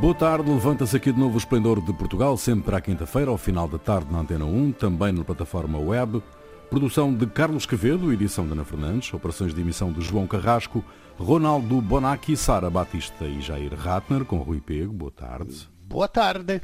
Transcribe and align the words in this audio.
Boa 0.00 0.14
tarde, 0.14 0.50
levanta-se 0.50 0.96
aqui 0.96 1.10
de 1.10 1.18
novo 1.18 1.34
o 1.34 1.38
Esplendor 1.38 1.80
de 1.80 1.92
Portugal, 1.92 2.36
sempre 2.36 2.74
à 2.74 2.80
quinta-feira, 2.80 3.30
ao 3.30 3.38
final 3.38 3.66
da 3.66 3.78
tarde 3.78 4.12
na 4.12 4.20
Antena 4.20 4.44
1, 4.44 4.72
também 4.72 5.12
na 5.12 5.24
plataforma 5.24 5.78
web. 5.78 6.22
Produção 6.68 7.14
de 7.14 7.26
Carlos 7.26 7.64
Quevedo, 7.64 8.12
edição 8.12 8.44
de 8.44 8.52
Ana 8.52 8.64
Fernandes, 8.64 9.12
operações 9.14 9.54
de 9.54 9.60
emissão 9.60 9.92
de 9.92 10.00
João 10.02 10.26
Carrasco, 10.26 10.84
Ronaldo 11.16 11.80
Bonacci, 11.80 12.36
Sara 12.36 12.68
Batista 12.68 13.24
e 13.24 13.40
Jair 13.40 13.72
Ratner, 13.74 14.24
com 14.24 14.38
Rui 14.38 14.60
Pego. 14.60 14.92
Boa 14.92 15.12
tarde. 15.12 15.68
Boa 15.84 16.08
tarde. 16.08 16.60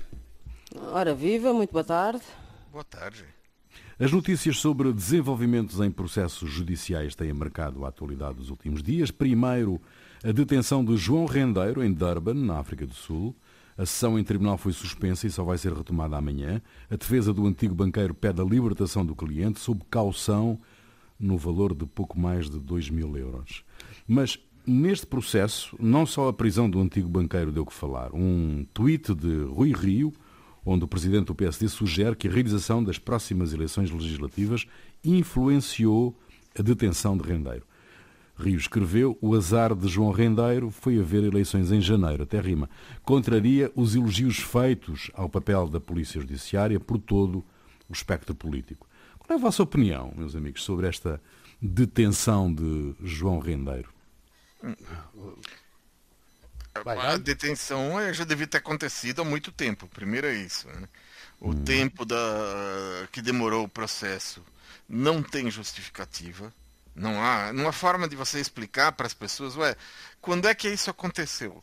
Ora 0.92 1.14
viva, 1.14 1.52
muito 1.54 1.72
boa 1.72 1.84
tarde. 1.84 2.22
Boa 2.70 2.84
tarde. 2.84 3.24
As 3.98 4.10
notícias 4.10 4.58
sobre 4.58 4.92
desenvolvimentos 4.92 5.80
em 5.80 5.90
processos 5.90 6.50
judiciais 6.50 7.14
têm 7.14 7.32
marcado 7.32 7.84
a 7.84 7.88
atualidade 7.88 8.34
dos 8.34 8.50
últimos 8.50 8.82
dias. 8.82 9.10
Primeiro, 9.10 9.80
a 10.24 10.30
detenção 10.30 10.84
de 10.84 10.96
João 10.96 11.26
Rendeiro, 11.26 11.82
em 11.82 11.92
Durban, 11.92 12.34
na 12.34 12.58
África 12.58 12.86
do 12.86 12.94
Sul. 12.94 13.34
A 13.76 13.84
sessão 13.84 14.18
em 14.18 14.22
tribunal 14.22 14.56
foi 14.56 14.72
suspensa 14.72 15.26
e 15.26 15.30
só 15.30 15.42
vai 15.42 15.58
ser 15.58 15.72
retomada 15.72 16.16
amanhã. 16.16 16.62
A 16.88 16.96
defesa 16.96 17.32
do 17.32 17.46
antigo 17.46 17.74
banqueiro 17.74 18.14
pede 18.14 18.40
a 18.40 18.44
libertação 18.44 19.04
do 19.04 19.16
cliente 19.16 19.58
sob 19.58 19.82
caução 19.90 20.60
no 21.18 21.36
valor 21.36 21.74
de 21.74 21.86
pouco 21.86 22.18
mais 22.18 22.48
de 22.48 22.58
2 22.60 22.90
mil 22.90 23.16
euros. 23.16 23.64
Mas 24.06 24.38
neste 24.64 25.06
processo, 25.06 25.74
não 25.80 26.06
só 26.06 26.28
a 26.28 26.32
prisão 26.32 26.70
do 26.70 26.80
antigo 26.80 27.08
banqueiro 27.08 27.50
deu 27.50 27.66
que 27.66 27.72
falar. 27.72 28.14
Um 28.14 28.64
tweet 28.72 29.14
de 29.14 29.44
Rui 29.44 29.72
Rio, 29.72 30.12
onde 30.64 30.84
o 30.84 30.88
presidente 30.88 31.26
do 31.26 31.34
PSD 31.34 31.68
sugere 31.68 32.14
que 32.14 32.28
a 32.28 32.30
realização 32.30 32.84
das 32.84 32.98
próximas 32.98 33.52
eleições 33.52 33.90
legislativas 33.90 34.66
influenciou 35.04 36.16
a 36.56 36.62
detenção 36.62 37.16
de 37.16 37.24
Rendeiro. 37.28 37.64
Rio 38.36 38.56
escreveu, 38.56 39.16
o 39.20 39.34
azar 39.34 39.74
de 39.74 39.86
João 39.88 40.10
Rendeiro 40.10 40.70
foi 40.70 40.98
haver 40.98 41.22
eleições 41.22 41.70
em 41.70 41.80
janeiro, 41.80 42.22
até 42.22 42.40
rima. 42.40 42.68
Contraria 43.02 43.70
os 43.76 43.94
elogios 43.94 44.38
feitos 44.38 45.10
ao 45.14 45.28
papel 45.28 45.68
da 45.68 45.80
Polícia 45.80 46.20
Judiciária 46.20 46.80
por 46.80 46.98
todo 46.98 47.44
o 47.88 47.92
espectro 47.92 48.34
político. 48.34 48.86
Qual 49.18 49.36
é 49.36 49.40
a 49.40 49.42
vossa 49.42 49.62
opinião, 49.62 50.12
meus 50.16 50.34
amigos, 50.34 50.62
sobre 50.62 50.86
esta 50.88 51.20
detenção 51.60 52.52
de 52.52 52.94
João 53.02 53.38
Rendeiro? 53.38 53.90
A 56.74 57.16
detenção 57.18 58.00
é, 58.00 58.12
já 58.14 58.24
devia 58.24 58.46
ter 58.46 58.58
acontecido 58.58 59.22
há 59.22 59.24
muito 59.24 59.52
tempo. 59.52 59.86
Primeiro 59.88 60.26
é 60.26 60.34
isso. 60.34 60.66
Né? 60.68 60.88
O 61.38 61.50
hum. 61.50 61.64
tempo 61.64 62.04
da, 62.04 62.16
que 63.12 63.20
demorou 63.20 63.64
o 63.64 63.68
processo 63.68 64.42
não 64.88 65.22
tem 65.22 65.50
justificativa. 65.50 66.52
Não 66.94 67.22
há, 67.22 67.52
não 67.52 67.66
há 67.66 67.72
forma 67.72 68.06
de 68.06 68.16
você 68.16 68.38
explicar 68.38 68.92
para 68.92 69.06
as 69.06 69.14
pessoas, 69.14 69.56
ué, 69.56 69.74
quando 70.20 70.46
é 70.46 70.54
que 70.54 70.68
isso 70.68 70.90
aconteceu? 70.90 71.62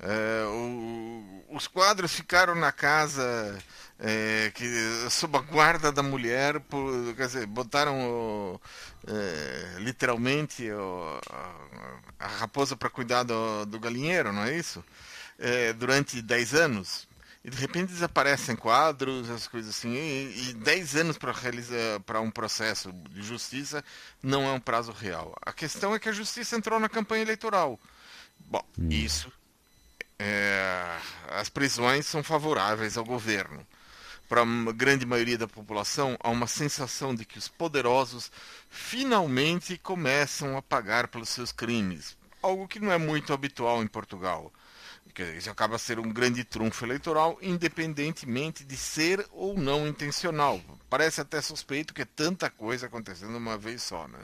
É, 0.00 0.44
o, 0.46 1.44
os 1.50 1.66
quadros 1.66 2.12
ficaram 2.12 2.54
na 2.54 2.70
casa 2.70 3.58
é, 3.98 4.52
que, 4.54 4.64
sob 5.10 5.36
a 5.36 5.40
guarda 5.40 5.90
da 5.90 6.02
mulher, 6.02 6.60
por, 6.60 7.14
quer 7.16 7.26
dizer, 7.26 7.46
botaram 7.46 8.00
o, 8.00 8.60
é, 9.06 9.80
literalmente 9.80 10.70
o, 10.70 11.20
a, 11.30 12.24
a, 12.24 12.28
raposa 12.28 12.76
para 12.76 12.88
cuidar 12.90 13.24
do, 13.24 13.66
do, 13.66 13.80
galinheiro, 13.80 14.32
não 14.32 14.44
é 14.44 14.56
isso? 14.56 14.84
Durante 15.78 16.20
10 16.20 16.54
anos 16.54 17.07
e 17.48 17.50
de 17.50 17.56
repente 17.56 17.92
desaparecem 17.92 18.54
quadros, 18.54 19.30
as 19.30 19.48
coisas 19.48 19.74
assim, 19.74 19.94
e, 19.94 20.52
10 20.52 20.96
anos 20.96 21.16
para 21.16 21.32
realizar 21.32 21.98
para 22.04 22.20
um 22.20 22.30
processo 22.30 22.92
de 22.92 23.22
justiça 23.22 23.82
não 24.22 24.42
é 24.42 24.52
um 24.52 24.60
prazo 24.60 24.92
real. 24.92 25.34
A 25.40 25.50
questão 25.50 25.94
é 25.94 25.98
que 25.98 26.10
a 26.10 26.12
justiça 26.12 26.56
entrou 26.56 26.78
na 26.78 26.90
campanha 26.90 27.22
eleitoral. 27.22 27.80
Bom, 28.38 28.62
hum. 28.78 28.88
isso 28.90 29.32
é, 30.18 30.98
as 31.30 31.48
prisões 31.48 32.04
são 32.04 32.22
favoráveis 32.22 32.98
ao 32.98 33.04
governo. 33.04 33.66
Para 34.28 34.42
a 34.42 34.72
grande 34.74 35.06
maioria 35.06 35.38
da 35.38 35.48
população, 35.48 36.18
há 36.20 36.28
uma 36.28 36.46
sensação 36.46 37.14
de 37.14 37.24
que 37.24 37.38
os 37.38 37.48
poderosos 37.48 38.30
finalmente 38.68 39.78
começam 39.78 40.54
a 40.54 40.60
pagar 40.60 41.08
pelos 41.08 41.30
seus 41.30 41.50
crimes, 41.50 42.14
algo 42.42 42.68
que 42.68 42.78
não 42.78 42.92
é 42.92 42.98
muito 42.98 43.32
habitual 43.32 43.82
em 43.82 43.86
Portugal. 43.86 44.52
Isso 45.36 45.50
acaba 45.50 45.78
ser 45.78 45.98
um 45.98 46.10
grande 46.10 46.44
trunfo 46.44 46.84
eleitoral, 46.84 47.38
independentemente 47.42 48.64
de 48.64 48.76
ser 48.76 49.26
ou 49.32 49.58
não 49.58 49.86
intencional. 49.86 50.60
Parece 50.88 51.20
até 51.20 51.40
suspeito 51.40 51.92
que 51.92 52.02
é 52.02 52.04
tanta 52.04 52.48
coisa 52.48 52.86
acontecendo 52.86 53.36
uma 53.36 53.58
vez 53.58 53.82
só. 53.82 54.06
Né? 54.08 54.18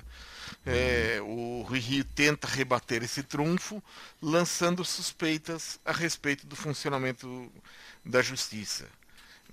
É, 0.64 1.20
o 1.22 1.62
Rui 1.62 1.78
Rio 1.78 2.04
tenta 2.04 2.46
rebater 2.46 3.02
esse 3.02 3.22
trunfo, 3.22 3.82
lançando 4.20 4.84
suspeitas 4.84 5.80
a 5.84 5.92
respeito 5.92 6.46
do 6.46 6.56
funcionamento 6.56 7.50
da 8.04 8.22
justiça. 8.22 8.86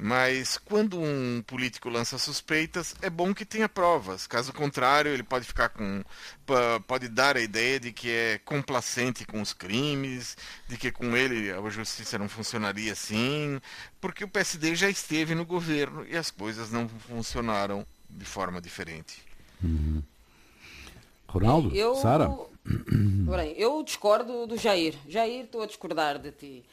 Mas 0.04 0.58
quando 0.58 1.00
um 1.00 1.44
político 1.46 1.88
lança 1.88 2.18
suspeitas, 2.18 2.96
é 3.04 3.10
bom 3.10 3.36
que 3.36 3.46
tenha 3.46 3.70
provas. 3.70 4.26
Caso 4.26 4.52
contrário, 4.52 5.12
ele 5.12 5.22
pode 5.22 5.46
ficar 5.46 5.70
com. 5.70 6.04
pode 6.88 7.08
dar 7.08 7.38
a 7.38 7.40
ideia 7.40 7.80
de 7.80 7.92
que 7.94 8.10
é 8.10 8.40
complacente 8.44 9.24
com 9.28 9.40
os 9.40 9.54
crimes, 9.54 10.36
de 10.68 10.76
que 10.76 10.92
com 10.92 11.16
ele 11.16 11.52
a 11.52 11.70
justiça 11.70 12.18
não 12.18 12.28
funcionaria 12.28 12.94
assim, 12.94 13.62
porque 14.02 14.24
o 14.24 14.28
PSD 14.28 14.74
já 14.74 14.90
esteve 14.90 15.36
no 15.36 15.46
governo 15.46 16.04
e 16.10 16.18
as 16.18 16.32
coisas 16.32 16.72
não 16.72 16.90
funcionaram 16.90 17.86
de 18.10 18.26
forma 18.26 18.60
diferente. 18.60 19.22
Uhum. 19.64 20.02
Ronaldo? 21.28 21.76
Eu... 21.76 21.94
Sara? 21.98 22.28
eu 23.56 23.84
discordo 23.84 24.48
do 24.48 24.58
Jair. 24.58 24.96
Jair, 25.08 25.46
estou 25.46 25.62
a 25.62 25.68
discordar 25.68 26.18
de 26.18 26.32
ti. 26.32 26.66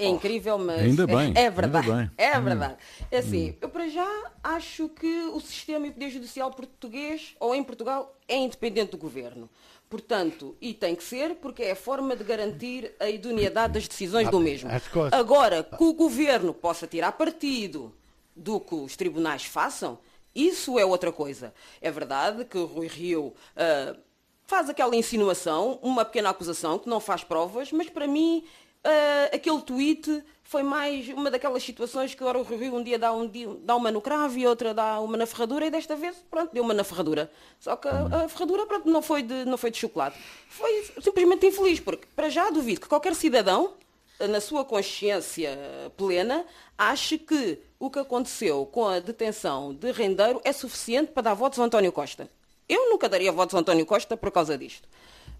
É 0.00 0.08
oh, 0.08 0.14
incrível, 0.14 0.58
mas 0.58 0.80
ainda 0.80 1.04
bem, 1.08 1.32
é, 1.36 1.42
é 1.42 1.50
verdade. 1.50 1.90
Bem. 1.90 2.10
É 2.16 2.38
hum. 2.38 2.42
verdade. 2.42 2.76
É 3.10 3.18
assim, 3.18 3.50
hum. 3.50 3.54
eu 3.60 3.68
para 3.68 3.88
já 3.88 4.32
acho 4.42 4.88
que 4.88 5.24
o 5.32 5.40
sistema 5.40 5.86
e 5.86 5.90
o 5.90 5.92
poder 5.92 6.10
judicial 6.10 6.50
português 6.50 7.34
ou 7.38 7.54
em 7.54 7.62
Portugal 7.62 8.16
é 8.26 8.36
independente 8.36 8.92
do 8.92 8.96
governo. 8.96 9.48
Portanto, 9.90 10.56
e 10.60 10.72
tem 10.72 10.94
que 10.94 11.02
ser, 11.02 11.34
porque 11.34 11.64
é 11.64 11.72
a 11.72 11.76
forma 11.76 12.14
de 12.14 12.22
garantir 12.22 12.94
a 13.00 13.10
idoneidade 13.10 13.74
das 13.74 13.88
decisões 13.88 14.30
do 14.30 14.38
mesmo. 14.38 14.70
Agora, 15.10 15.64
que 15.64 15.82
o 15.82 15.92
governo 15.92 16.54
possa 16.54 16.86
tirar 16.86 17.10
partido 17.12 17.92
do 18.36 18.60
que 18.60 18.74
os 18.74 18.96
tribunais 18.96 19.44
façam, 19.44 19.98
isso 20.32 20.78
é 20.78 20.84
outra 20.84 21.10
coisa. 21.10 21.52
É 21.80 21.90
verdade 21.90 22.44
que 22.44 22.56
o 22.56 22.66
Rui 22.66 22.86
Rio 22.86 23.34
uh, 23.56 23.98
faz 24.46 24.68
aquela 24.70 24.94
insinuação, 24.94 25.78
uma 25.82 26.04
pequena 26.04 26.30
acusação, 26.30 26.78
que 26.78 26.88
não 26.88 27.00
faz 27.00 27.24
provas, 27.24 27.72
mas 27.72 27.90
para 27.90 28.06
mim 28.06 28.44
uh, 28.84 29.34
aquele 29.34 29.60
tweet 29.62 30.24
foi 30.42 30.62
mais 30.62 31.08
uma 31.08 31.30
daquelas 31.30 31.62
situações 31.62 32.12
que 32.12 32.22
agora 32.22 32.38
o 32.38 32.42
Rio 32.42 32.74
um 32.74 32.82
dia 32.82 32.98
dá, 32.98 33.12
um 33.12 33.30
dá 33.62 33.76
uma 33.76 33.92
no 33.92 34.00
cravo 34.00 34.36
e 34.36 34.46
outra 34.46 34.74
dá 34.74 35.00
uma 35.00 35.16
na 35.16 35.24
ferradura 35.24 35.66
e 35.66 35.70
desta 35.70 35.94
vez, 35.94 36.16
pronto, 36.28 36.52
deu 36.52 36.64
uma 36.64 36.74
na 36.74 36.82
ferradura. 36.82 37.30
Só 37.60 37.76
que 37.76 37.86
a, 37.86 38.24
a 38.24 38.28
ferradura, 38.28 38.66
pronto, 38.66 38.88
não 38.90 39.00
foi, 39.00 39.22
de, 39.22 39.44
não 39.44 39.56
foi 39.56 39.70
de 39.70 39.78
chocolate. 39.78 40.18
Foi 40.48 40.84
simplesmente 41.00 41.46
infeliz, 41.46 41.78
porque 41.78 42.04
para 42.16 42.28
já 42.28 42.50
duvido 42.50 42.80
que 42.80 42.88
qualquer 42.88 43.14
cidadão, 43.14 43.74
na 44.18 44.40
sua 44.40 44.64
consciência 44.64 45.56
plena, 45.96 46.44
ache 46.76 47.16
que 47.16 47.58
o 47.78 47.88
que 47.88 48.00
aconteceu 48.00 48.66
com 48.66 48.88
a 48.88 48.98
detenção 48.98 49.72
de 49.72 49.92
Rendeiro 49.92 50.40
é 50.44 50.52
suficiente 50.52 51.12
para 51.12 51.22
dar 51.22 51.34
votos 51.34 51.60
a 51.60 51.64
António 51.64 51.92
Costa. 51.92 52.28
Eu 52.68 52.90
nunca 52.90 53.08
daria 53.08 53.32
votos 53.32 53.54
a 53.54 53.58
António 53.58 53.86
Costa 53.86 54.16
por 54.16 54.30
causa 54.30 54.58
disto. 54.58 54.88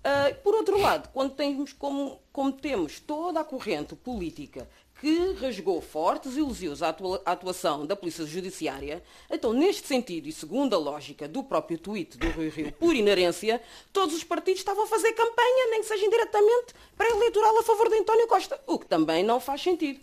Uh, 0.02 0.34
por 0.42 0.54
outro 0.54 0.78
lado, 0.80 1.10
quando 1.12 1.34
temos 1.34 1.74
como, 1.74 2.22
como 2.32 2.52
temos 2.52 3.00
toda 3.00 3.40
a 3.40 3.44
corrente 3.44 3.94
política 3.94 4.66
que 5.00 5.32
rasgou 5.40 5.80
fortes 5.80 6.36
elogios 6.36 6.82
à 6.82 6.94
atuação 7.24 7.86
da 7.86 7.96
Polícia 7.96 8.26
Judiciária, 8.26 9.02
então, 9.30 9.52
neste 9.52 9.88
sentido, 9.88 10.28
e 10.28 10.32
segundo 10.32 10.74
a 10.74 10.78
lógica 10.78 11.26
do 11.26 11.42
próprio 11.42 11.78
tweet 11.78 12.18
do 12.18 12.28
Rui 12.30 12.50
Rio, 12.50 12.70
por 12.72 12.94
inerência, 12.94 13.62
todos 13.94 14.14
os 14.14 14.22
partidos 14.22 14.60
estavam 14.60 14.84
a 14.84 14.86
fazer 14.86 15.12
campanha, 15.14 15.70
nem 15.70 15.80
que 15.80 15.86
seja 15.86 16.04
indiretamente, 16.04 16.74
pré-eleitoral 16.96 17.58
a 17.58 17.62
favor 17.62 17.88
de 17.88 17.96
António 17.96 18.26
Costa, 18.26 18.60
o 18.66 18.78
que 18.78 18.86
também 18.86 19.24
não 19.24 19.40
faz 19.40 19.62
sentido. 19.62 20.00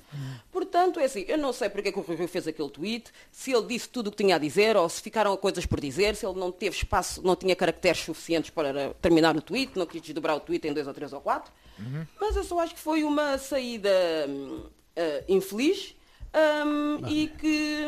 Portanto, 0.51 0.99
é 0.99 1.05
assim, 1.05 1.25
eu 1.27 1.37
não 1.37 1.53
sei 1.53 1.69
porque 1.69 1.89
é 1.89 1.91
que 1.91 1.99
o 1.99 2.01
Rui 2.01 2.15
Rio 2.15 2.27
fez 2.27 2.47
aquele 2.47 2.69
tweet, 2.69 3.11
se 3.31 3.53
ele 3.53 3.67
disse 3.67 3.87
tudo 3.87 4.07
o 4.07 4.11
que 4.11 4.17
tinha 4.17 4.35
a 4.35 4.39
dizer, 4.39 4.75
ou 4.75 4.89
se 4.89 4.99
ficaram 4.99 5.37
coisas 5.37 5.65
por 5.67 5.79
dizer, 5.79 6.15
se 6.15 6.25
ele 6.25 6.39
não 6.39 6.51
teve 6.51 6.75
espaço, 6.75 7.21
não 7.21 7.35
tinha 7.35 7.55
caracteres 7.55 7.99
suficientes 7.99 8.49
para 8.49 8.95
terminar 8.95 9.37
o 9.37 9.41
tweet, 9.41 9.77
não 9.77 9.85
quis 9.85 10.01
desdobrar 10.01 10.35
o 10.35 10.39
tweet 10.39 10.67
em 10.67 10.73
dois 10.73 10.87
ou 10.87 10.93
três 10.93 11.13
ou 11.13 11.21
quatro. 11.21 11.51
Uhum. 11.77 12.07
Mas 12.19 12.35
eu 12.35 12.43
só 12.43 12.59
acho 12.59 12.73
que 12.73 12.79
foi 12.79 13.03
uma 13.03 13.37
saída 13.37 13.89
uh, 14.97 15.23
infeliz 15.27 15.95
um, 16.65 17.07
e 17.07 17.27
que, 17.27 17.85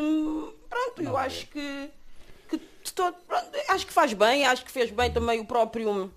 pronto, 0.68 1.02
eu 1.02 1.16
acho 1.16 1.46
que, 1.48 1.90
que 2.48 2.60
todo, 2.94 3.14
pronto, 3.26 3.48
acho 3.68 3.86
que 3.86 3.92
faz 3.92 4.12
bem, 4.12 4.46
acho 4.46 4.64
que 4.64 4.70
fez 4.70 4.90
bem 4.90 5.12
também 5.12 5.40
o 5.40 5.44
próprio 5.44 6.10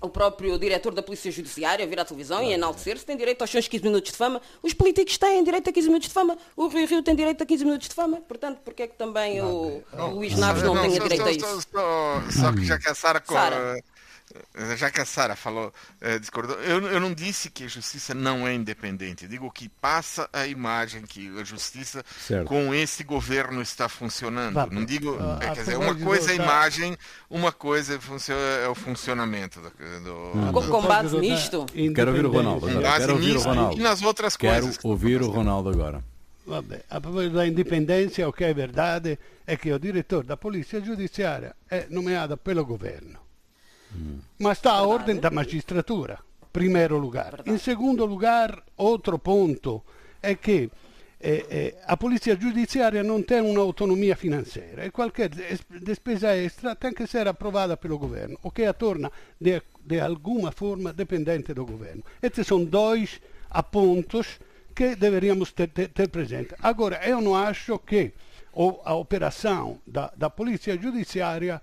o 0.00 0.08
próprio 0.08 0.58
diretor 0.58 0.94
da 0.94 1.02
Polícia 1.02 1.30
Judiciária 1.30 1.86
vir 1.86 1.98
à 2.00 2.04
televisão 2.04 2.42
e 2.42 2.52
enaltecer-se, 2.52 3.04
tem 3.04 3.16
direito 3.16 3.42
aos 3.42 3.50
seus 3.50 3.68
15 3.68 3.84
minutos 3.84 4.12
de 4.12 4.16
fama. 4.16 4.40
Os 4.62 4.72
políticos 4.72 5.18
têm 5.18 5.42
direito 5.42 5.68
a 5.68 5.72
15 5.72 5.86
minutos 5.88 6.08
de 6.08 6.14
fama. 6.14 6.38
O 6.56 6.68
Rio 6.68 6.86
Rio 6.86 7.02
tem 7.02 7.14
direito 7.14 7.42
a 7.42 7.46
15 7.46 7.64
minutos 7.64 7.88
de 7.88 7.94
fama. 7.94 8.18
Portanto, 8.18 8.60
porque 8.64 8.84
é 8.84 8.86
que 8.86 8.96
também 8.96 9.42
o, 9.42 9.82
o 9.92 10.06
Luís 10.06 10.36
Naves 10.38 10.62
não, 10.62 10.74
não 10.74 10.82
tem 10.82 10.92
direito 10.92 11.22
a 11.22 11.32
isso? 11.32 11.62
Só, 11.70 12.22
só, 12.30 12.52
que 12.52 12.64
já 12.64 12.78
que 12.78 12.88
a 12.88 12.94
Sara 12.94 13.20
já 14.76 14.90
que 14.90 15.00
a 15.00 15.04
Sara 15.04 15.34
falou, 15.34 15.72
é, 16.00 16.18
discordou, 16.18 16.56
eu, 16.60 16.80
eu 16.86 17.00
não 17.00 17.12
disse 17.12 17.50
que 17.50 17.64
a 17.64 17.68
justiça 17.68 18.14
não 18.14 18.46
é 18.46 18.54
independente. 18.54 19.24
Eu 19.24 19.30
digo 19.30 19.50
que 19.50 19.68
passa 19.68 20.28
a 20.32 20.46
imagem 20.46 21.02
que 21.02 21.28
a 21.38 21.44
justiça 21.44 22.04
certo. 22.18 22.46
com 22.46 22.74
esse 22.74 23.02
governo 23.02 23.60
está 23.60 23.88
funcionando. 23.88 24.54
Tá. 24.54 24.66
Não 24.66 24.84
digo, 24.84 25.12
uh, 25.12 25.38
quer 25.38 25.52
dizer, 25.52 25.76
uma 25.76 25.94
coisa 25.94 26.30
é 26.30 26.32
a 26.32 26.36
imagem, 26.36 26.96
uma 27.28 27.52
coisa 27.52 27.98
é 28.62 28.68
o 28.68 28.74
funcionamento 28.74 29.60
do. 29.60 29.70
do, 30.04 30.38
hum. 30.38 30.52
do 30.52 30.68
com 30.68 30.82
base 30.82 31.18
nisto. 31.18 31.66
Quero 31.94 32.10
ouvir 32.10 32.26
o 32.26 32.30
Ronaldo. 32.30 32.68
Agora. 32.68 32.98
Quero 32.98 33.12
ouvir 33.14 33.36
o 33.36 33.40
Ronaldo. 33.40 33.76
E 33.76 33.82
nas 33.82 34.02
outras 34.02 34.36
Quero 34.36 34.62
coisas. 34.62 34.76
Quero 34.76 34.88
ouvir 34.88 35.22
o 35.22 35.30
Ronaldo 35.30 35.70
agora. 35.70 36.02
Vabbè, 36.44 36.84
a 36.88 37.00
proposito 37.00 37.34
da 37.34 37.44
indipendenza, 37.44 38.26
o 38.26 38.32
che 38.32 38.48
è 38.48 38.54
verdade 38.54 39.18
è 39.44 39.56
che 39.56 39.68
il 39.68 39.78
direttore 39.78 40.26
da 40.26 40.36
polizia 40.36 40.80
giudiziaria 40.80 41.54
è 41.66 41.86
nominato 41.90 42.36
per 42.36 42.56
il 42.56 42.64
governo. 42.64 43.28
Mm. 43.96 44.18
Ma 44.36 44.54
sta 44.54 44.72
a 44.72 44.86
ordine 44.86 45.18
da 45.18 45.30
magistratura, 45.30 46.22
primeiro 46.50 46.96
lugar. 46.96 47.42
In 47.44 47.58
secondo 47.58 48.04
lugar, 48.04 48.62
outro 48.76 49.18
ponto 49.18 49.84
è 50.20 50.38
che 50.38 50.70
eh, 51.22 51.44
eh, 51.48 51.76
a 51.84 51.96
polizia 51.96 52.34
giudiziaria 52.36 53.02
non 53.02 53.24
tem 53.24 53.44
un'autonomia 53.44 54.14
finanziaria 54.14 54.84
e 54.84 54.90
qualche 54.90 55.28
despesa 55.68 56.34
extra 56.34 56.74
tem 56.74 56.94
que 56.94 57.06
ser 57.06 57.26
approvata 57.26 57.76
pelo 57.76 57.98
governo, 57.98 58.38
o 58.40 58.50
che 58.50 58.72
torna 58.76 59.10
de, 59.36 59.62
de 59.82 60.00
alguma 60.00 60.50
forma 60.50 60.92
dependente 60.92 61.52
do 61.52 61.66
governo. 61.66 62.02
Estes 62.22 62.46
são 62.46 62.64
dois 62.64 63.20
apontos 63.50 64.38
que 64.74 64.96
deveríamos 64.96 65.52
ter, 65.52 65.68
ter, 65.68 65.88
ter 65.88 66.08
presente. 66.08 66.54
Agora, 66.62 67.00
eu 67.04 67.20
não 67.20 67.34
acho 67.34 67.78
que 67.80 68.12
a 68.84 68.94
operação 68.94 69.78
da, 69.86 70.10
da 70.16 70.30
Polizia 70.30 70.78
Giudiziaria 70.80 71.60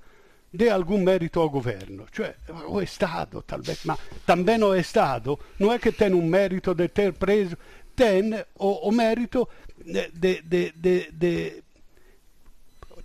dê 0.53 0.69
algum 0.69 0.99
mérito 0.99 1.39
ao 1.39 1.49
governo, 1.49 2.05
cioè 2.11 2.35
o 2.67 2.81
Estado 2.81 3.41
talvez, 3.41 3.83
ma 3.85 3.97
também 4.25 4.63
o 4.63 4.73
Estado 4.73 5.38
não 5.59 5.71
é 5.71 5.77
que 5.77 5.91
tem 5.91 6.13
um 6.13 6.25
mérito 6.25 6.73
de 6.73 6.88
ter 6.88 7.13
preso, 7.13 7.57
tem 7.95 8.33
o, 8.55 8.89
o 8.89 8.91
mérito 8.91 9.47
de, 10.13 11.63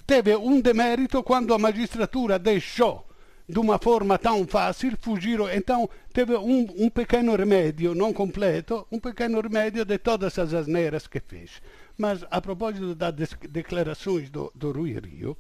teve 0.07 0.37
um 0.37 0.61
demérito 0.61 1.23
quando 1.23 1.55
a 1.55 1.59
magistratura 1.59 2.39
deixou 2.39 3.07
de 3.49 3.59
uma 3.59 3.79
forma 3.79 4.19
tão 4.19 4.47
fácil 4.47 4.97
fugiram. 5.01 5.51
Então, 5.51 5.89
teve 6.13 6.35
um, 6.37 6.89
pequeno 6.89 7.35
remédio, 7.37 7.95
não 7.95 8.13
completo, 8.13 8.87
um 8.91 8.99
pequeno 8.99 9.41
remédio 9.41 9.85
de 9.85 9.99
todas 9.99 10.39
as 10.39 10.55
asneiras 10.55 11.07
que 11.07 11.21
fez. 11.21 11.61
Mas, 11.99 12.25
a 12.31 12.41
propósito 12.41 12.95
das 12.95 13.15
declarações 13.51 14.31
do 14.31 14.73
Rui 14.73 14.99
Rio, 14.99 15.37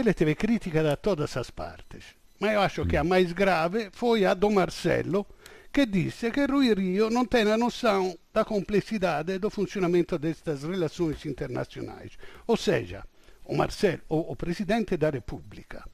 ele 0.00 0.14
teve 0.14 0.34
crítica 0.36 0.80
da 0.82 0.96
todas 0.96 1.36
as 1.36 1.50
partes. 1.50 2.04
Mas 2.38 2.52
eu 2.52 2.60
acho 2.60 2.86
que 2.86 2.96
a 2.96 3.02
mais 3.02 3.32
grave 3.32 3.90
foi 3.92 4.24
a 4.24 4.32
do 4.32 4.48
Marcelo, 4.48 5.26
que 5.72 5.84
disse 5.86 6.30
que 6.30 6.46
Rui 6.46 6.72
Rio 6.72 7.10
não 7.10 7.24
tem 7.24 7.50
a 7.50 7.58
noção 7.58 8.16
da 8.32 8.44
complexidade 8.44 9.38
do 9.38 9.50
funcionamento 9.50 10.16
destas 10.16 10.62
relações 10.62 11.26
internacionais. 11.26 12.12
Ou 12.46 12.56
seja, 12.56 13.04
o 13.44 13.56
Marcelo, 13.56 14.02
o, 14.08 14.32
o 14.32 14.36
presidente 14.36 14.96
da 14.96 15.10
República, 15.10 15.84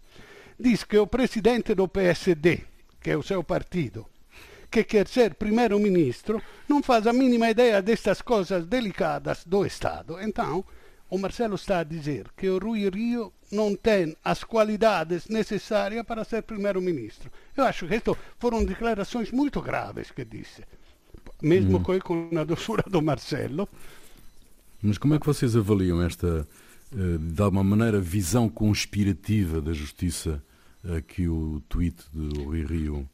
diz 0.61 0.85
que 0.85 0.99
o 0.99 1.07
presidente 1.07 1.75
do 1.75 1.89
PSD, 1.89 2.61
que 3.01 3.11
é 3.11 3.17
o 3.17 3.23
seu 3.23 3.43
partido, 3.43 4.07
que 4.71 4.85
quer 4.85 5.09
ser 5.09 5.35
primeiro-ministro, 5.35 6.43
não 6.69 6.83
faz 6.83 7.07
a 7.07 7.13
mínima 7.13 7.49
ideia 7.49 7.81
destas 7.81 8.21
coisas 8.21 8.67
delicadas 8.67 9.45
do 9.47 9.65
Estado. 9.65 10.21
Então, 10.21 10.63
o 11.09 11.19
Marcelo 11.19 11.55
está 11.55 11.79
a 11.79 11.85
dizer 11.85 12.27
que 12.37 12.49
o 12.49 12.59
Rui 12.59 12.89
Rio 12.91 13.33
não 13.55 13.75
tem 13.75 14.17
as 14.25 14.45
qualidades 14.45 15.29
necessárias 15.29 16.05
para 16.05 16.25
ser 16.25 16.43
primeiro-ministro. 16.43 17.31
Eu 17.57 17.65
acho 17.65 17.87
que 17.87 17.95
isto 17.95 18.17
foram 18.39 18.65
declarações 18.65 19.31
muito 19.31 19.63
graves 19.63 20.11
que 20.11 20.25
disse, 20.25 20.63
mesmo 21.41 21.79
hum. 21.79 21.83
com 21.83 22.39
a 22.39 22.45
doçura 22.45 22.83
do 22.87 23.01
Marcelo. 23.01 23.69
Mas 24.83 24.99
como 24.99 25.15
é 25.15 25.19
que 25.19 25.27
vocês 25.27 25.57
avaliam 25.57 26.03
esta 26.03 26.47
eh, 26.97 27.19
de 27.19 27.43
alguma 27.43 27.65
maneira, 27.65 27.99
visão 28.01 28.49
conspirativa 28.49 29.61
da 29.61 29.73
justiça 29.73 30.43
eh, 30.85 31.03
que 31.03 31.29
o 31.29 31.61
tweet 31.69 31.97
do 32.13 32.45
Rui 32.45 32.65
Rio 32.65 33.09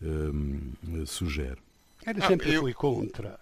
um, 0.00 0.72
eh, 1.00 1.06
sugere. 1.06 1.58
Ele 2.06 2.20
sempre 2.20 2.50
ah, 2.50 2.54
eu... 2.54 2.60
foi 2.62 2.74
contra 2.74 3.40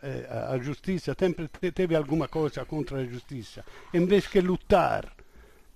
a 0.52 0.56
justiça, 0.58 1.16
sempre 1.18 1.48
teve 1.48 1.96
alguma 1.96 2.28
coisa 2.28 2.64
contra 2.64 2.98
a 2.98 3.04
justiça. 3.04 3.64
Em 3.92 4.06
vez 4.06 4.30
de 4.30 4.40
lutar 4.40 5.12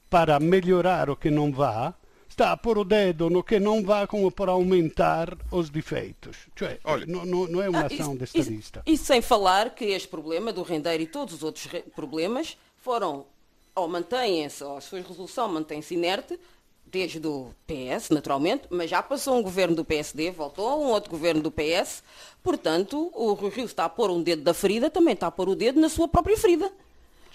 para 0.08 0.38
melhorar 0.40 1.10
o 1.10 1.16
que 1.16 1.30
não 1.30 1.52
vá, 1.52 1.94
está 2.28 2.52
a 2.52 2.56
pôr 2.56 2.78
o 2.78 2.84
dedo 2.84 3.30
no 3.30 3.42
que 3.42 3.58
não 3.58 3.82
vá 3.82 4.06
como 4.06 4.30
para 4.30 4.52
aumentar 4.52 5.36
os 5.50 5.70
defeitos. 5.70 6.36
Cioè, 6.56 6.78
Olha, 6.84 7.06
não, 7.06 7.24
não, 7.24 7.62
é 7.62 7.68
uma 7.68 7.80
ah, 7.80 7.86
ação 7.86 8.14
isso, 8.14 8.18
de 8.18 8.24
estadista. 8.24 8.82
E 8.86 8.96
sem 8.96 9.22
falar 9.22 9.74
que 9.74 9.86
este 9.86 10.08
problema 10.08 10.52
do 10.52 10.62
rendeiro 10.62 11.02
e 11.02 11.06
todos 11.06 11.34
os 11.34 11.42
outros 11.42 11.66
problemas 11.94 12.56
foram 12.82 13.26
ou 13.74 13.88
mantêm-se, 13.88 14.64
ou 14.64 14.78
a 14.78 14.80
sua 14.80 15.00
resolução 15.00 15.48
mantém-se 15.48 15.94
inerte, 15.94 16.38
desde 16.86 17.26
o 17.26 17.50
PS, 17.66 18.10
naturalmente, 18.10 18.64
mas 18.70 18.88
já 18.88 19.02
passou 19.02 19.36
um 19.36 19.42
governo 19.42 19.76
do 19.76 19.84
PSD, 19.84 20.30
voltou 20.30 20.82
um 20.82 20.88
outro 20.88 21.10
governo 21.10 21.42
do 21.42 21.50
PS, 21.50 22.02
portanto, 22.42 23.10
o 23.12 23.32
Rui 23.34 23.50
Rio 23.50 23.66
está 23.66 23.84
a 23.84 23.88
pôr 23.88 24.10
um 24.10 24.22
dedo 24.22 24.42
da 24.42 24.54
ferida, 24.54 24.88
também 24.88 25.14
está 25.14 25.26
a 25.26 25.30
pôr 25.30 25.48
o 25.48 25.54
dedo 25.54 25.80
na 25.80 25.88
sua 25.88 26.08
própria 26.08 26.36
ferida. 26.36 26.72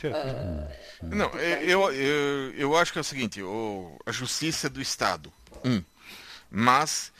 Uh, 0.07 0.67
Não, 1.03 1.29
eu, 1.39 1.91
eu, 1.91 2.53
eu 2.53 2.77
acho 2.77 2.91
que 2.91 2.97
é 2.97 3.01
o 3.01 3.03
seguinte, 3.03 3.41
o, 3.41 3.97
a 4.05 4.11
justiça 4.11 4.69
do 4.69 4.81
Estado, 4.81 5.31
um, 5.63 5.83
mas 6.49 7.11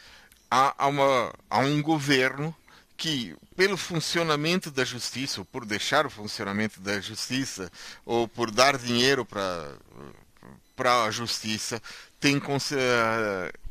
há, 0.49 0.73
há, 0.77 0.87
uma, 0.87 1.33
há 1.49 1.59
um 1.59 1.81
governo 1.81 2.55
que, 2.97 3.35
pelo 3.55 3.77
funcionamento 3.77 4.69
da 4.69 4.85
justiça, 4.85 5.41
ou 5.41 5.45
por 5.45 5.65
deixar 5.65 6.05
o 6.05 6.09
funcionamento 6.09 6.79
da 6.79 6.99
justiça, 6.99 7.71
ou 8.05 8.27
por 8.27 8.51
dar 8.51 8.77
dinheiro 8.77 9.25
para 9.25 9.71
para 10.75 11.03
a 11.03 11.11
justiça, 11.11 11.79
tem, 12.19 12.41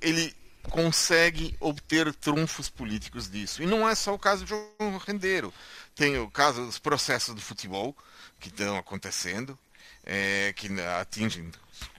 ele 0.01 0.33
consegue 0.63 1.57
obter 1.59 2.15
trunfos 2.15 2.69
políticos 2.69 3.29
disso. 3.29 3.63
E 3.63 3.67
não 3.67 3.89
é 3.89 3.97
só 3.97 4.15
o 4.15 4.19
caso 4.19 4.45
de 4.45 4.51
João 4.51 4.99
Rendeiro. 5.05 5.53
Tem 5.97 6.19
o 6.19 6.31
caso 6.31 6.65
dos 6.65 6.79
processos 6.79 7.35
do 7.35 7.41
futebol 7.41 7.97
que 8.41 8.49
estão 8.49 8.77
acontecendo, 8.77 9.59
é, 10.05 10.53
que 10.57 10.69
atingem 10.99 11.51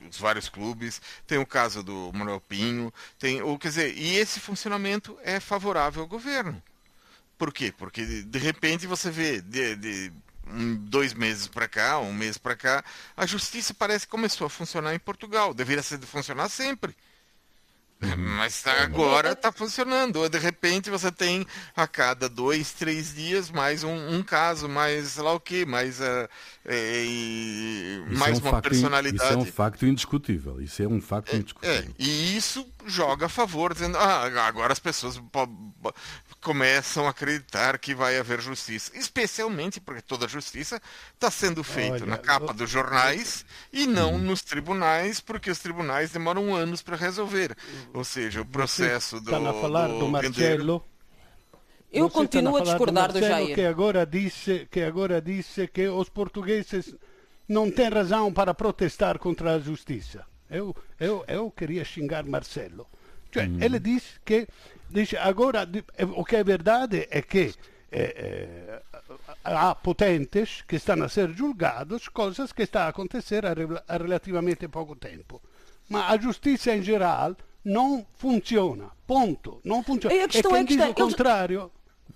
os 0.10 0.18
vários 0.18 0.50
clubes, 0.50 1.02
tem 1.26 1.38
o 1.38 1.46
caso 1.46 1.84
do 1.84 2.12
Manuel 2.14 2.42
Pinho, 2.42 2.94
tem, 3.18 3.42
ou, 3.42 3.58
quer 3.58 3.70
dizer, 3.70 3.98
e 3.98 4.18
esse 4.18 4.40
funcionamento 4.40 5.18
é 5.24 5.40
favorável 5.40 6.02
ao 6.02 6.08
governo. 6.08 6.62
Por 7.38 7.54
quê? 7.54 7.74
Porque 7.76 8.06
de 8.06 8.40
repente 8.40 8.86
você 8.86 9.10
vê 9.10 9.42
de, 9.42 9.76
de 9.76 10.14
um, 10.48 10.76
dois 10.76 11.14
meses 11.14 11.48
para 11.48 11.68
cá, 11.68 12.00
um 12.00 12.14
mês 12.14 12.38
para 12.38 12.56
cá, 12.56 12.84
a 13.16 13.26
justiça 13.26 13.74
parece 13.74 14.06
que 14.06 14.12
começou 14.12 14.46
a 14.46 14.50
funcionar 14.50 14.94
em 14.94 15.00
Portugal. 15.00 15.54
Deveria 15.54 15.82
ser 15.82 16.00
funcionar 16.02 16.50
sempre. 16.50 16.96
Uhum. 18.02 18.38
Mas 18.38 18.62
tá, 18.64 18.84
agora 18.84 19.34
está 19.34 19.52
funcionando. 19.52 20.28
De 20.28 20.40
repente 20.40 20.90
você 20.90 21.12
tem 21.12 21.46
a 21.76 21.88
cada 21.88 22.28
dois, 22.28 22.72
três 22.72 23.14
dias 23.14 23.52
mais 23.52 23.84
um, 23.84 24.16
um 24.16 24.24
caso, 24.24 24.68
mais 24.68 25.18
lá 25.18 25.34
o 25.34 25.40
que, 25.40 25.66
mais, 25.66 26.00
uh, 26.00 26.28
é, 26.66 28.02
mais 28.10 28.40
é 28.40 28.44
um 28.44 28.50
uma 28.50 28.62
personalidade. 28.62 29.24
Isso 29.24 29.34
é 29.34 29.38
um 29.38 29.46
facto 29.46 29.86
indiscutível. 29.86 30.62
Isso 30.62 30.82
é 30.82 30.88
um 30.88 31.00
facto 31.00 31.34
é, 31.34 31.38
indiscutível. 31.38 31.78
É, 31.78 31.86
e 32.00 32.36
isso 32.36 32.68
joga 32.86 33.26
a 33.26 33.30
favor, 33.30 33.74
dizendo 33.74 33.98
ah, 33.98 34.24
agora 34.46 34.74
as 34.74 34.80
pessoas 34.80 35.22
começam 36.42 37.06
a 37.06 37.12
acreditar 37.12 37.78
que 37.78 37.94
vai 37.94 38.18
haver 38.18 38.42
justiça. 38.42 38.92
Especialmente 38.96 39.80
porque 39.80 40.02
toda 40.02 40.26
a 40.26 40.30
justiça 40.30 40.82
está 41.14 41.30
sendo 41.30 41.64
feita 41.64 42.06
na 42.06 42.18
capa 42.18 42.54
dos 42.54 42.70
jornais 42.70 43.46
e 43.72 43.86
não 43.86 44.16
hum. 44.16 44.18
nos 44.18 44.42
tribunais, 44.42 45.20
porque 45.20 45.52
os 45.52 45.60
tribunais 45.60 46.12
demoram 46.12 46.54
anos 46.56 46.82
para 46.82 46.96
resolver. 46.96 47.56
Ou 47.94 48.04
seja, 48.04 48.42
o 48.42 48.46
processo 48.46 49.18
Você 49.18 49.26
do. 49.26 49.36
Está 49.36 49.50
a 49.50 49.54
falar 49.54 49.88
do, 49.88 50.00
do 50.00 50.08
Marcelo. 50.08 50.84
Eu 51.92 52.08
Você 52.08 52.14
continuo 52.14 52.58
a 52.58 52.62
discordar 52.62 53.12
do, 53.12 53.20
do 53.20 53.28
Jair. 53.28 53.54
Que 53.54 53.66
agora, 53.66 54.06
disse, 54.06 54.68
que 54.72 54.82
agora 54.82 55.22
disse 55.22 55.68
que 55.68 55.88
os 55.88 56.08
portugueses 56.08 56.96
não 57.48 57.70
têm 57.70 57.90
razão 57.90 58.32
para 58.32 58.54
protestar 58.54 59.20
contra 59.20 59.56
a 59.56 59.60
justiça. 59.60 60.26
Eu, 60.52 60.76
eu, 61.00 61.24
eu 61.28 61.50
queria 61.52 61.84
xingar 61.84 62.24
Marcelo. 62.26 62.88
Cioè, 63.32 63.48
hum. 63.48 63.58
Ele 63.62 63.80
disse 63.80 64.20
que. 64.26 64.48
Dice, 64.90 65.16
agora, 65.16 65.68
o 66.16 66.26
que 66.26 66.36
é 66.36 66.44
verdade 66.44 67.08
é 67.10 67.22
que 67.22 67.54
eh, 67.92 68.82
há 69.44 69.74
potentes 69.76 70.64
que 70.68 70.76
estão 70.76 71.02
a 71.04 71.10
ser 71.10 71.30
julgados, 71.32 72.08
coisas 72.08 72.52
que 72.52 72.64
estão 72.64 72.84
a 72.84 72.88
acontecer 72.88 73.44
há, 73.46 73.54
relativamente 73.98 74.68
pouco 74.68 74.96
tempo. 74.96 75.42
Mas 75.90 76.12
a 76.12 76.18
justiça 76.18 76.76
em 76.76 76.82
geral 76.82 77.36
não 77.64 78.06
funciona. 78.18 78.92
Ponto. 79.08 79.62
Não 79.64 79.84
funciona. 79.84 80.16
E 80.16 80.28
questão 80.28 80.52
e 80.58 80.66
quem 80.66 80.78
é 80.78 80.80
que 80.80 80.86
diz 80.86 80.90
o 80.90 80.94
contrário. 80.94 81.72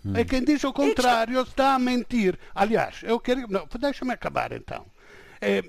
Hum. 0.05 0.17
E 0.17 0.25
quem 0.25 0.43
diz 0.43 0.63
o 0.63 0.73
contrário 0.73 1.41
está 1.41 1.75
a 1.75 1.79
mentir. 1.79 2.37
Aliás, 2.53 3.01
eu 3.03 3.19
quero. 3.19 3.47
Deixa-me 3.79 4.13
acabar 4.13 4.51
então. 4.51 4.85
É, 5.41 5.63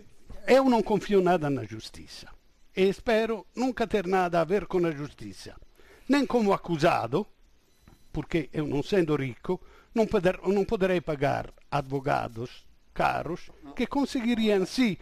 eu 0.47 0.65
não 0.65 0.83
confio 0.83 1.21
nada 1.21 1.51
na 1.51 1.65
justiça. 1.65 2.29
E 2.77 2.83
espero 2.83 3.47
nunca 3.57 3.87
ter 3.87 4.07
nada 4.07 4.41
a 4.41 4.45
ver 4.45 4.67
com 4.67 4.85
a 4.87 4.91
justiça. 4.91 5.57
nem 6.09 6.25
como 6.25 6.53
acusado, 6.53 7.27
porque 8.13 8.49
eu 8.53 8.67
não 8.67 8.83
sendo 8.83 9.17
rico, 9.17 9.61
não, 9.95 10.07
poder, 10.07 10.39
não 10.45 10.65
poderei 10.65 11.01
pagar 11.01 11.53
advogados 11.71 12.65
caros 12.95 13.51
que 13.75 13.87
conseguiriam 13.87 14.65
sim 14.65 14.97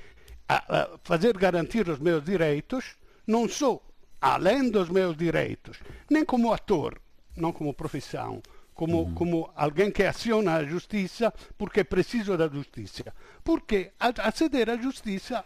a, 0.48 0.56
a 0.82 0.98
fazer 1.02 1.36
garantir 1.36 1.88
os 1.88 1.98
meus 1.98 2.24
direitos, 2.24 2.96
não 3.26 3.48
só 3.48 3.80
além 4.20 4.70
dos 4.70 4.88
meus 4.88 5.16
direitos, 5.16 5.78
nem 6.10 6.24
como 6.24 6.52
ator, 6.52 7.00
não 7.36 7.52
como 7.52 7.74
profissão, 7.74 8.42
como, 8.72 9.02
uhum. 9.02 9.14
como 9.14 9.50
alguém 9.54 9.90
que 9.90 10.02
aciona 10.02 10.56
a 10.56 10.64
justiça 10.64 11.32
porque 11.56 11.80
é 11.80 11.84
preciso 11.84 12.36
da 12.36 12.48
justiça. 12.48 13.14
Porque 13.44 13.92
aceder 13.98 14.70
à 14.70 14.76
justiça 14.76 15.44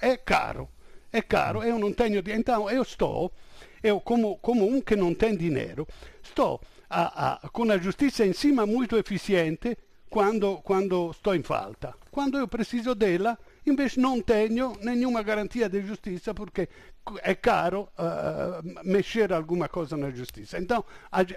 é 0.00 0.16
caro. 0.16 0.68
É 1.16 1.22
caro, 1.22 1.62
eu 1.62 1.78
não 1.78 1.94
tenho. 1.94 2.22
Então 2.26 2.68
eu 2.68 2.82
estou, 2.82 3.32
eu 3.82 3.98
como, 3.98 4.36
como 4.36 4.68
um 4.68 4.82
que 4.82 4.94
não 4.94 5.14
tem 5.14 5.34
dinheiro, 5.34 5.88
estou 6.22 6.60
a, 6.90 7.46
a, 7.46 7.48
com 7.48 7.70
a 7.72 7.78
justiça 7.78 8.26
em 8.26 8.34
cima 8.34 8.66
muito 8.66 8.98
eficiente 8.98 9.78
quando, 10.10 10.58
quando 10.58 11.12
estou 11.12 11.34
em 11.34 11.42
falta. 11.42 11.94
Quando 12.10 12.36
eu 12.36 12.46
preciso 12.46 12.94
dela, 12.94 13.38
invece 13.64 13.98
non 13.98 14.20
tenho 14.20 14.76
nenhuma 14.82 15.22
garantia 15.22 15.70
di 15.70 15.82
giustizia 15.86 16.34
perché 16.34 16.68
è 17.22 17.40
caro 17.40 17.92
uh, 17.96 18.60
mexer 18.82 19.32
alguma 19.32 19.70
coisa 19.70 19.96
na 19.96 20.10
justiça. 20.10 20.58
Então, 20.58 20.84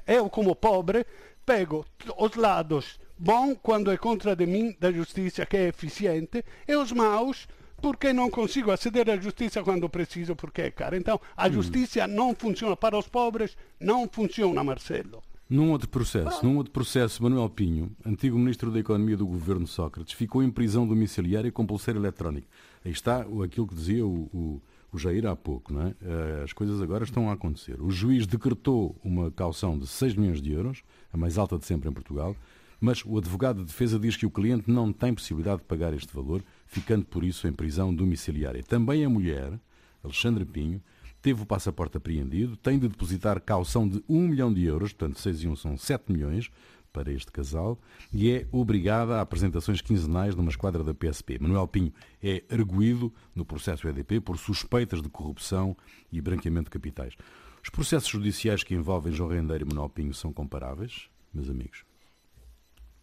eu 0.06 0.30
como 0.30 0.58
pobre 0.58 1.06
pego 1.46 1.86
os 2.18 2.36
lados 2.36 3.00
bons 3.18 3.58
quando 3.62 3.92
é 3.92 3.98
contra 3.98 4.36
de 4.36 4.46
mim 4.46 4.76
da 4.78 4.92
justiça 4.92 5.46
que 5.46 5.56
é 5.56 5.68
eficiente 5.70 6.44
e 6.68 6.76
os 6.76 6.92
maus 6.92 7.48
porque 7.80 8.14
não 8.14 8.30
consigo 8.30 8.72
aceder 8.72 9.10
à 9.10 9.18
justiça 9.18 9.64
quando 9.64 9.90
preciso 9.90 10.36
porque 10.36 10.62
é 10.62 10.72
caro. 10.72 10.96
Então, 10.96 11.20
a 11.36 11.50
justiça 11.50 12.06
hum. 12.06 12.08
não 12.08 12.36
funciona 12.36 12.76
para 12.76 12.98
os 12.98 13.08
pobres, 13.08 13.58
não 13.80 14.08
funciona, 14.08 14.64
Marcelo. 14.64 15.24
Num 15.50 15.72
outro 15.72 15.90
processo, 15.90 16.46
num 16.46 16.58
outro 16.58 16.72
processo, 16.72 17.24
Manuel 17.24 17.50
Pinho, 17.50 17.92
antigo 18.06 18.38
ministro 18.38 18.70
da 18.70 18.80
Economia 18.80 19.18
do 19.18 19.26
governo 19.26 19.66
Sócrates, 19.66 20.14
ficou 20.14 20.44
em 20.44 20.52
prisão 20.52 20.88
domiciliária 20.88 21.52
com 21.52 21.66
pulseira 21.66 22.00
eletrónica. 22.00 22.48
Aí 22.86 22.92
está 22.92 23.22
aquilo 23.44 23.66
que 23.66 23.74
dizia 23.74 24.06
o, 24.06 24.30
o, 24.32 24.62
o 24.92 25.00
Jair 25.00 25.26
há 25.26 25.36
pouco, 25.36 25.74
não 25.74 25.88
é? 25.88 25.96
Eh, 26.04 26.42
as 26.44 26.54
coisas 26.54 26.80
agora 26.80 27.04
estão 27.04 27.32
a 27.32 27.34
acontecer. 27.34 27.82
O 27.82 27.90
juiz 27.90 28.28
decretou 28.28 28.96
uma 29.04 29.32
caução 29.32 29.76
de 29.76 29.88
6 29.88 30.14
milhões 30.14 30.40
de 30.40 30.52
euros, 30.52 30.84
a 31.12 31.18
mais 31.18 31.36
alta 31.36 31.58
de 31.58 31.66
sempre 31.66 31.90
em 31.90 31.94
Portugal, 31.94 32.36
mas 32.80 33.04
o 33.04 33.18
advogado 33.18 33.58
de 33.58 33.66
defesa 33.66 33.98
diz 34.00 34.16
que 34.16 34.28
o 34.28 34.32
cliente 34.32 34.70
não 34.70 34.94
tem 34.94 35.16
possibilidade 35.16 35.62
de 35.62 35.68
pagar 35.68 35.96
este 35.96 36.14
valor, 36.14 36.44
ficando 36.70 37.04
por 37.04 37.24
isso 37.24 37.48
em 37.48 37.52
prisão 37.52 37.94
domiciliária. 37.94 38.64
Também 38.64 39.04
a 39.04 39.10
mulher, 39.10 39.60
Alexandre 40.04 40.46
Pinho, 40.46 40.82
teve 41.20 41.42
o 41.42 41.46
passaporte 41.46 41.98
apreendido, 41.98 42.56
tem 42.56 42.78
de 42.78 42.88
depositar 42.88 43.42
caução 43.42 43.90
de 43.90 44.02
1 44.08 44.28
milhão 44.28 44.54
de 44.54 44.64
euros, 44.64 44.94
portanto 44.94 45.20
6 45.20 45.44
e 45.44 45.48
1 45.48 45.56
são 45.56 45.78
7 45.78 46.12
milhões 46.12 46.50
para 46.94 47.12
este 47.12 47.32
casal, 47.32 47.80
e 48.14 48.32
é 48.32 48.48
obrigada 48.52 49.18
a 49.18 49.22
apresentações 49.22 49.82
quinzenais 49.82 50.36
numa 50.36 50.50
esquadra 50.50 50.84
da 50.84 50.94
PSP. 50.94 51.40
Manuel 51.40 51.68
Pinho 51.68 51.92
é 52.22 52.44
arguído 52.50 53.12
no 53.36 53.44
processo 53.44 53.88
EDP 53.88 54.22
por 54.22 54.38
suspeitas 54.38 55.02
de 55.02 55.10
corrupção 55.10 55.76
e 56.12 56.22
branqueamento 56.22 56.66
de 56.66 56.72
capitais. 56.72 57.16
Os 57.64 57.70
processos 57.70 58.10
judiciais 58.10 58.64
que 58.64 58.76
envolvem 58.76 59.12
João 59.12 59.30
Rendeiro 59.30 59.66
e 59.66 59.68
Manuel 59.68 59.90
Pinho 59.90 60.14
são 60.14 60.32
comparáveis, 60.32 61.10
meus 61.34 61.50
amigos? 61.50 61.89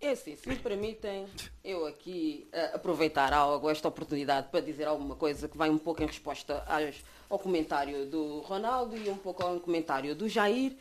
É 0.06 0.12
assim, 0.12 0.36
se 0.36 0.48
me 0.48 0.54
permitem 0.54 1.26
eu 1.64 1.84
aqui 1.84 2.46
uh, 2.52 2.76
aproveitar 2.76 3.32
algo, 3.32 3.68
esta 3.68 3.88
oportunidade 3.88 4.46
para 4.52 4.60
dizer 4.60 4.84
alguma 4.84 5.16
coisa 5.16 5.48
que 5.48 5.58
vai 5.58 5.68
um 5.68 5.78
pouco 5.78 6.00
em 6.00 6.06
resposta 6.06 6.62
às, 6.68 6.94
ao 7.28 7.40
comentário 7.40 8.06
do 8.06 8.38
Ronaldo 8.42 8.96
e 8.96 9.10
um 9.10 9.16
pouco 9.16 9.44
ao 9.44 9.58
comentário 9.58 10.14
do 10.14 10.28
Jair. 10.28 10.76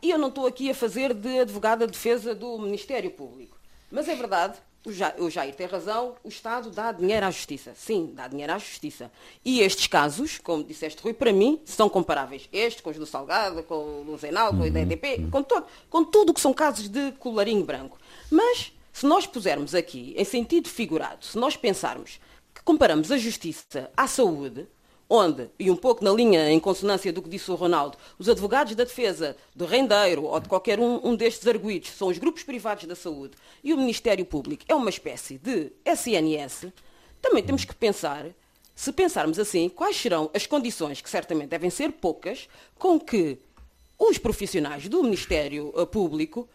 E 0.00 0.08
eu 0.08 0.16
não 0.16 0.28
estou 0.28 0.46
aqui 0.46 0.70
a 0.70 0.74
fazer 0.74 1.12
de 1.12 1.40
advogada 1.40 1.86
de 1.86 1.92
defesa 1.92 2.34
do 2.34 2.58
Ministério 2.58 3.10
Público. 3.10 3.58
Mas 3.90 4.08
é 4.08 4.14
verdade, 4.14 4.56
o 4.86 4.92
Jair, 4.92 5.14
o 5.18 5.30
Jair 5.30 5.54
tem 5.54 5.66
razão, 5.66 6.14
o 6.22 6.28
Estado 6.28 6.70
dá 6.70 6.92
dinheiro 6.92 7.24
à 7.24 7.30
Justiça. 7.30 7.72
Sim, 7.74 8.12
dá 8.14 8.28
dinheiro 8.28 8.52
à 8.52 8.58
Justiça. 8.58 9.10
E 9.44 9.60
estes 9.60 9.86
casos, 9.86 10.38
como 10.38 10.62
disseste, 10.62 11.02
Rui, 11.02 11.14
para 11.14 11.32
mim, 11.32 11.60
são 11.64 11.88
comparáveis. 11.88 12.48
Este 12.52 12.82
com 12.82 12.90
os 12.90 12.96
do 12.96 13.06
Salgado, 13.06 13.62
com 13.62 14.04
o 14.06 14.18
Zenal, 14.18 14.50
com 14.50 14.60
o 14.60 14.66
IDP, 14.66 15.16
uhum. 15.20 15.30
com, 15.30 15.42
todo, 15.42 15.66
com 15.88 16.04
tudo 16.04 16.34
que 16.34 16.40
são 16.40 16.52
casos 16.52 16.88
de 16.88 17.12
colarinho 17.12 17.64
branco. 17.64 17.98
Mas, 18.30 18.72
se 18.92 19.06
nós 19.06 19.26
pusermos 19.26 19.74
aqui, 19.74 20.14
em 20.16 20.24
sentido 20.24 20.68
figurado, 20.68 21.24
se 21.24 21.38
nós 21.38 21.56
pensarmos 21.56 22.20
que 22.54 22.62
comparamos 22.62 23.10
a 23.10 23.16
justiça 23.16 23.90
à 23.96 24.06
saúde, 24.06 24.68
onde, 25.08 25.50
e 25.58 25.70
um 25.70 25.76
pouco 25.76 26.04
na 26.04 26.10
linha 26.10 26.50
em 26.50 26.58
consonância 26.58 27.12
do 27.12 27.22
que 27.22 27.28
disse 27.28 27.50
o 27.50 27.54
Ronaldo, 27.54 27.98
os 28.18 28.28
advogados 28.28 28.74
da 28.74 28.84
defesa 28.84 29.36
do 29.54 29.66
rendeiro 29.66 30.24
ou 30.24 30.40
de 30.40 30.48
qualquer 30.48 30.80
um, 30.80 31.00
um 31.06 31.14
destes 31.14 31.46
arguídos 31.46 31.90
são 31.90 32.08
os 32.08 32.18
grupos 32.18 32.42
privados 32.42 32.84
da 32.84 32.96
saúde. 32.96 33.36
E 33.62 33.72
o 33.72 33.76
Ministério 33.76 34.24
Público 34.24 34.64
é 34.68 34.74
uma 34.74 34.90
espécie 34.90 35.38
de 35.38 35.72
SNS, 35.84 36.72
também 37.20 37.42
temos 37.42 37.64
que 37.64 37.74
pensar, 37.74 38.26
se 38.74 38.92
pensarmos 38.92 39.38
assim, 39.38 39.68
quais 39.68 39.96
serão 39.96 40.30
as 40.34 40.46
condições, 40.46 41.00
que 41.00 41.08
certamente 41.08 41.48
devem 41.48 41.70
ser 41.70 41.92
poucas, 41.92 42.48
com 42.78 42.98
que 42.98 43.38
os 43.98 44.18
profissionais 44.18 44.88
do 44.88 45.02
Ministério 45.02 45.72
eh, 45.76 45.86
Público 45.86 46.48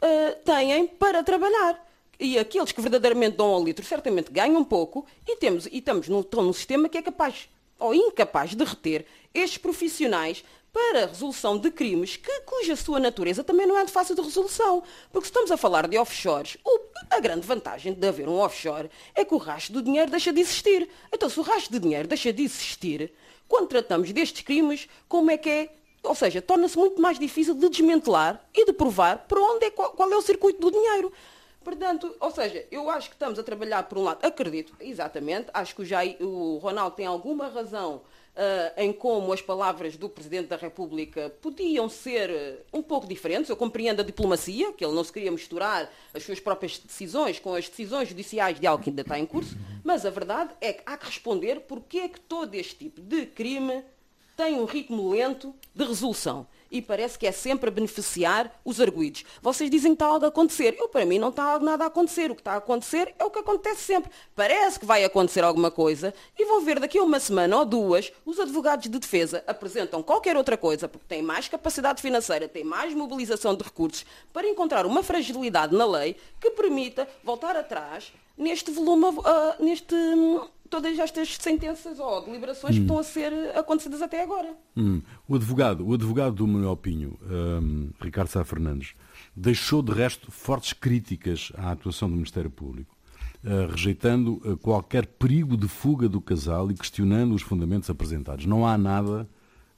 uh, 0.00 0.44
têm 0.44 0.86
para 0.86 1.22
trabalhar. 1.22 1.84
E 2.18 2.38
aqueles 2.38 2.70
que 2.70 2.80
verdadeiramente 2.80 3.36
dão 3.36 3.46
ao 3.46 3.62
litro 3.62 3.84
certamente 3.84 4.30
ganham 4.30 4.64
pouco 4.64 5.04
e, 5.26 5.36
temos, 5.36 5.66
e 5.66 5.78
estamos 5.78 6.08
num, 6.08 6.24
num 6.32 6.52
sistema 6.52 6.88
que 6.88 6.96
é 6.96 7.02
capaz 7.02 7.48
ou 7.78 7.94
incapaz 7.94 8.54
de 8.54 8.64
reter 8.64 9.06
estes 9.32 9.58
profissionais 9.58 10.44
para 10.72 11.04
a 11.04 11.06
resolução 11.06 11.56
de 11.56 11.70
crimes 11.70 12.16
que, 12.16 12.40
cuja 12.40 12.74
sua 12.74 12.98
natureza 12.98 13.44
também 13.44 13.64
não 13.64 13.78
é 13.78 13.84
de 13.84 13.92
fácil 13.92 14.16
de 14.16 14.22
resolução. 14.22 14.82
Porque 15.12 15.26
se 15.26 15.30
estamos 15.30 15.52
a 15.52 15.56
falar 15.56 15.86
de 15.86 15.96
offshores, 15.96 16.56
a 17.08 17.20
grande 17.20 17.46
vantagem 17.46 17.92
de 17.92 18.08
haver 18.08 18.28
um 18.28 18.40
offshore 18.40 18.90
é 19.14 19.24
que 19.24 19.34
o 19.34 19.38
rastro 19.38 19.74
do 19.74 19.82
dinheiro 19.82 20.10
deixa 20.10 20.32
de 20.32 20.40
existir. 20.40 20.88
Então, 21.12 21.28
se 21.28 21.38
o 21.38 21.42
rastro 21.42 21.72
de 21.72 21.78
dinheiro 21.78 22.08
deixa 22.08 22.32
de 22.32 22.42
existir, 22.42 23.12
quando 23.46 23.68
tratamos 23.68 24.12
destes 24.12 24.42
crimes, 24.42 24.88
como 25.08 25.30
é 25.30 25.36
que 25.36 25.48
é 25.48 25.68
ou 26.04 26.14
seja, 26.14 26.42
torna-se 26.42 26.76
muito 26.76 27.00
mais 27.00 27.18
difícil 27.18 27.54
de 27.54 27.66
desmantelar 27.68 28.44
e 28.54 28.66
de 28.66 28.74
provar 28.74 29.24
para 29.26 29.40
onde 29.40 29.64
é, 29.64 29.70
qual, 29.70 29.90
qual 29.92 30.12
é 30.12 30.16
o 30.16 30.20
circuito 30.20 30.60
do 30.60 30.70
dinheiro. 30.70 31.10
Portanto, 31.64 32.14
ou 32.20 32.30
seja, 32.30 32.66
eu 32.70 32.90
acho 32.90 33.08
que 33.08 33.16
estamos 33.16 33.38
a 33.38 33.42
trabalhar 33.42 33.84
por 33.84 33.96
um 33.96 34.02
lado, 34.02 34.24
acredito, 34.24 34.74
exatamente, 34.78 35.48
acho 35.54 35.74
que 35.74 35.80
o, 35.80 35.84
Jair, 35.84 36.22
o 36.22 36.58
Ronaldo 36.58 36.94
tem 36.94 37.06
alguma 37.06 37.48
razão 37.48 38.02
uh, 38.34 38.72
em 38.76 38.92
como 38.92 39.32
as 39.32 39.40
palavras 39.40 39.96
do 39.96 40.08
Presidente 40.08 40.48
da 40.48 40.56
República 40.56 41.32
podiam 41.40 41.88
ser 41.88 42.30
uh, 42.30 42.78
um 42.78 42.82
pouco 42.82 43.06
diferentes. 43.06 43.48
Eu 43.48 43.56
compreendo 43.56 44.00
a 44.00 44.04
diplomacia, 44.04 44.72
que 44.72 44.84
ele 44.84 44.94
não 44.94 45.02
se 45.02 45.12
queria 45.12 45.30
misturar 45.30 45.90
as 46.12 46.22
suas 46.22 46.38
próprias 46.38 46.78
decisões 46.78 47.38
com 47.38 47.54
as 47.54 47.68
decisões 47.68 48.08
judiciais 48.08 48.60
de 48.60 48.66
algo 48.66 48.82
que 48.82 48.90
ainda 48.90 49.02
está 49.02 49.18
em 49.18 49.26
curso, 49.26 49.56
mas 49.82 50.04
a 50.04 50.10
verdade 50.10 50.54
é 50.60 50.74
que 50.74 50.82
há 50.84 50.98
que 50.98 51.06
responder 51.06 51.60
porque 51.60 51.98
é 51.98 52.08
que 52.08 52.20
todo 52.20 52.54
este 52.54 52.76
tipo 52.76 53.00
de 53.00 53.24
crime 53.26 53.82
tem 54.36 54.56
um 54.60 54.64
ritmo 54.64 55.10
lento 55.10 55.54
de 55.74 55.84
resolução 55.84 56.46
e 56.74 56.82
parece 56.82 57.16
que 57.16 57.24
é 57.24 57.30
sempre 57.30 57.68
a 57.68 57.72
beneficiar 57.72 58.52
os 58.64 58.80
arguídos. 58.80 59.24
Vocês 59.40 59.70
dizem 59.70 59.92
que 59.92 60.02
está 60.02 60.06
algo 60.06 60.24
a 60.24 60.28
acontecer. 60.28 60.74
Eu, 60.76 60.88
para 60.88 61.06
mim, 61.06 61.20
não 61.20 61.28
está 61.28 61.56
nada 61.60 61.84
a 61.84 61.86
acontecer. 61.86 62.32
O 62.32 62.34
que 62.34 62.40
está 62.40 62.54
a 62.54 62.56
acontecer 62.56 63.14
é 63.16 63.24
o 63.24 63.30
que 63.30 63.38
acontece 63.38 63.82
sempre. 63.82 64.10
Parece 64.34 64.80
que 64.80 64.84
vai 64.84 65.04
acontecer 65.04 65.44
alguma 65.44 65.70
coisa 65.70 66.12
e 66.36 66.44
vão 66.44 66.60
ver 66.62 66.80
daqui 66.80 66.98
a 66.98 67.04
uma 67.04 67.20
semana 67.20 67.58
ou 67.58 67.64
duas 67.64 68.12
os 68.26 68.40
advogados 68.40 68.90
de 68.90 68.98
defesa 68.98 69.44
apresentam 69.46 70.02
qualquer 70.02 70.36
outra 70.36 70.56
coisa 70.56 70.88
porque 70.88 71.06
têm 71.06 71.22
mais 71.22 71.46
capacidade 71.46 72.02
financeira, 72.02 72.48
têm 72.48 72.64
mais 72.64 72.92
mobilização 72.92 73.54
de 73.54 73.62
recursos 73.62 74.04
para 74.32 74.48
encontrar 74.48 74.84
uma 74.84 75.04
fragilidade 75.04 75.76
na 75.76 75.86
lei 75.86 76.16
que 76.40 76.50
permita 76.50 77.08
voltar 77.22 77.56
atrás 77.56 78.12
neste 78.36 78.72
volume, 78.72 79.04
uh, 79.04 79.64
neste 79.64 79.94
todas 80.74 80.98
estas 80.98 81.36
sentenças 81.36 82.00
ou 82.00 82.24
deliberações 82.24 82.74
hum. 82.74 82.78
que 82.78 82.82
estão 82.82 82.98
a 82.98 83.04
ser 83.04 83.32
acontecidas 83.56 84.02
até 84.02 84.24
agora. 84.24 84.56
Hum. 84.76 85.00
O 85.28 85.36
advogado, 85.36 85.86
o 85.86 85.94
advogado 85.94 86.34
do 86.34 86.46
Manuel 86.48 86.76
Pinho, 86.76 87.16
um, 87.22 87.90
Ricardo 88.00 88.26
Sá 88.26 88.44
Fernandes, 88.44 88.94
deixou 89.36 89.82
de 89.82 89.92
resto 89.92 90.32
fortes 90.32 90.72
críticas 90.72 91.52
à 91.56 91.70
atuação 91.70 92.08
do 92.10 92.16
Ministério 92.16 92.50
Público, 92.50 92.96
uh, 93.44 93.70
rejeitando 93.70 94.42
uh, 94.44 94.56
qualquer 94.56 95.06
perigo 95.06 95.56
de 95.56 95.68
fuga 95.68 96.08
do 96.08 96.20
casal 96.20 96.68
e 96.72 96.74
questionando 96.74 97.36
os 97.36 97.42
fundamentos 97.42 97.88
apresentados. 97.88 98.44
Não 98.44 98.66
há 98.66 98.76
nada, 98.76 99.28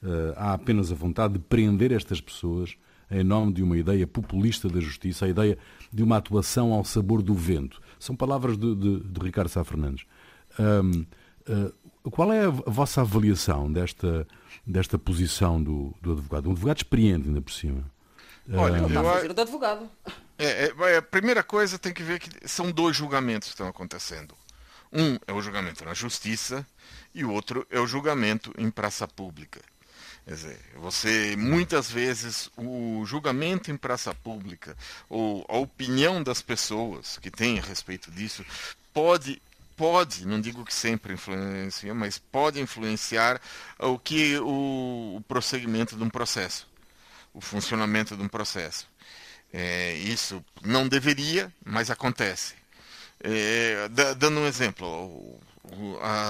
uh, 0.02 0.32
há 0.34 0.54
apenas 0.54 0.90
a 0.90 0.94
vontade 0.94 1.34
de 1.34 1.40
prender 1.40 1.92
estas 1.92 2.22
pessoas 2.22 2.74
em 3.10 3.22
nome 3.22 3.52
de 3.52 3.62
uma 3.62 3.76
ideia 3.76 4.06
populista 4.06 4.66
da 4.66 4.80
justiça, 4.80 5.26
a 5.26 5.28
ideia 5.28 5.58
de 5.92 6.02
uma 6.02 6.16
atuação 6.16 6.72
ao 6.72 6.84
sabor 6.84 7.22
do 7.22 7.34
vento. 7.34 7.80
São 7.98 8.16
palavras 8.16 8.56
de, 8.56 8.74
de, 8.74 9.00
de 9.00 9.20
Ricardo 9.20 9.48
Sá 9.48 9.62
Fernandes. 9.62 10.06
Um, 10.58 11.00
uh, 11.48 11.74
ah, 12.06 12.10
qual 12.10 12.32
é 12.32 12.44
a 12.44 12.50
vossa 12.50 13.00
avaliação 13.00 13.72
desta, 13.72 14.26
desta 14.66 14.98
posição 14.98 15.62
do, 15.62 15.94
do 16.00 16.12
advogado? 16.12 16.48
Um 16.48 16.52
advogado 16.52 16.78
experiente, 16.78 17.28
ainda 17.28 17.40
por 17.40 17.52
cima. 17.52 17.84
Olha, 18.52 18.82
um, 18.82 18.90
eu, 18.90 19.24
eu, 19.24 19.34
do 19.34 19.40
advogado. 19.40 19.90
É, 20.38 20.72
é, 20.78 20.96
a 20.98 21.02
primeira 21.02 21.42
coisa 21.42 21.78
tem 21.78 21.92
que 21.92 22.02
ver 22.02 22.20
que 22.20 22.48
são 22.48 22.70
dois 22.70 22.96
julgamentos 22.96 23.48
que 23.48 23.54
estão 23.54 23.68
acontecendo. 23.68 24.34
Um 24.92 25.18
é 25.26 25.32
o 25.32 25.42
julgamento 25.42 25.84
na 25.84 25.94
justiça 25.94 26.66
e 27.14 27.24
o 27.24 27.32
outro 27.32 27.66
é 27.70 27.80
o 27.80 27.86
julgamento 27.86 28.52
em 28.56 28.70
praça 28.70 29.08
pública. 29.08 29.60
Quer 30.24 30.34
dizer, 30.34 30.58
você 30.76 31.36
muitas 31.36 31.90
vezes 31.90 32.50
o 32.56 33.04
julgamento 33.06 33.70
em 33.70 33.76
praça 33.76 34.14
pública 34.14 34.76
ou 35.08 35.44
a 35.48 35.56
opinião 35.56 36.22
das 36.22 36.42
pessoas 36.42 37.18
que 37.18 37.30
têm 37.30 37.58
a 37.58 37.62
respeito 37.62 38.10
disso 38.10 38.44
pode 38.92 39.40
pode, 39.76 40.26
não 40.26 40.40
digo 40.40 40.64
que 40.64 40.74
sempre 40.74 41.12
influencia, 41.14 41.94
mas 41.94 42.18
pode 42.18 42.60
influenciar 42.60 43.40
o 43.78 43.98
que 43.98 44.38
o, 44.38 45.16
o 45.16 45.24
prosseguimento 45.28 45.96
de 45.96 46.02
um 46.02 46.10
processo, 46.10 46.68
o 47.34 47.40
funcionamento 47.40 48.16
de 48.16 48.22
um 48.22 48.28
processo. 48.28 48.88
É, 49.52 49.94
isso 49.94 50.44
não 50.62 50.88
deveria, 50.88 51.52
mas 51.64 51.90
acontece. 51.90 52.54
É, 53.20 53.88
dando 54.18 54.40
um 54.40 54.46
exemplo, 54.46 55.40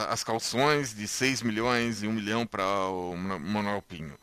as 0.09 0.23
calções 0.23 0.95
de 0.95 1.07
6 1.07 1.43
milhões 1.43 2.03
e 2.03 2.07
1 2.07 2.13
milhão 2.13 2.47
para 2.47 2.65
o 2.89 3.17
Manuel 3.17 3.83
Pinho. 3.83 4.19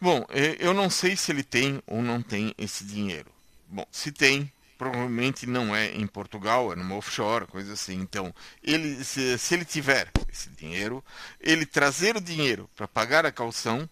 Bom, 0.00 0.24
eu 0.58 0.72
não 0.72 0.88
sei 0.88 1.14
se 1.14 1.30
ele 1.30 1.42
tem 1.42 1.82
ou 1.86 2.02
não 2.02 2.22
tem 2.22 2.54
esse 2.56 2.84
dinheiro. 2.84 3.30
Bom, 3.68 3.86
se 3.90 4.10
tem, 4.10 4.50
provavelmente 4.80 5.46
não 5.46 5.76
é 5.76 5.90
em 5.90 6.06
Portugal, 6.06 6.72
é 6.72 6.74
numa 6.74 6.94
offshore, 6.94 7.46
coisa 7.46 7.74
assim. 7.74 8.00
Então, 8.00 8.34
ele, 8.64 9.04
se, 9.04 9.36
se 9.38 9.52
ele 9.52 9.66
tiver 9.66 10.10
esse 10.32 10.48
dinheiro, 10.48 11.04
ele 11.38 11.66
trazer 11.66 12.16
o 12.16 12.20
dinheiro 12.20 12.66
para 12.74 12.88
pagar 12.88 13.26
a 13.26 13.30
calção 13.30 13.86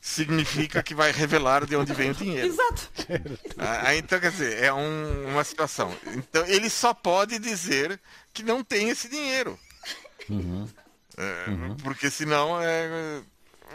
significa 0.00 0.82
que 0.82 0.94
vai 0.94 1.12
revelar 1.12 1.66
de 1.66 1.76
onde 1.76 1.92
vem 1.92 2.12
o 2.12 2.14
dinheiro. 2.14 2.48
Exato. 2.48 2.90
Ah, 3.58 3.94
então, 3.94 4.18
quer 4.18 4.30
dizer, 4.30 4.62
é 4.62 4.72
um, 4.72 5.28
uma 5.28 5.44
situação. 5.44 5.94
Então, 6.14 6.46
ele 6.46 6.70
só 6.70 6.94
pode 6.94 7.38
dizer 7.38 8.00
que 8.32 8.42
não 8.42 8.64
tem 8.64 8.88
esse 8.88 9.10
dinheiro. 9.10 9.58
Uhum. 10.30 10.66
É, 11.18 11.50
uhum. 11.50 11.76
Porque 11.76 12.08
senão, 12.08 12.58
é, 12.62 13.20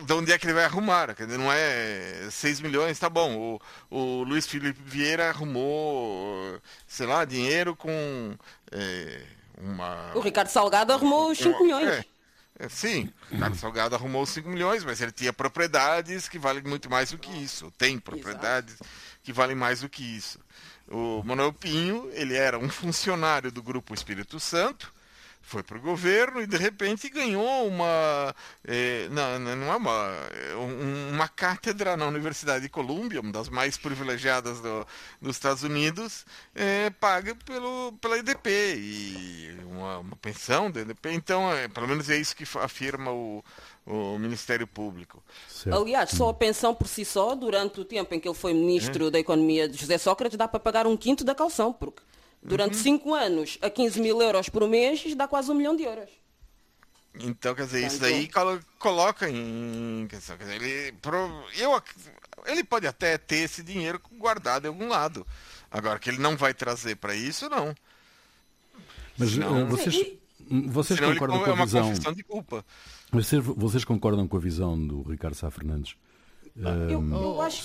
de 0.06 0.14
onde 0.14 0.32
é 0.32 0.38
que 0.38 0.46
ele 0.46 0.54
vai 0.54 0.66
arrumar? 0.66 1.14
Quer 1.16 1.26
dizer, 1.26 1.38
não 1.38 1.52
é 1.52 2.28
6 2.30 2.62
milhões, 2.62 3.00
tá 3.00 3.10
bom. 3.10 3.60
O, 3.90 3.96
o 3.96 4.24
Luiz 4.24 4.48
Felipe 4.48 4.82
Vieira 4.84 5.30
arrumou, 5.30 6.60
sei 6.88 7.06
lá, 7.06 7.26
dinheiro 7.26 7.76
com 7.76 8.36
é, 8.72 9.22
uma. 9.58 10.12
O 10.16 10.20
Ricardo 10.20 10.50
Salgado 10.50 10.94
arrumou 10.94 11.32
os 11.32 11.38
5 11.38 11.64
milhões. 11.64 11.88
É, 11.88 12.06
é, 12.60 12.70
sim, 12.70 13.10
o 13.32 13.40
Carlos 13.40 13.60
Salgado 13.60 13.96
arrumou 13.96 14.26
5 14.26 14.48
milhões, 14.48 14.84
mas 14.84 15.02
ele 15.02 15.12
tinha 15.12 15.34
propriedades 15.34 16.30
que 16.30 16.38
valem 16.38 16.64
muito 16.64 16.90
mais 16.90 17.12
do 17.12 17.18
que 17.18 17.32
isso. 17.32 17.72
Tem 17.78 17.98
propriedades 17.98 18.76
Exato. 18.76 18.90
que 19.24 19.34
valem 19.34 19.56
mais 19.56 19.82
do 19.82 19.90
que 19.90 20.04
isso. 20.04 20.40
O 20.88 21.24
Manuel 21.24 21.54
Pinho, 21.54 22.10
ele 22.14 22.36
era 22.36 22.60
um 22.60 22.70
funcionário 22.70 23.52
do 23.52 23.64
Grupo 23.64 23.94
Espírito 23.94 24.40
Santo, 24.40 24.94
foi 25.42 25.64
para 25.64 25.78
o 25.78 25.82
governo 25.82 26.42
e 26.42 26.48
de 26.48 26.58
repente 26.58 27.10
ganhou 27.10 27.68
uma 27.68 28.34
é, 28.66 29.08
não, 29.10 29.40
não 29.40 29.72
é 29.72 29.76
uma, 29.76 30.10
uma 31.12 31.28
cátedra 31.28 31.98
na 31.98 32.08
Universidade 32.08 32.64
de 32.64 32.70
Colômbia, 32.70 33.22
uma 33.22 33.32
das 33.32 33.50
mais 33.50 33.78
privilegiadas 33.78 34.62
do, 34.62 34.88
dos 35.22 35.36
Estados 35.36 35.64
Unidos, 35.64 36.26
é, 36.56 36.90
paga 36.90 37.36
pelo, 37.36 37.94
pela 38.00 38.18
EDP 38.18 38.50
e 38.78 39.58
uma, 39.66 40.00
uma 40.00 40.16
pensão 40.16 40.70
da 40.70 40.82
EDP. 40.82 41.12
Então, 41.12 41.52
é, 41.52 41.68
pelo 41.68 41.88
menos 41.88 42.10
é 42.10 42.18
isso 42.18 42.36
que 42.36 42.46
afirma 42.60 43.12
o, 43.12 43.44
o 43.86 44.18
Ministério 44.20 44.68
Público. 44.68 45.24
Certo. 45.48 45.78
Aliás, 45.78 46.12
só 46.12 46.30
a 46.30 46.34
pensão 46.34 46.74
por 46.74 46.88
si 46.88 47.04
só, 47.04 47.36
durante 47.36 47.80
o 47.80 47.86
tempo 47.86 48.14
em 48.14 48.20
que 48.20 48.28
ele 48.28 48.36
foi 48.36 48.54
ministro 48.54 49.08
é. 49.08 49.12
da 49.12 49.20
Economia 49.20 49.68
de 49.68 49.78
José 49.78 49.98
Sócrates, 49.98 50.38
dá 50.38 50.48
para 50.48 50.60
pagar 50.60 50.88
um 50.88 50.96
quinto 50.96 51.24
da 51.24 51.36
calção, 51.36 51.74
porque 51.74 52.02
Durante 52.44 52.76
5 52.76 53.08
uhum. 53.08 53.16
anos, 53.16 53.58
a 53.62 53.70
15 53.70 54.02
mil 54.02 54.22
euros 54.22 54.50
por 54.50 54.68
mês, 54.68 55.14
dá 55.16 55.28
quase 55.28 55.52
um 55.52 55.56
milhão 55.56 55.76
de 55.76 55.84
euros. 55.84 56.10
Então, 57.20 57.54
quer 57.54 57.66
dizer, 57.66 57.86
isso 57.86 58.00
daí 58.00 58.30
coloca 58.80 59.30
em 59.30 60.08
questão. 60.10 60.38
Quer 60.38 60.46
dizer, 60.46 60.62
ele, 60.62 60.96
eu, 61.58 61.82
ele 62.48 62.64
pode 62.64 62.88
até 62.88 63.18
ter 63.18 63.38
esse 63.38 63.62
dinheiro 63.62 64.02
guardado 64.18 64.66
em 64.66 64.70
algum 64.70 64.88
lado. 64.88 65.28
Agora, 65.70 66.00
que 66.00 66.10
ele 66.10 66.20
não 66.20 66.38
vai 66.38 66.54
trazer 66.54 66.96
para 66.96 67.14
isso, 67.14 67.50
não. 67.50 67.76
Mas 69.18 69.32
senão, 69.32 69.60
eh, 69.60 69.64
vocês, 69.66 70.14
vocês 70.68 71.00
concordam 71.00 71.44
com 71.44 71.52
a 71.52 71.54
é 71.54 71.66
visão... 71.66 72.14
de 72.14 72.24
culpa. 72.24 72.66
Vocês, 73.12 73.44
vocês 73.44 73.86
concordam 73.86 74.28
com 74.28 74.38
a 74.38 74.40
visão 74.40 74.88
do 74.88 75.02
Ricardo 75.04 75.36
Sá 75.36 75.52
Fernandes? 75.52 75.96
Eu, 76.90 77.00
um, 77.00 77.14
eu 77.14 77.42
acho... 77.42 77.62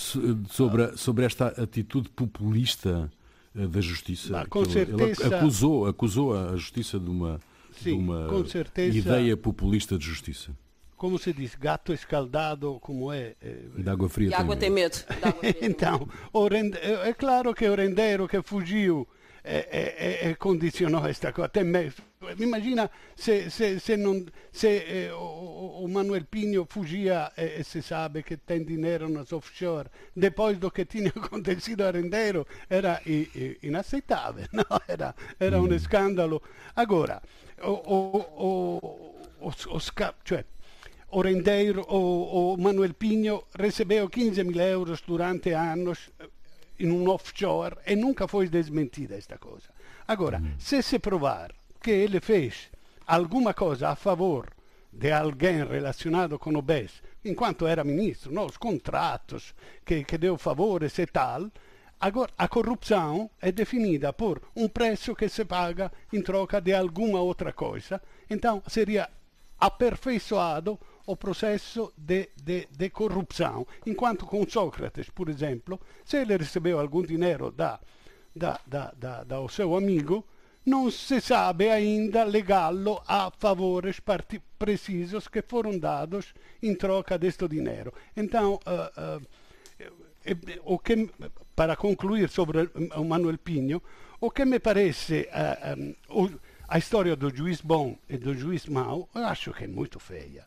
sobre, 0.51 0.97
sobre 0.97 1.25
esta 1.25 1.49
atitude 1.49 2.09
populista 2.11 3.11
da 3.67 3.81
justiça. 3.81 4.47
com 4.49 4.63
ele, 4.63 4.73
certeza... 4.73 5.27
ele 5.27 5.35
acusou, 5.35 5.87
acusou 5.87 6.37
a 6.37 6.57
justiça 6.57 7.01
de 7.01 7.09
uma, 7.09 7.41
Sim, 7.73 7.91
de 7.91 7.93
uma 7.93 8.47
certeza... 8.47 8.97
ideia 8.97 9.37
populista 9.37 9.97
de 9.97 10.05
justiça. 10.05 10.51
Como 10.97 11.19
se 11.19 11.33
diz, 11.33 11.55
gato 11.55 11.93
escaldado, 11.93 12.79
como 12.81 13.13
é? 13.13 13.35
é... 13.41 13.57
De 13.77 13.89
água 13.89 14.09
fria. 14.09 14.29
De 14.29 14.35
água 14.35 14.57
tem 14.57 14.71
medo. 14.71 14.97
medo. 15.43 15.59
então, 15.63 16.09
rende... 16.51 16.79
é 16.79 17.13
claro 17.13 17.55
que 17.55 17.69
o 17.69 17.75
rendeiro 17.75 18.27
que 18.27 18.41
fugiu 18.43 19.07
é, 19.45 19.69
é, 19.71 20.31
é, 20.31 20.35
condicionou 20.35 21.07
esta 21.07 21.33
coisa. 21.33 21.47
Até 21.47 21.63
mesmo. 21.63 22.03
Imagina 22.39 22.91
se, 23.15 23.51
se, 23.51 23.79
se, 23.79 23.97
non, 23.97 24.25
se 24.51 25.07
eh, 25.07 25.11
o, 25.11 25.83
o, 25.83 25.89
Manuel 25.89 26.27
Pinho 26.27 26.67
fugia 26.69 27.33
e, 27.37 27.61
e, 27.61 27.65
se 27.65 27.83
sabe 27.83 28.23
che 28.23 28.39
tem 28.45 28.65
dinheiro 28.65 29.09
nos 29.09 29.33
offshore, 29.33 29.89
depois 30.15 30.59
do 30.59 30.71
que 30.71 30.87
tinha 30.87 31.11
acontecido 31.17 31.85
a 31.85 31.91
Rendeiro, 31.91 32.47
era 32.69 33.01
i, 33.07 33.29
i, 33.35 33.59
inaceitável, 33.63 34.47
no? 34.53 34.65
era, 34.87 35.15
era 35.39 35.61
un 35.61 35.79
scandalo. 35.79 36.43
Agora, 36.75 37.21
o, 37.63 37.71
o, 37.71 38.81
o, 39.41 39.51
o, 39.51 39.81
cioè, 40.25 40.45
o 41.11 41.23
Rendeiro, 41.23 41.83
o, 41.89 42.53
o 42.53 42.57
Manuel 42.57 42.95
Pinho 42.95 43.45
recebeu 43.55 44.09
15 44.09 44.45
mil 44.45 44.61
euros 44.61 45.03
durante 45.07 45.55
anos 45.55 46.11
in 46.79 46.91
un 46.91 47.09
offshore 47.09 47.79
e 47.87 47.95
nunca 47.97 48.27
foi 48.27 48.49
desmentida 48.49 49.17
esta 49.17 49.39
cosa. 49.39 49.73
Agora, 50.07 50.39
mm. 50.39 50.59
se 50.59 50.83
se 50.83 50.99
provar 50.99 51.55
que 51.87 51.93
ele 51.93 52.21
fez 52.21 52.69
alguma 53.07 53.55
coisa 53.55 53.91
a 53.91 53.95
favor 53.95 54.49
de 54.93 55.13
alguém 55.13 55.65
relacionado 55.65 56.37
com 56.37 56.51
o 56.51 56.61
BES, 56.61 57.01
enquanto 57.25 57.65
era 57.65 57.85
ministro, 57.85 58.33
não, 58.33 58.45
os 58.45 58.57
contratos 58.57 59.55
que, 59.85 60.03
que 60.03 60.19
deu 60.19 60.37
favores 60.37 60.99
e 60.99 61.07
tal, 61.07 61.49
agora 62.01 62.33
a 62.37 62.49
corrupção 62.49 63.31
é 63.41 63.53
definida 63.53 64.13
por 64.13 64.43
um 64.57 64.67
preço 64.67 65.15
que 65.15 65.29
se 65.29 65.45
paga 65.45 65.93
em 66.13 66.21
troca 66.21 66.61
de 66.61 66.75
alguma 66.75 67.21
outra 67.21 67.53
coisa. 67.53 68.03
Então, 68.29 68.61
seria 68.67 69.09
aperfeiçoado 69.57 70.81
o 71.07 71.17
processo 71.17 71.93
de, 71.97 72.31
de, 72.35 72.67
de, 72.69 72.91
corrupção. 72.91 73.65
Enquanto 73.87 74.27
com 74.27 74.45
Sócrates, 74.45 75.09
por 75.09 75.29
exemplo, 75.29 75.81
se 76.05 76.17
ele 76.17 76.37
recebeu 76.37 76.81
algum 76.81 77.05
dinheiro 77.05 77.53
da, 77.53 77.79
da, 78.35 78.59
da, 78.67 78.93
da, 78.99 79.23
da 79.23 79.49
seu 79.49 79.77
amigo, 79.77 80.27
não 80.67 80.91
se 80.91 81.21
sabe 81.21 81.71
ainda 81.71 82.25
legá-lo 82.25 83.01
a 83.07 83.31
favores 83.31 84.01
precisos 84.59 85.29
que 85.29 85.41
foram 85.41 85.79
dados 85.79 86.35
em 86.61 86.75
troca 86.75 87.17
deste 87.17 87.47
dinheiro. 87.47 87.95
Então, 88.17 88.59
uh, 88.67 89.21
uh, 89.21 89.27
o 90.65 90.77
que, 90.77 91.09
para 91.55 91.77
concluir 91.77 92.29
sobre 92.29 92.69
o 92.97 93.05
Manuel 93.05 93.39
Pinho, 93.39 93.81
o 94.21 94.29
que 94.29 94.45
me 94.45 94.59
parece 94.59 95.29
uh, 95.31 96.21
um, 96.21 96.37
a 96.67 96.79
história 96.79 97.15
do 97.15 97.35
juiz 97.35 97.61
bom 97.61 97.97
e 98.09 98.17
do 98.17 98.35
juiz 98.35 98.67
mau, 98.67 99.09
eu 99.15 99.25
acho 99.25 99.53
que 99.53 99.65
é 99.65 99.69
muito 99.69 100.01
feia. 100.01 100.45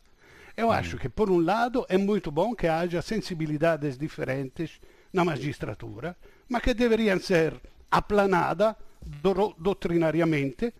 Eu 0.54 0.68
hum. 0.68 0.72
acho 0.72 0.98
que, 0.98 1.08
por 1.08 1.30
um 1.30 1.40
lado, 1.40 1.86
é 1.88 1.96
muito 1.96 2.30
bom 2.30 2.54
que 2.54 2.66
haja 2.66 3.00
sensibilidades 3.00 3.96
diferentes 3.96 4.78
na 5.10 5.24
magistratura, 5.24 6.14
mas 6.46 6.62
que 6.62 6.74
deveriam 6.74 7.18
ser 7.18 7.54
aplanadas 7.90 8.74
do, 9.00 9.54
doutrinariamente 9.58 10.74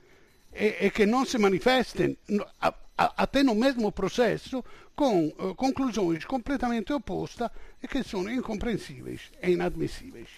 e, 0.52 0.76
e, 0.80 0.90
che 0.90 1.06
non 1.06 1.26
si 1.26 1.38
manifestem 1.38 2.16
a, 2.58 2.74
a, 2.96 3.12
até 3.16 3.42
no 3.42 3.54
mesmo 3.54 3.92
processo 3.92 4.62
com 4.94 5.32
uh, 5.38 5.54
conclusões 5.54 6.24
completamente 6.24 6.92
opostas 6.92 7.50
e 7.82 7.88
que 7.88 8.02
são 8.02 8.28
incompreensíveis 8.28 9.30
e 9.42 9.52
inadmissíveis. 9.52 10.28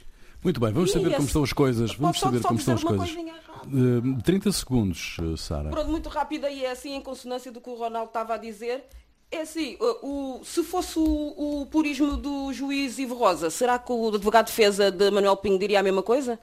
Muito 0.42 0.58
bem, 0.58 0.72
vamos 0.72 0.90
saber 0.90 1.14
como 1.14 1.26
estão 1.26 1.44
as 1.44 1.52
coisas. 1.52 1.94
Vamos 1.94 2.18
saber 2.18 2.42
como 2.42 2.58
estão 2.58 2.74
as 2.74 2.82
coisas. 2.82 3.10
Uh, 3.12 4.22
30 4.22 4.52
segundos, 4.52 5.16
uh, 5.18 5.36
Sara. 5.36 5.70
Pronto, 5.70 5.90
muito 5.90 6.08
rápido 6.08 6.48
e 6.48 6.64
é 6.64 6.70
assim 6.70 6.94
em 6.94 7.00
consonância 7.00 7.50
do 7.52 7.60
que 7.60 7.70
o 7.70 7.74
Ronaldo 7.74 8.08
estava 8.08 8.34
a 8.34 8.38
dizer. 8.38 8.84
É 9.30 9.42
assim, 9.42 9.78
o, 9.80 10.40
o, 10.40 10.44
se 10.44 10.62
fosse 10.62 10.98
o, 10.98 11.62
o, 11.62 11.66
purismo 11.66 12.18
do 12.18 12.52
juiz 12.52 12.98
Ivo 12.98 13.14
Rosa, 13.14 13.48
será 13.48 13.78
que 13.78 13.90
o 13.90 14.08
advogado 14.08 14.46
de 14.46 14.52
defesa 14.52 14.90
de 14.90 15.10
Manuel 15.10 15.36
Pinho 15.38 15.58
diria 15.58 15.80
a 15.80 15.82
mesma 15.82 16.02
coisa? 16.02 16.38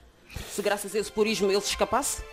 Se 0.49 0.61
graças 0.61 0.95
a 0.95 0.99
esse 0.99 1.11
purismo 1.11 1.51
ele 1.51 1.61
se 1.61 1.69
escapasse? 1.69 2.23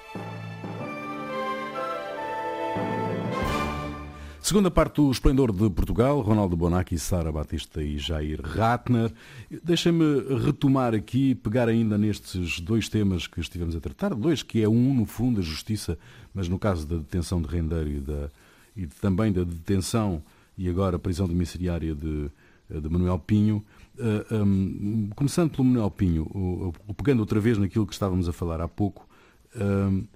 Segunda 4.47 4.71
parte 4.71 5.03
do 5.03 5.11
Esplendor 5.11 5.51
de 5.51 5.69
Portugal, 5.71 6.21
Ronaldo 6.21 6.57
Bonacci, 6.57 6.97
Sara 7.01 7.33
Batista 7.33 7.83
e 7.83 7.99
Jair 7.99 8.41
Ratner. 8.41 9.13
Deixem-me 9.61 10.23
retomar 10.45 10.95
aqui, 10.95 11.35
pegar 11.35 11.69
ainda 11.69 11.99
nestes 11.99 12.61
dois 12.61 12.89
temas 12.89 13.27
que 13.27 13.41
estivemos 13.41 13.75
a 13.75 13.81
tratar, 13.81 14.15
dois 14.15 14.45
que 14.45 14.63
é 14.63 14.69
um, 14.69 14.95
no 14.95 15.05
fundo, 15.05 15.41
a 15.41 15.43
justiça, 15.43 15.99
mas 16.33 16.49
no 16.49 16.61
caso 16.61 16.87
da 16.87 16.95
detenção 16.95 17.43
de 17.43 17.49
rendeiro 17.49 17.91
e, 17.91 17.99
da, 17.99 18.31
e 18.77 18.87
também 18.87 19.33
da 19.33 19.43
detenção 19.43 20.23
e 20.57 20.69
agora 20.69 20.97
prisão 20.97 21.27
domiciliária 21.27 21.93
de, 21.93 22.31
de 22.71 22.89
Manuel 22.89 23.19
Pinho. 23.19 23.65
Uh, 23.99 24.35
um, 24.35 25.11
começando 25.17 25.51
pelo 25.51 25.65
Manuel 25.65 25.91
Pinho, 25.91 26.25
uh, 26.25 26.95
pegando 26.95 27.21
outra 27.21 27.41
vez 27.41 27.57
naquilo 27.57 27.87
que 27.87 27.95
estávamos 27.95 28.29
a 28.29 28.33
falar 28.33 28.61
há 28.61 28.69
pouco, 28.69 29.09
uh, 29.55 30.07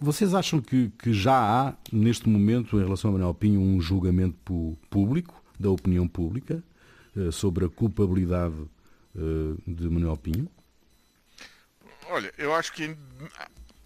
vocês 0.00 0.34
acham 0.34 0.60
que, 0.60 0.90
que, 0.98 1.12
já 1.12 1.34
há, 1.34 1.74
neste 1.92 2.28
momento, 2.28 2.78
em 2.78 2.82
relação 2.82 3.10
a 3.10 3.12
Manuel 3.12 3.34
Pinho, 3.34 3.60
um 3.60 3.80
julgamento 3.80 4.76
público, 4.90 5.40
da 5.60 5.70
opinião 5.70 6.08
pública, 6.08 6.62
sobre 7.30 7.64
a 7.64 7.68
culpabilidade 7.68 8.56
de 9.66 9.88
Manuel 9.88 10.16
Pinho? 10.16 10.48
Olha, 12.10 12.32
eu 12.36 12.52
acho 12.54 12.72
que 12.72 12.96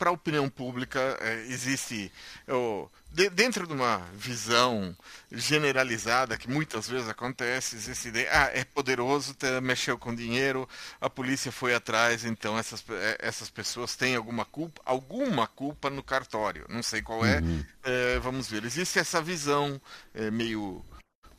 para 0.02 0.10
a 0.10 0.14
opinião 0.14 0.48
pública 0.48 1.16
é, 1.20 1.46
existe 1.46 2.10
eu, 2.44 2.90
de, 3.12 3.30
dentro 3.30 3.68
de 3.68 3.72
uma 3.72 3.98
visão 4.14 4.96
generalizada 5.30 6.36
que 6.36 6.50
muitas 6.50 6.88
vezes 6.88 7.08
acontece 7.08 7.76
existe 7.76 8.08
ideia 8.08 8.28
ah 8.32 8.50
é 8.52 8.64
poderoso 8.64 9.32
ter, 9.32 9.62
mexeu 9.62 9.96
com 9.96 10.12
dinheiro 10.12 10.68
a 11.00 11.08
polícia 11.08 11.52
foi 11.52 11.72
atrás 11.72 12.24
então 12.24 12.58
essas, 12.58 12.84
é, 12.90 13.16
essas 13.20 13.48
pessoas 13.48 13.94
têm 13.94 14.16
alguma 14.16 14.44
culpa 14.44 14.82
alguma 14.84 15.46
culpa 15.46 15.88
no 15.88 16.02
cartório 16.02 16.66
não 16.68 16.82
sei 16.82 17.00
qual 17.00 17.24
é, 17.24 17.38
uhum. 17.38 17.64
é 17.84 18.18
vamos 18.18 18.48
ver 18.48 18.64
existe 18.64 18.98
essa 18.98 19.22
visão 19.22 19.80
é, 20.12 20.32
meio 20.32 20.84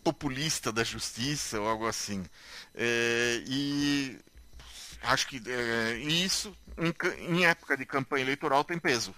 populista 0.06 0.72
da 0.72 0.86
justiça 0.86 1.60
ou 1.60 1.68
algo 1.68 1.86
assim 1.86 2.24
é, 2.74 3.44
e 3.46 4.18
acho 5.04 5.28
que 5.28 5.42
é, 5.48 5.98
isso 5.98 6.56
em, 6.78 6.94
em, 7.28 7.46
época 7.46 7.78
de 7.78 7.86
campanha 7.86 8.24
eleitoral 8.24 8.64
tem 8.64 8.80
peso. 8.80 9.14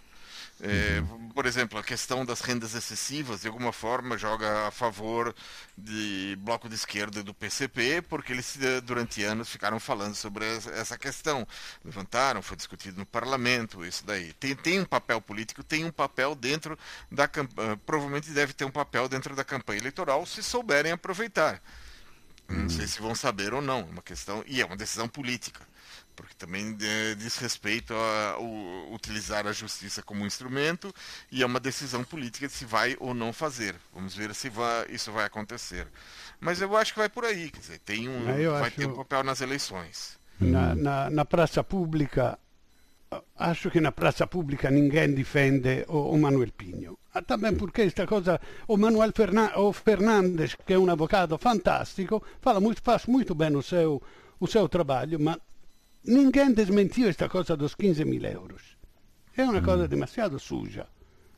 É. 0.62 1.04
Por 1.34 1.45
exemplo, 1.45 1.78
a 1.78 1.84
questão 1.84 2.24
das 2.26 2.39
rendas 2.39 2.74
excessivas, 2.74 3.41
de 3.41 3.48
alguma 3.48 3.74
forma, 3.74 4.17
joga 4.17 4.67
a 4.67 4.71
favor 4.71 5.36
de 5.78 6.38
bloco 6.39 6.69
de 6.69 6.76
esquerda 6.76 7.21
do 7.21 7.34
PCP, 7.34 8.02
porque 8.04 8.32
eles 8.32 8.58
durante 8.84 9.21
anos 9.24 9.50
ficaram 9.50 9.82
falando 9.82 10.15
sobre 10.15 10.45
essa 10.74 10.98
questão. 10.98 11.45
Levantaram, 11.84 12.41
foi 12.41 12.56
discutido 12.56 12.98
no 12.98 13.06
parlamento, 13.06 13.86
isso 13.86 14.06
daí. 14.06 14.32
Tem, 14.34 14.56
tem 14.56 14.80
um 14.80 14.86
papel 14.86 15.19
político, 15.19 15.62
tem 15.62 15.84
um 15.84 15.91
papel 15.91 16.34
dentro 16.36 16.80
da 17.12 17.28
campanha. 17.28 17.78
Provavelmente 17.86 18.32
deve 18.32 18.54
ter 18.54 18.63
um 18.63 18.71
papel 18.71 19.10
dentro 19.10 19.36
da 19.36 19.43
campanha 19.43 19.80
eleitoral 19.80 20.26
se 20.26 20.41
souberem 20.41 20.93
aproveitar. 20.93 21.62
Não 22.48 22.69
sei 22.69 22.88
se 22.88 23.02
vão 23.02 23.15
saber 23.15 23.54
ou 23.54 23.62
não, 23.62 23.80
é 23.80 23.84
uma 23.84 24.02
questão. 24.02 24.41
E 24.48 24.62
é 24.62 24.65
uma 24.65 24.78
decisão 24.78 25.10
política 25.10 25.62
porque 26.15 26.34
também 26.38 26.78
é, 26.82 27.15
diz 27.15 27.38
respeito 27.38 27.93
a, 27.93 28.32
a, 28.32 28.39
utilizar 28.93 29.45
a 29.45 29.51
justiça 29.51 30.01
como 30.01 30.25
instrumento 30.25 30.93
e 31.32 31.43
é 31.43 31.45
uma 31.45 31.60
decisão 31.60 32.04
política 32.04 32.47
de 32.47 32.54
se 32.54 32.65
vai 32.65 32.95
ou 32.99 33.13
não 33.13 33.34
fazer. 33.34 33.75
Vamos 33.93 34.15
ver 34.15 34.34
se 34.34 34.49
vai, 34.49 34.88
isso 34.89 35.12
vai 35.12 35.25
acontecer. 35.25 35.88
Mas 36.39 36.62
eu 36.62 36.75
acho 36.75 36.93
que 36.93 36.99
vai 36.99 37.10
por 37.10 37.25
aí, 37.25 37.49
quer 37.49 37.60
dizer, 37.60 37.80
tem 37.80 38.10
um, 38.10 38.23
vai 38.23 38.45
acho... 38.45 38.75
ter 38.75 38.88
um 38.88 38.95
papel 38.95 39.23
nas 39.23 39.41
eleições. 39.41 40.17
Na, 40.39 40.75
na, 40.75 41.10
na, 41.10 41.25
praça 41.25 41.63
pública, 41.63 42.38
acho 43.38 43.71
que 43.71 43.80
na 43.80 43.91
praça 43.91 44.28
pública 44.28 44.69
ninguém 44.69 45.13
defende 45.13 45.86
o, 45.88 46.12
o 46.12 46.17
Manuel 46.17 46.51
Pinho. 46.51 46.97
Ah, 47.13 47.21
também 47.21 47.56
porque 47.56 47.84
esta 47.84 48.06
cosa, 48.06 48.41
o 48.67 48.75
Manuel 48.75 49.13
Fernan 49.13 49.49
o 49.56 49.71
Fernandes, 49.71 50.56
que 50.56 50.73
é 50.73 50.78
um 50.78 50.89
advogado 50.89 51.38
fantástico, 51.38 52.21
fala 52.41 52.60
muito, 52.60 52.82
faz 52.84 53.06
muito 53.06 53.34
bem 53.34 53.56
o 53.56 53.63
seu, 53.63 54.01
o 54.38 54.47
seu 54.47 54.67
trabalho, 54.67 55.17
mas 55.17 55.38
ninguém 56.08 56.54
desmentiu 56.54 57.08
esta 57.08 57.28
cosa 57.28 57.56
dos 57.56 57.76
15 57.76 58.06
mil 58.06 58.26
euros. 58.26 58.76
È 59.32 59.41
una 59.41 59.62
cosa 59.62 59.88
demasiado 59.88 60.38
suja. 60.38 60.88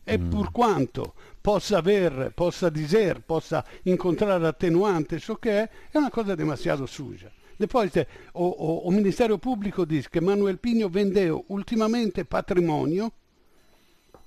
E 0.03 0.17
mm. 0.17 0.29
por 0.29 0.51
quanto 0.51 1.13
possa 1.41 1.79
aver, 1.79 2.31
possa 2.33 2.69
dizer, 2.69 3.21
possa 3.21 3.65
incontrare 3.83 4.47
attenuante, 4.47 5.19
ciò 5.19 5.35
che 5.35 5.63
è, 5.63 5.69
è 5.91 5.97
una 5.97 6.09
cosa 6.09 6.33
demasiado 6.35 6.85
suja. 6.85 7.29
Depois, 7.57 7.91
o, 8.33 8.47
o, 8.47 8.75
o 8.85 8.91
Ministero 8.91 9.37
Público 9.39 9.83
diz 9.83 10.07
que 10.07 10.21
Manuel 10.21 10.59
Pinho 10.59 10.89
vendeu 10.89 11.43
ultimamente 11.47 12.23
patrimônio 12.23 13.11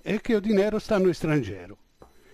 e 0.04 0.18
que 0.18 0.34
o 0.34 0.40
dinheiro 0.40 0.78
está 0.78 0.98
no 0.98 1.08
estrangeiro. 1.08 1.78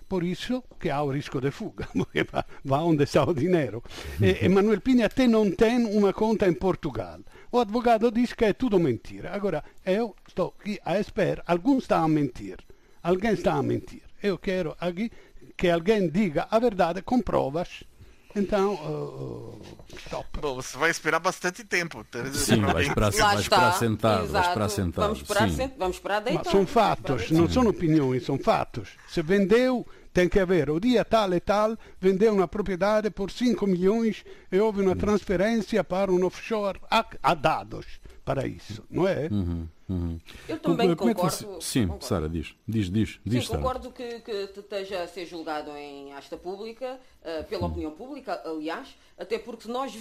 Por 0.09 0.25
isso 0.25 0.65
que 0.81 0.89
há 0.89 1.03
o 1.03 1.11
risco 1.11 1.41
de 1.41 1.51
fuga, 1.51 1.87
porque 1.93 2.25
va 2.65 2.83
onde 2.83 3.05
está 3.05 3.25
o 3.25 3.35
dinheiro. 3.35 3.83
E, 4.21 4.45
e 4.45 4.49
Manuel 4.51 4.81
Pinho 4.81 5.05
até 5.05 5.27
não 5.27 5.51
tem 5.51 5.85
uma 5.85 6.13
conta 6.13 6.49
em 6.49 6.55
Portugal. 6.55 7.21
O 7.51 7.61
advogado 7.61 8.11
diz 8.11 8.33
que 8.33 8.45
é 8.45 8.53
tudo 8.53 8.79
mentira. 8.79 9.33
Agora, 9.33 9.65
eu 9.85 10.15
estou 10.27 10.55
aqui 10.59 10.79
a 10.85 10.99
esperar, 10.99 11.45
alguém 11.47 11.79
está 11.79 11.99
a 11.99 12.09
mentir. 12.09 12.59
Alguém 13.03 13.33
está 13.33 13.55
a 13.55 13.63
mentir. 13.63 14.03
Eu 14.23 14.37
quero 14.37 14.77
aqui 14.81 15.13
que 15.57 15.69
alguém 15.69 16.09
diga 16.09 16.49
a 16.51 16.59
verdade 16.59 17.03
com 17.03 17.21
provas. 17.21 17.85
Então, 18.35 18.75
uh, 18.75 19.61
stop. 19.97 20.41
Bom, 20.41 20.57
você 20.57 20.77
vai 20.77 20.91
esperar 20.91 21.19
bastante 21.21 21.65
tempo. 21.65 22.05
Tá? 22.05 22.25
Sim, 22.35 22.61
vai 22.61 22.83
esperar, 22.83 23.11
vai 23.11 23.41
esperar 23.41 23.73
sentado. 23.73 24.27
Vai 24.27 24.43
esperar 24.43 24.69
sentado. 24.69 25.05
Vamos 25.05 25.19
esperar, 25.23 25.51
sent... 25.51 25.73
Vamos 25.79 25.97
esperar 25.97 26.21
deitado. 26.21 26.45
Mas 26.45 26.53
são 26.53 26.67
fatos, 26.67 27.31
não 27.31 27.49
são 27.49 27.67
opiniões, 27.67 28.25
são 28.27 28.39
fatos. 28.39 28.91
Se 29.09 29.23
vendeu 29.23 29.87
tem 30.17 30.31
que 30.31 30.41
haver 30.41 30.71
o 30.71 30.81
dia 30.81 31.05
tal 31.05 31.35
e 31.35 31.41
tal, 31.41 31.77
vendeu 32.01 32.33
uma 32.33 32.49
propriedade 32.49 33.11
por 33.11 33.31
5 33.31 33.67
milhões 33.67 34.25
e 34.51 34.59
houve 34.59 34.81
uma 34.81 34.97
transferência 34.97 35.85
para 35.85 36.11
um 36.11 36.25
offshore. 36.25 36.81
Há, 36.91 37.05
há 37.23 37.35
dados 37.35 38.01
para 38.25 38.47
isso, 38.47 38.83
não 38.89 39.07
é? 39.07 39.29
Uhum, 39.31 39.69
uhum. 39.87 40.19
Eu 40.49 40.59
também 40.59 40.95
Como 40.95 41.15
concordo. 41.15 41.45
É 41.45 41.47
você... 41.47 41.61
Sim, 41.61 41.83
concordo. 41.83 42.05
Sara, 42.07 42.29
diz. 42.31 42.55
Diz, 42.67 42.91
diz, 42.91 43.21
diz 43.27 43.47
Sim, 43.47 43.57
concordo 43.57 43.91
que, 43.91 44.21
que 44.21 44.51
esteja 44.59 45.03
a 45.03 45.07
ser 45.07 45.27
julgado 45.27 45.71
em 45.73 46.15
asta 46.15 46.39
pública, 46.39 46.99
uh, 47.21 47.45
pela 47.45 47.65
uhum. 47.67 47.73
opinião 47.73 47.91
pública, 47.91 48.41
aliás, 48.43 48.97
até 49.19 49.39
porque 49.39 49.69
nós, 49.69 49.93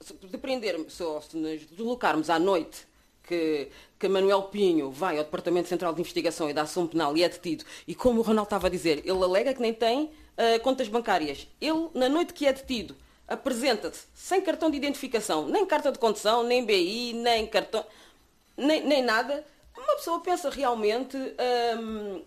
se 0.00 0.14
dependermos, 0.30 0.94
se 0.94 1.36
nos 1.36 1.66
deslocarmos 1.66 2.30
à 2.30 2.38
noite 2.38 2.86
que, 3.26 3.68
que 3.98 4.08
Manuel 4.08 4.42
Pinho 4.44 4.90
vai 4.90 5.18
ao 5.18 5.24
Departamento 5.24 5.68
Central 5.68 5.94
de 5.94 6.00
Investigação 6.00 6.48
e 6.48 6.52
da 6.52 6.62
Ação 6.62 6.86
Penal 6.86 7.16
e 7.16 7.22
é 7.22 7.28
detido, 7.28 7.64
e 7.86 7.94
como 7.94 8.20
o 8.20 8.22
Ronaldo 8.22 8.46
estava 8.46 8.66
a 8.66 8.70
dizer, 8.70 8.98
ele 8.98 9.22
alega 9.22 9.54
que 9.54 9.60
nem 9.60 9.72
tem 9.72 10.04
uh, 10.04 10.60
contas 10.62 10.88
bancárias. 10.88 11.48
Ele, 11.60 11.88
na 11.94 12.08
noite 12.08 12.32
que 12.32 12.46
é 12.46 12.52
detido, 12.52 12.96
apresenta-se 13.26 14.06
sem 14.14 14.40
cartão 14.40 14.70
de 14.70 14.76
identificação, 14.76 15.48
nem 15.48 15.64
carta 15.64 15.90
de 15.90 15.98
condução, 15.98 16.42
nem 16.42 16.64
BI, 16.64 17.14
nem 17.14 17.46
cartão, 17.46 17.84
nem, 18.56 18.86
nem 18.86 19.02
nada, 19.02 19.44
uma 19.76 19.96
pessoa 19.96 20.20
pensa 20.20 20.50
realmente 20.50 21.16
uh, 21.16 22.24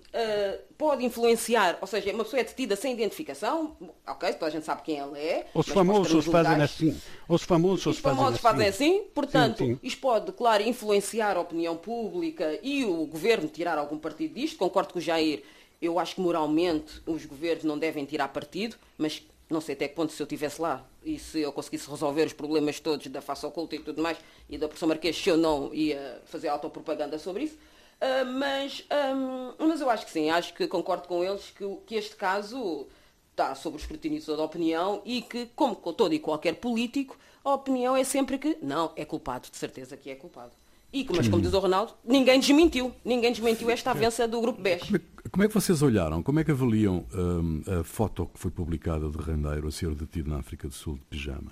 pode 0.77 1.05
influenciar, 1.05 1.77
ou 1.79 1.87
seja, 1.87 2.11
uma 2.13 2.23
pessoa 2.23 2.41
é 2.41 2.43
detida 2.43 2.75
sem 2.75 2.93
identificação, 2.93 3.75
ok, 4.05 4.33
toda 4.33 4.47
a 4.47 4.49
gente 4.49 4.65
sabe 4.65 4.81
quem 4.81 4.97
ela 4.97 5.17
é. 5.17 5.47
Os 5.53 5.67
famosos 5.67 6.25
fazem 6.25 6.61
assim. 6.61 7.01
Os 7.27 7.43
famosos, 7.43 7.85
Os 7.85 7.99
famosos 7.99 8.39
fazem 8.39 8.67
assim. 8.67 8.97
assim. 8.97 9.07
Portanto, 9.13 9.59
sim, 9.59 9.73
sim. 9.73 9.79
isto 9.81 10.01
pode, 10.01 10.31
claro, 10.33 10.63
influenciar 10.63 11.37
a 11.37 11.41
opinião 11.41 11.77
pública 11.77 12.59
e 12.61 12.83
o 12.83 13.05
governo 13.05 13.47
tirar 13.47 13.77
algum 13.77 13.97
partido 13.97 14.33
disto. 14.33 14.57
Concordo 14.57 14.93
com 14.93 14.99
o 14.99 15.01
Jair. 15.01 15.43
Eu 15.81 15.99
acho 15.99 16.15
que 16.15 16.21
moralmente 16.21 17.01
os 17.05 17.25
governos 17.25 17.63
não 17.63 17.77
devem 17.77 18.03
tirar 18.03 18.27
partido, 18.29 18.75
mas 18.97 19.21
não 19.49 19.61
sei 19.61 19.75
até 19.75 19.87
que 19.87 19.95
ponto 19.95 20.11
se 20.11 20.21
eu 20.21 20.25
estivesse 20.25 20.61
lá 20.61 20.85
e 21.03 21.17
se 21.17 21.39
eu 21.39 21.53
conseguisse 21.53 21.89
resolver 21.89 22.25
os 22.25 22.33
problemas 22.33 22.79
todos 22.79 23.07
da 23.07 23.21
face 23.21 23.45
oculta 23.45 23.75
e 23.75 23.79
tudo 23.79 24.01
mais, 24.01 24.17
e 24.49 24.57
da 24.57 24.67
professora 24.67 24.89
Marquês, 24.89 25.15
se 25.15 25.29
eu 25.29 25.37
não 25.37 25.73
ia 25.73 26.21
fazer 26.25 26.49
autopropaganda 26.49 27.17
sobre 27.17 27.43
isso. 27.43 27.55
Uh, 27.55 28.25
mas, 28.25 28.85
um, 29.15 29.67
mas 29.67 29.81
eu 29.81 29.89
acho 29.89 30.05
que 30.05 30.11
sim, 30.11 30.29
acho 30.29 30.53
que 30.53 30.67
concordo 30.67 31.07
com 31.07 31.23
eles 31.23 31.49
que, 31.49 31.65
que 31.85 31.95
este 31.95 32.15
caso 32.15 32.87
está 33.31 33.55
sob 33.55 33.75
o 33.75 33.79
escrutínio 33.79 34.19
de 34.19 34.25
toda 34.25 34.41
a 34.41 34.45
opinião 34.45 35.01
e 35.05 35.21
que, 35.21 35.47
como 35.55 35.75
com 35.75 35.93
todo 35.93 36.13
e 36.13 36.19
qualquer 36.19 36.55
político, 36.55 37.17
a 37.43 37.53
opinião 37.53 37.95
é 37.95 38.03
sempre 38.03 38.37
que 38.37 38.57
não, 38.61 38.91
é 38.95 39.05
culpado, 39.05 39.47
de 39.49 39.57
certeza 39.57 39.95
que 39.95 40.09
é 40.09 40.15
culpado. 40.15 40.51
E, 40.97 41.05
mas 41.15 41.27
como 41.27 41.43
diz 41.43 41.53
o 41.53 41.59
Ronaldo, 41.59 41.93
ninguém 42.03 42.39
desmentiu. 42.39 42.91
Ninguém 43.05 43.31
desmentiu 43.31 43.69
esta 43.69 43.91
avança 43.91 44.27
do 44.27 44.41
Grupo 44.41 44.59
BES. 44.59 44.81
Como, 44.81 44.95
é, 44.97 45.01
como 45.29 45.43
é, 45.43 45.47
que 45.47 45.53
vocês 45.53 45.83
olharam? 45.83 46.23
Como 46.23 46.39
é 46.39 46.43
que 46.43 46.49
avaliam 46.49 47.05
hum, 47.13 47.61
a 47.79 47.83
foto 47.83 48.25
que 48.33 48.39
foi 48.39 48.49
publicada 48.49 49.07
de 49.07 49.17
Rendeiro 49.17 49.67
a 49.67 49.71
ser 49.71 49.93
detido 49.93 50.31
na 50.31 50.39
África 50.39 50.67
do 50.67 50.73
Sul 50.73 50.95
de 50.95 51.05
pijama? 51.05 51.51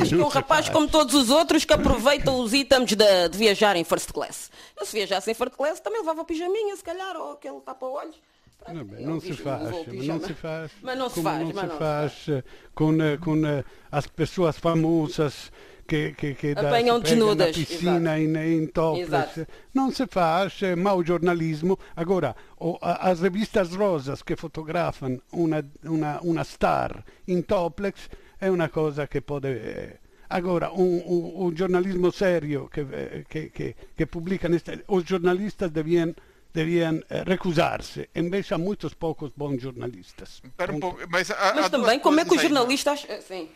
Acho 0.00 0.08
que 0.08 0.20
é 0.20 0.24
um 0.24 0.28
rapaz 0.28 0.68
como 0.68 0.88
todos 0.88 1.14
os 1.14 1.30
outros 1.30 1.64
que 1.64 1.72
aproveitam 1.72 2.40
os 2.40 2.52
itens 2.52 2.94
de, 2.94 3.28
de 3.28 3.38
viajar 3.38 3.76
em 3.76 3.84
first 3.84 4.12
class. 4.12 4.50
Eu 4.78 4.84
se 4.84 4.96
viajasse 4.96 5.30
em 5.30 5.34
first 5.34 5.54
class 5.54 5.78
também 5.78 6.00
levava 6.00 6.24
pijaminha, 6.24 6.74
se 6.76 6.82
calhar, 6.82 7.16
ou 7.16 7.32
aquele 7.32 7.60
tapa-olhos. 7.60 8.16
Não, 8.68 8.84
não, 8.84 9.20
se 9.20 9.32
faz, 9.34 9.70
mas 9.86 10.06
não 10.08 10.20
se 10.20 10.34
faz, 10.34 10.72
mas 10.82 10.98
não 10.98 11.08
se 11.08 11.22
faz, 11.22 11.54
não 11.54 11.70
se 11.70 11.78
faz 11.78 12.26
eh, 12.28 12.44
com, 12.74 13.00
eh, 13.00 13.16
com 13.16 13.46
eh, 13.46 13.64
as 13.92 14.08
pessoas 14.08 14.58
famosas 14.58 15.52
que, 15.86 16.12
que, 16.12 16.34
que 16.34 16.52
apanham 16.52 17.00
desnudas 17.00 17.48
na 17.48 17.52
piscina 17.52 18.18
em, 18.18 18.36
em 18.36 18.66
topless. 18.66 19.46
Não 19.72 19.90
se 19.90 20.06
faz, 20.06 20.60
é 20.62 20.74
mau 20.74 21.02
jornalismo. 21.04 21.78
Agora, 21.94 22.34
o, 22.58 22.78
as 22.80 23.20
revistas 23.20 23.74
rosas 23.74 24.22
que 24.22 24.36
fotografam 24.36 25.20
uma, 25.32 25.64
uma, 25.84 26.20
uma 26.22 26.44
star 26.44 27.04
em 27.26 27.42
topless 27.42 28.08
è 28.38 28.48
una 28.48 28.68
cosa 28.68 29.06
che 29.06 29.22
può... 29.22 29.40
Agora, 30.28 30.70
un, 30.72 31.02
un, 31.04 31.32
un 31.34 31.54
giornalismo 31.54 32.10
serio 32.10 32.66
che, 32.66 33.24
che, 33.28 33.50
che, 33.50 33.74
che 33.94 34.06
pubblica... 34.06 34.48
Os 34.86 35.04
jornalistas 35.04 35.70
deviam 35.70 36.12
deviam 36.56 37.02
eh, 37.10 37.22
recusar-se. 37.24 38.08
Invece 38.14 38.54
há 38.54 38.58
muitos 38.58 38.94
poucos 38.94 39.30
bons 39.36 39.60
jornalistas. 39.60 40.40
Um 40.72 40.80
pouco, 40.80 40.98
mas, 41.10 41.30
há, 41.30 41.54
mas 41.54 41.66
há 41.66 41.70
também, 41.70 42.00
como 42.00 42.18
é 42.18 42.24
que 42.24 42.34
os 42.34 42.40
jornalistas. 42.40 43.04
Eh, 43.08 43.20
sim. 43.20 43.48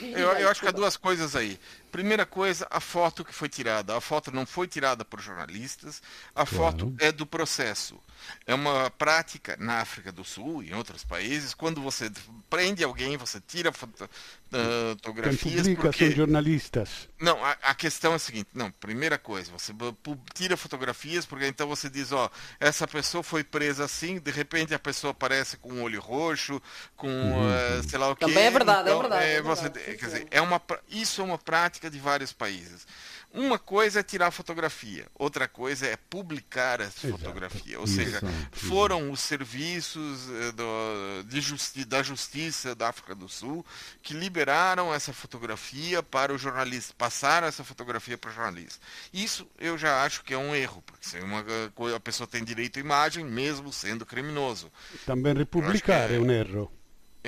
Eu, 0.00 0.32
eu, 0.32 0.48
acho 0.48 0.60
que 0.60 0.68
há 0.68 0.72
duas 0.72 0.96
coisas 0.96 1.34
aí. 1.34 1.58
Primeira 1.90 2.26
coisa, 2.26 2.66
a 2.70 2.80
foto 2.80 3.24
que 3.24 3.32
foi 3.32 3.48
tirada. 3.48 3.96
A 3.96 4.00
foto 4.00 4.30
não 4.30 4.46
foi 4.46 4.66
tirada 4.66 5.04
por 5.04 5.20
jornalistas, 5.20 6.02
a 6.34 6.46
claro. 6.46 6.48
foto 6.56 6.94
é 6.98 7.10
do 7.10 7.26
processo. 7.26 8.00
É 8.46 8.54
uma 8.54 8.90
prática 8.90 9.56
na 9.58 9.80
África 9.80 10.10
do 10.10 10.24
Sul 10.24 10.62
e 10.62 10.70
em 10.70 10.74
outros 10.74 11.04
países, 11.04 11.54
quando 11.54 11.80
você 11.80 12.10
prende 12.48 12.82
alguém, 12.82 13.16
você 13.16 13.40
tira 13.40 13.72
foto, 13.72 14.04
uh, 14.04 14.90
fotografias. 14.92 15.42
Quem 15.42 15.52
publica 15.52 15.82
porque... 15.82 16.06
são 16.06 16.16
jornalistas. 16.16 17.08
Não, 17.20 17.44
a, 17.44 17.52
a, 17.62 17.74
questão 17.74 18.12
é 18.12 18.16
a 18.16 18.18
seguinte: 18.18 18.48
não, 18.54 18.70
primeira 18.70 19.18
coisa, 19.18 19.50
você 19.52 19.72
tira 20.34 20.56
fotografias, 20.56 21.26
porque 21.26 21.46
então 21.46 21.68
você 21.68 21.88
diz, 21.88 22.12
ó, 22.12 22.30
essa 22.58 22.86
pessoa 22.86 23.22
foi 23.22 23.44
presa 23.44 23.84
assim, 23.84 24.18
de 24.18 24.30
repente 24.30 24.74
a 24.74 24.78
pessoa 24.78 25.10
aparece 25.10 25.56
com 25.56 25.72
um 25.72 25.82
olho 25.82 26.00
roxo, 26.00 26.60
com 26.96 27.08
uhum. 27.08 27.46
uh, 27.46 27.88
sei 27.88 27.98
lá 27.98 28.10
o 28.10 28.16
que. 28.16 28.26
Também 28.26 28.44
é 28.44 28.50
verdade, 28.50 28.88
é 28.88 28.92
então, 28.92 28.98
é 28.98 29.02
verdade. 29.02 29.24
É, 29.24 29.34
é 29.34 29.42
você, 29.42 29.62
verdade. 29.62 29.96
Quer 29.96 30.06
dizer, 30.06 30.26
é 30.30 30.40
uma, 30.40 30.60
isso 30.88 31.20
é 31.20 31.24
uma 31.24 31.38
prática 31.38 31.75
de 31.78 31.98
vários 31.98 32.32
países. 32.32 32.86
Uma 33.32 33.58
coisa 33.58 34.00
é 34.00 34.02
tirar 34.02 34.30
fotografia, 34.30 35.06
outra 35.14 35.46
coisa 35.46 35.86
é 35.86 35.96
publicar 35.96 36.80
essa 36.80 37.06
Exato. 37.06 37.22
fotografia. 37.22 37.78
Ou 37.78 37.84
Isso, 37.84 37.96
seja, 37.96 38.20
foram 38.50 39.10
os 39.10 39.20
serviços 39.20 40.28
eh, 40.30 40.52
do, 40.52 41.22
de 41.28 41.40
justi 41.40 41.84
da 41.84 42.02
Justiça 42.02 42.74
da 42.74 42.88
África 42.88 43.14
do 43.14 43.28
Sul 43.28 43.64
que 44.02 44.14
liberaram 44.14 44.94
essa 44.94 45.12
fotografia 45.12 46.02
para 46.02 46.32
o 46.32 46.38
jornalista, 46.38 46.94
passaram 46.96 47.46
essa 47.46 47.62
fotografia 47.62 48.16
para 48.16 48.30
o 48.30 48.34
jornalista. 48.34 48.80
Isso 49.12 49.46
eu 49.58 49.76
já 49.76 50.02
acho 50.02 50.24
que 50.24 50.32
é 50.32 50.38
um 50.38 50.54
erro, 50.54 50.82
porque 50.86 51.06
se 51.06 51.18
uma, 51.20 51.44
a 51.94 52.00
pessoa 52.00 52.26
tem 52.26 52.42
direito 52.42 52.78
à 52.78 52.80
imagem, 52.80 53.24
mesmo 53.24 53.72
sendo 53.72 54.06
criminoso. 54.06 54.72
Também 55.04 55.34
republicar 55.34 56.10
é, 56.10 56.16
é 56.16 56.18
um 56.18 56.30
erro. 56.30 56.72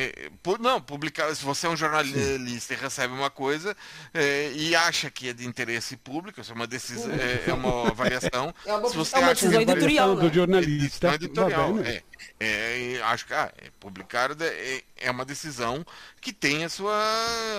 É, 0.01 0.31
não, 0.61 0.81
publicar, 0.81 1.35
se 1.35 1.45
você 1.45 1.67
é 1.67 1.71
um 1.71 1.77
jornalista 1.77 2.21
Sim. 2.21 2.75
e 2.75 2.77
recebe 2.77 3.13
uma 3.13 3.31
coisa 3.31 3.77
é, 4.15 4.53
e 4.53 4.77
acha 4.77 5.11
que 5.11 5.29
é 5.29 5.33
de 5.33 5.45
interesse 5.45 5.97
público, 5.97 6.41
isso 6.41 6.53
é 6.53 6.55
uma 6.55 6.69
decisão, 6.69 7.11
é, 7.11 7.51
é 7.51 7.53
uma 7.53 7.89
avaliação. 7.91 8.55
É 8.65 8.75
uma, 8.75 8.89
se 8.89 8.97
você 8.97 9.17
é 9.17 9.19
uma 9.19 9.33
acha 9.33 9.49
decisão 9.49 9.61
editorial. 9.61 10.15
Do 10.15 10.33
jornalista. 10.33 11.09
É, 11.09 11.15
editorial, 11.15 11.81
é, 11.81 12.03
é, 12.39 13.03
acho 13.07 13.27
que 13.27 13.35
ah, 13.35 13.53
publicar 13.81 14.31
é, 14.41 14.85
é 14.99 15.11
uma 15.11 15.25
decisão 15.25 15.85
que 16.21 16.33
tem 16.33 16.65
a 16.65 16.69
sua 16.69 16.95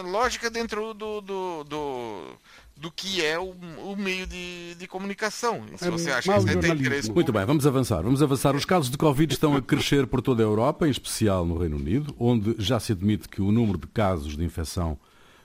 lógica 0.06 0.50
dentro 0.50 0.94
do, 0.94 1.20
do, 1.20 1.64
do 1.66 2.40
do 2.80 2.90
que 2.90 3.24
é 3.24 3.38
o, 3.38 3.54
o 3.84 3.96
meio 3.98 4.26
de, 4.26 4.76
de, 4.76 4.88
comunicação. 4.88 5.64
E 5.74 5.78
se 5.78 5.86
é 5.86 5.92
você 5.92 6.12
acha 6.12 6.32
que 6.32 6.38
isso 6.38 6.60
tem 6.60 6.72
interesse... 6.72 7.12
Muito 7.12 7.32
bem, 7.32 7.46
vamos 7.46 7.68
avançar. 7.68 8.02
Vamos 8.02 8.24
avançar. 8.24 8.56
Os 8.56 8.64
casos 8.64 8.90
de 8.90 8.98
Covid 8.98 9.34
estão 9.34 9.56
a 9.56 9.62
crescer 9.62 10.08
por 10.08 10.22
toda 10.22 10.42
a 10.42 10.46
Europa, 10.46 10.88
em 10.88 10.92
especial 10.92 11.46
no 11.46 11.58
Reino 11.58 11.76
Unido, 11.76 12.16
onde 12.18 12.56
já 12.58 12.80
se 12.80 12.94
admite 12.94 13.28
que 13.28 13.42
o 13.42 13.52
número 13.52 13.78
de 13.78 13.88
casos 13.88 14.38
de 14.38 14.44
infecção 14.46 14.98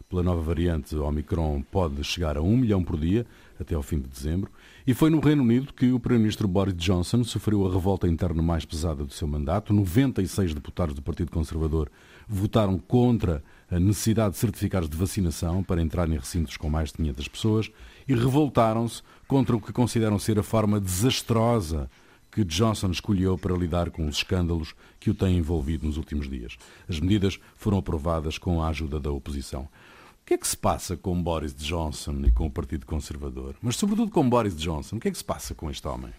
pela 0.08 0.22
nova 0.22 0.40
variante 0.40 0.94
Omicron 0.94 1.62
pode 1.72 2.04
chegar 2.04 2.36
a 2.36 2.40
um 2.40 2.56
milhão 2.56 2.84
por 2.84 2.96
dia, 2.96 3.26
até 3.58 3.74
ao 3.74 3.82
fim 3.82 3.98
de 3.98 4.08
dezembro. 4.08 4.50
E 4.86 4.94
foi 4.94 5.10
no 5.10 5.18
Reino 5.18 5.42
Unido 5.42 5.72
que 5.72 5.90
o 5.90 5.98
Primeiro-Ministro 5.98 6.46
Boris 6.46 6.74
Johnson 6.76 7.24
sofreu 7.24 7.66
a 7.66 7.72
revolta 7.72 8.06
interna 8.06 8.42
mais 8.42 8.64
pesada 8.64 9.04
do 9.04 9.12
seu 9.12 9.26
mandato. 9.26 9.72
96 9.72 10.54
deputados 10.54 10.94
do 10.94 11.02
Partido 11.02 11.32
Conservador 11.32 11.90
votaram 12.28 12.78
contra 12.78 13.42
a 13.70 13.78
necessidade 13.78 14.34
de 14.34 14.40
certificados 14.40 14.88
de 14.88 14.96
vacinação 14.96 15.62
para 15.62 15.82
entrar 15.82 16.08
em 16.08 16.16
recintos 16.16 16.56
com 16.56 16.70
mais 16.70 16.90
de 16.90 16.96
500 16.96 17.28
pessoas 17.28 17.70
e 18.06 18.14
revoltaram-se 18.14 19.02
contra 19.26 19.56
o 19.56 19.60
que 19.60 19.72
consideram 19.72 20.18
ser 20.18 20.38
a 20.38 20.42
forma 20.42 20.80
desastrosa 20.80 21.90
que 22.30 22.44
Johnson 22.44 22.90
escolheu 22.90 23.38
para 23.38 23.56
lidar 23.56 23.90
com 23.90 24.06
os 24.08 24.16
escândalos 24.16 24.74
que 24.98 25.08
o 25.08 25.14
têm 25.14 25.38
envolvido 25.38 25.86
nos 25.86 25.96
últimos 25.96 26.28
dias. 26.28 26.56
As 26.88 26.98
medidas 26.98 27.38
foram 27.56 27.78
aprovadas 27.78 28.38
com 28.38 28.60
a 28.60 28.68
ajuda 28.68 28.98
da 28.98 29.10
oposição. 29.10 29.62
O 29.62 30.26
que 30.26 30.34
é 30.34 30.38
que 30.38 30.48
se 30.48 30.56
passa 30.56 30.96
com 30.96 31.22
Boris 31.22 31.54
Johnson 31.54 32.22
e 32.26 32.32
com 32.32 32.46
o 32.46 32.50
Partido 32.50 32.86
Conservador? 32.86 33.54
Mas, 33.62 33.76
sobretudo, 33.76 34.10
com 34.10 34.28
Boris 34.28 34.56
Johnson. 34.56 34.96
O 34.96 35.00
que 35.00 35.08
é 35.08 35.10
que 35.10 35.18
se 35.18 35.24
passa 35.24 35.54
com 35.54 35.70
este 35.70 35.86
homem? 35.86 36.12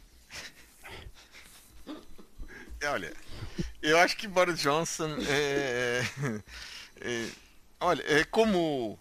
Olha, 2.87 3.11
eu 3.81 3.97
acho 3.99 4.17
que 4.17 4.27
Boris 4.27 4.59
Johnson 4.59 5.17
é, 5.27 6.03
é, 6.21 6.41
é 7.01 7.29
Olha, 7.79 8.03
é 8.07 8.23
como 8.23 8.97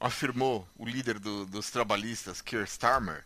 afirmou 0.00 0.68
o 0.76 0.84
líder 0.84 1.18
do, 1.18 1.46
dos 1.46 1.70
trabalhistas, 1.70 2.42
Keir 2.42 2.64
Starmer, 2.64 3.24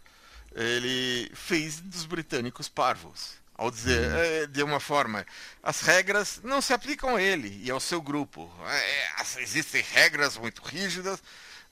ele 0.54 1.30
fez 1.34 1.80
dos 1.80 2.04
britânicos 2.04 2.68
parvos. 2.68 3.40
Ao 3.54 3.70
dizer, 3.70 4.08
uhum. 4.10 4.16
é, 4.16 4.46
de 4.46 4.62
uma 4.62 4.80
forma, 4.80 5.26
as 5.62 5.80
regras 5.82 6.40
não 6.42 6.62
se 6.62 6.72
aplicam 6.72 7.16
a 7.16 7.20
ele 7.20 7.60
e 7.62 7.70
ao 7.70 7.78
seu 7.78 8.00
grupo. 8.00 8.50
É, 8.66 9.42
existem 9.42 9.82
regras 9.82 10.38
muito 10.38 10.62
rígidas, 10.62 11.22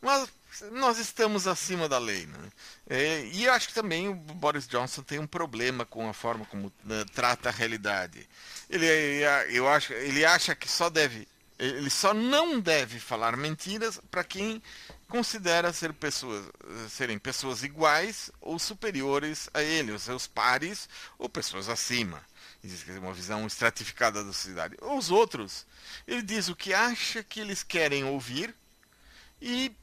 mas 0.02 0.28
nós 0.72 0.98
estamos 0.98 1.46
acima 1.46 1.88
da 1.88 1.98
lei. 1.98 2.26
Né? 2.26 2.50
É, 2.90 3.24
e 3.32 3.48
acho 3.48 3.68
que 3.68 3.74
também 3.74 4.08
o 4.08 4.14
Boris 4.14 4.66
Johnson 4.66 5.02
tem 5.02 5.18
um 5.18 5.26
problema 5.26 5.86
com 5.86 6.10
a 6.10 6.12
forma 6.12 6.44
como 6.46 6.72
né, 6.84 7.04
trata 7.14 7.48
a 7.48 7.52
realidade. 7.52 8.28
Ele, 8.68 8.86
eu 9.50 9.68
acho, 9.68 9.92
ele 9.92 10.24
acha 10.24 10.54
que 10.54 10.68
só 10.68 10.90
deve 10.90 11.26
ele 11.58 11.90
só 11.90 12.14
não 12.14 12.60
deve 12.60 13.00
falar 13.00 13.36
mentiras 13.36 14.00
para 14.10 14.22
quem 14.22 14.62
considera 15.08 15.72
ser 15.72 15.92
pessoas, 15.92 16.46
serem 16.88 17.18
pessoas 17.18 17.64
iguais 17.64 18.30
ou 18.40 18.58
superiores 18.58 19.50
a 19.52 19.60
ele, 19.60 19.90
os 19.90 20.02
seus 20.02 20.26
pares 20.26 20.88
ou 21.18 21.28
pessoas 21.28 21.68
acima. 21.68 22.22
Existe 22.62 22.90
uma 22.92 23.12
visão 23.12 23.44
estratificada 23.46 24.22
da 24.22 24.32
sociedade. 24.32 24.76
Os 24.80 25.10
outros, 25.10 25.66
ele 26.06 26.22
diz 26.22 26.48
o 26.48 26.54
que 26.54 26.72
acha 26.72 27.24
que 27.24 27.40
eles 27.40 27.64
querem 27.64 28.04
ouvir 28.04 28.54
e 29.40 29.74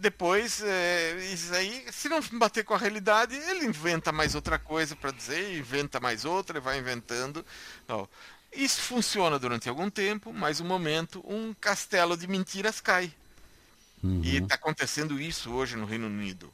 depois, 0.00 0.62
é, 0.62 1.14
isso 1.32 1.54
aí, 1.54 1.84
se 1.92 2.08
não 2.08 2.20
bater 2.32 2.64
com 2.64 2.74
a 2.74 2.78
realidade, 2.78 3.36
ele 3.36 3.66
inventa 3.66 4.10
mais 4.10 4.34
outra 4.34 4.58
coisa 4.58 4.96
para 4.96 5.10
dizer, 5.10 5.58
inventa 5.58 6.00
mais 6.00 6.24
outra, 6.24 6.58
e 6.58 6.60
vai 6.60 6.78
inventando. 6.78 7.44
Não. 7.86 8.08
Isso 8.52 8.80
funciona 8.80 9.38
durante 9.38 9.68
algum 9.68 9.88
tempo, 9.90 10.32
mas 10.32 10.60
um 10.60 10.64
momento 10.64 11.22
um 11.26 11.54
castelo 11.54 12.16
de 12.16 12.26
mentiras 12.26 12.80
cai. 12.80 13.12
Uhum. 14.02 14.22
E 14.24 14.38
está 14.38 14.54
acontecendo 14.54 15.20
isso 15.20 15.52
hoje 15.52 15.76
no 15.76 15.84
Reino 15.84 16.06
Unido. 16.06 16.52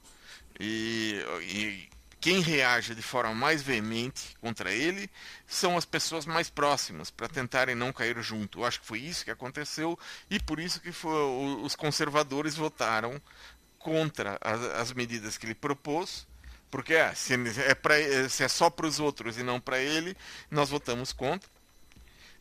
E, 0.59 1.23
e, 1.43 1.89
quem 2.27 2.41
reage 2.41 2.93
de 2.93 3.03
forma 3.03 3.33
mais 3.33 3.63
veemente 3.63 4.37
contra 4.41 4.73
ele 4.73 5.09
são 5.47 5.77
as 5.77 5.85
pessoas 5.85 6.27
mais 6.27 6.51
próximas, 6.51 7.09
para 7.09 7.29
tentarem 7.29 7.77
não 7.77 7.93
cair 7.93 8.21
junto. 8.21 8.59
Eu 8.59 8.65
acho 8.65 8.81
que 8.81 8.87
foi 8.87 8.99
isso 8.99 9.25
que 9.25 9.31
aconteceu 9.31 9.97
e 10.29 10.41
por 10.41 10.59
isso 10.59 10.81
que 10.81 10.91
foi, 10.91 11.13
os 11.63 11.77
conservadores 11.77 12.57
votaram 12.57 13.23
contra 13.79 14.37
as, 14.41 14.61
as 14.61 14.93
medidas 14.93 15.39
que 15.39 15.47
ele 15.47 15.55
propôs 15.55 16.27
porque 16.69 16.95
é, 16.95 17.15
se, 17.15 17.35
é, 17.61 17.77
pra, 17.77 17.95
se 18.29 18.43
é 18.43 18.49
só 18.49 18.69
para 18.71 18.89
os 18.89 18.99
outros 18.99 19.39
e 19.39 19.45
não 19.45 19.61
para 19.61 19.79
ele, 19.79 20.17
nós 20.51 20.69
votamos 20.69 21.13
contra 21.13 21.49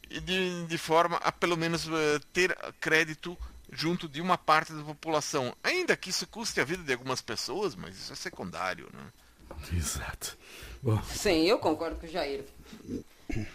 de, 0.10 0.65
de 0.65 0.78
forma 0.80 1.17
a 1.17 1.32
pelo 1.32 1.56
menos 1.56 1.86
uh, 1.86 2.19
ter 2.34 2.58
crédito 2.80 3.38
junto 3.71 4.10
de 4.10 4.19
uma 4.19 4.36
parte 4.36 4.74
da 4.74 4.82
população. 4.82 5.56
Ainda 5.63 5.95
que 5.95 6.10
isso 6.10 6.26
custe 6.26 6.60
a 6.60 6.65
vida 6.65 6.82
de 6.82 6.91
algumas 6.91 7.21
pessoas, 7.21 7.76
mas 7.76 7.95
isso 7.95 8.13
é 8.13 8.15
secundário, 8.15 8.89
né? 8.91 9.12
Exato. 9.75 10.38
Bom. 10.81 11.01
Sim, 11.03 11.45
eu 11.45 11.58
concordo 11.58 11.99
com 11.99 12.05
o 12.05 12.10
Jair. 12.10 12.43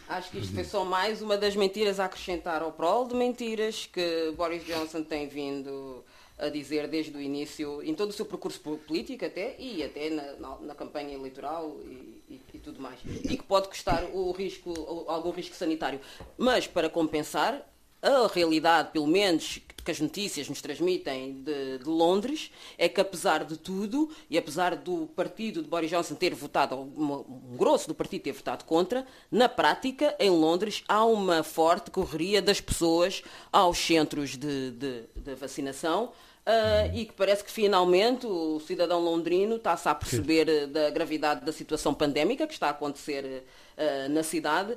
Acho 0.08 0.30
que 0.30 0.38
isto 0.38 0.52
foi 0.52 0.64
só 0.64 0.84
mais 0.84 1.22
uma 1.22 1.36
das 1.36 1.54
mentiras 1.54 2.00
a 2.00 2.06
acrescentar 2.06 2.60
ao 2.62 2.72
prol 2.72 3.06
de 3.06 3.14
mentiras 3.14 3.86
que 3.86 4.32
Boris 4.36 4.64
Johnson 4.64 5.04
tem 5.04 5.28
vindo 5.28 6.04
a 6.40 6.48
dizer 6.48 6.88
desde 6.88 7.16
o 7.16 7.20
início, 7.20 7.82
em 7.82 7.94
todo 7.94 8.10
o 8.10 8.12
seu 8.12 8.24
percurso 8.24 8.58
político 8.60 9.24
até, 9.24 9.54
e 9.58 9.82
até 9.84 10.08
na, 10.08 10.32
na, 10.32 10.56
na 10.60 10.74
campanha 10.74 11.14
eleitoral 11.14 11.76
e, 11.84 12.22
e, 12.30 12.40
e, 12.54 12.58
tudo 12.58 12.80
mais. 12.80 12.98
E 13.04 13.36
que 13.36 13.42
pode 13.42 13.68
custar 13.68 14.04
o 14.12 14.32
risco, 14.32 14.72
algum 15.06 15.30
risco 15.30 15.54
sanitário. 15.54 16.00
Mas, 16.38 16.66
para 16.66 16.88
compensar, 16.88 17.62
a 18.02 18.26
realidade, 18.32 18.90
pelo 18.90 19.06
menos 19.06 19.60
que 19.90 19.92
as 19.92 20.00
notícias 20.00 20.48
nos 20.48 20.62
transmitem 20.62 21.42
de, 21.42 21.78
de, 21.78 21.84
Londres, 21.84 22.50
é 22.78 22.88
que 22.88 23.00
apesar 23.00 23.44
de 23.44 23.56
tudo, 23.56 24.08
e 24.28 24.38
apesar 24.38 24.76
do 24.76 25.08
partido 25.16 25.62
de 25.62 25.68
Boris 25.68 25.90
Johnson 25.90 26.14
ter 26.14 26.32
votado, 26.34 26.76
um 26.76 27.56
grosso 27.56 27.88
do 27.88 27.94
partido 27.94 28.22
ter 28.22 28.32
votado 28.32 28.64
contra, 28.64 29.04
na 29.30 29.48
prática, 29.48 30.14
em 30.20 30.30
Londres, 30.30 30.84
há 30.86 31.04
uma 31.04 31.42
forte 31.42 31.90
correria 31.90 32.40
das 32.40 32.60
pessoas 32.60 33.22
aos 33.52 33.78
centros 33.78 34.36
de, 34.36 34.70
de, 34.70 35.02
de 35.16 35.34
vacinação, 35.34 36.12
Uh, 36.40 36.96
e 36.96 37.04
que 37.04 37.12
parece 37.12 37.44
que 37.44 37.50
finalmente 37.50 38.26
o 38.26 38.58
cidadão 38.60 38.98
londrino 38.98 39.56
está-se 39.56 39.86
a 39.88 39.94
perceber 39.94 40.48
Sim. 40.48 40.72
da 40.72 40.88
gravidade 40.88 41.44
da 41.44 41.52
situação 41.52 41.92
pandémica 41.92 42.46
que 42.46 42.54
está 42.54 42.68
a 42.68 42.70
acontecer 42.70 43.44
uh, 43.76 44.08
na 44.08 44.22
cidade, 44.22 44.76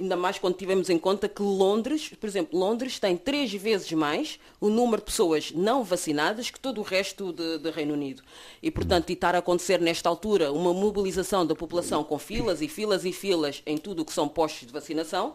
ainda 0.00 0.16
mais 0.16 0.38
quando 0.38 0.56
tivemos 0.56 0.90
em 0.90 0.98
conta 0.98 1.28
que 1.28 1.42
Londres, 1.42 2.12
por 2.20 2.26
exemplo, 2.26 2.58
Londres 2.58 2.98
tem 2.98 3.16
três 3.16 3.52
vezes 3.52 3.90
mais 3.92 4.38
o 4.60 4.68
número 4.68 4.98
de 4.98 5.06
pessoas 5.06 5.52
não 5.52 5.84
vacinadas 5.84 6.50
que 6.50 6.58
todo 6.58 6.78
o 6.80 6.82
resto 6.84 7.32
de, 7.32 7.70
Reino 7.70 7.94
Unido. 7.94 8.22
E, 8.62 8.70
portanto, 8.70 9.10
e 9.10 9.12
estar 9.12 9.34
a 9.34 9.38
acontecer 9.38 9.80
nesta 9.80 10.08
altura 10.08 10.52
uma 10.52 10.74
mobilização 10.74 11.46
da 11.46 11.54
população 11.54 12.02
com 12.02 12.18
filas 12.18 12.60
e 12.60 12.68
filas 12.68 13.04
e 13.04 13.12
filas 13.12 13.62
em 13.64 13.78
tudo 13.78 14.02
o 14.02 14.04
que 14.04 14.12
são 14.12 14.28
postos 14.28 14.66
de 14.66 14.72
vacinação, 14.72 15.34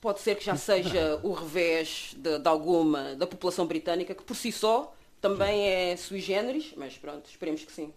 pode 0.00 0.20
ser 0.20 0.36
que 0.36 0.44
já 0.44 0.56
seja 0.56 1.20
o 1.22 1.32
revés 1.32 2.14
de, 2.16 2.38
de 2.38 2.48
alguma 2.48 3.14
da 3.14 3.26
população 3.26 3.66
britânica, 3.66 4.14
que 4.14 4.22
por 4.22 4.34
si 4.34 4.50
só 4.50 4.94
também 5.20 5.68
é 5.68 5.96
sui 5.96 6.20
generis, 6.20 6.74
mas 6.76 6.96
pronto, 6.98 7.28
esperemos 7.28 7.64
que 7.64 7.72
sim. 7.72 7.92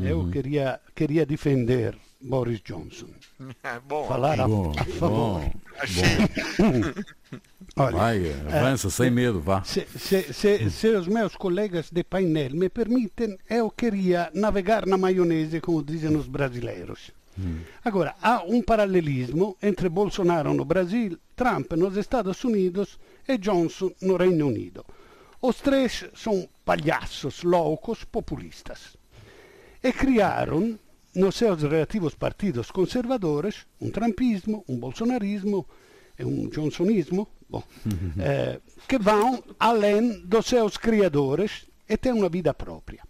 Eu 0.00 0.28
queria, 0.30 0.80
queria 0.94 1.24
defender 1.24 1.96
Boris 2.20 2.60
Johnson. 2.60 3.08
É, 3.62 3.78
bom, 3.80 4.06
Falar 4.08 4.40
a, 4.40 4.48
bom, 4.48 4.72
a 4.76 4.84
favor. 4.84 5.40
Bom, 5.40 5.52
bom. 6.58 7.40
Olha, 7.76 7.96
Vai, 7.96 8.32
avança, 8.32 8.88
é, 8.88 8.90
sem 8.90 9.10
medo, 9.10 9.40
vá. 9.40 9.62
Se, 9.62 9.86
se, 9.96 10.32
se, 10.32 10.70
se, 10.70 10.88
os 10.88 11.06
meus 11.06 11.36
colegas 11.36 11.90
de 11.90 12.02
painel 12.02 12.50
me 12.50 12.68
permitem, 12.68 13.38
eu 13.48 13.70
queria 13.70 14.30
navegar 14.34 14.86
na 14.86 14.98
maionese, 14.98 15.60
como 15.60 15.84
dizem 15.84 16.16
os 16.16 16.26
brasileiros. 16.26 17.12
Hum. 17.38 17.60
Agora, 17.84 18.16
há 18.20 18.42
um 18.42 18.60
paralelismo 18.60 19.56
entre 19.62 19.88
Bolsonaro 19.88 20.52
no 20.52 20.64
Brasil, 20.64 21.16
Trump 21.36 21.72
nos 21.74 21.96
Estados 21.96 22.42
Unidos 22.42 22.98
e 23.28 23.38
Johnson 23.38 23.92
no 24.02 24.16
Reino 24.16 24.48
Unido. 24.48 24.84
Os 25.40 25.60
três 25.60 26.04
são 26.16 26.48
palhaços 26.64 27.44
loucos 27.44 28.02
populistas. 28.02 28.96
E 29.80 29.92
criaram 29.92 30.76
nos 31.18 31.34
seus 31.34 31.62
relativos 31.62 32.14
partidos 32.14 32.70
conservadores 32.70 33.66
um 33.80 33.90
trumpismo, 33.90 34.64
um 34.68 34.76
bolsonarismo 34.78 35.66
e 36.16 36.24
um 36.24 36.48
johnsonismo 36.48 37.28
bom, 37.48 37.62
eh, 38.20 38.60
que 38.86 38.98
vão 38.98 39.42
além 39.58 40.20
dos 40.20 40.46
seus 40.46 40.76
criadores 40.76 41.66
e 41.88 41.96
têm 41.96 42.12
uma 42.12 42.28
vida 42.28 42.54
própria. 42.54 43.02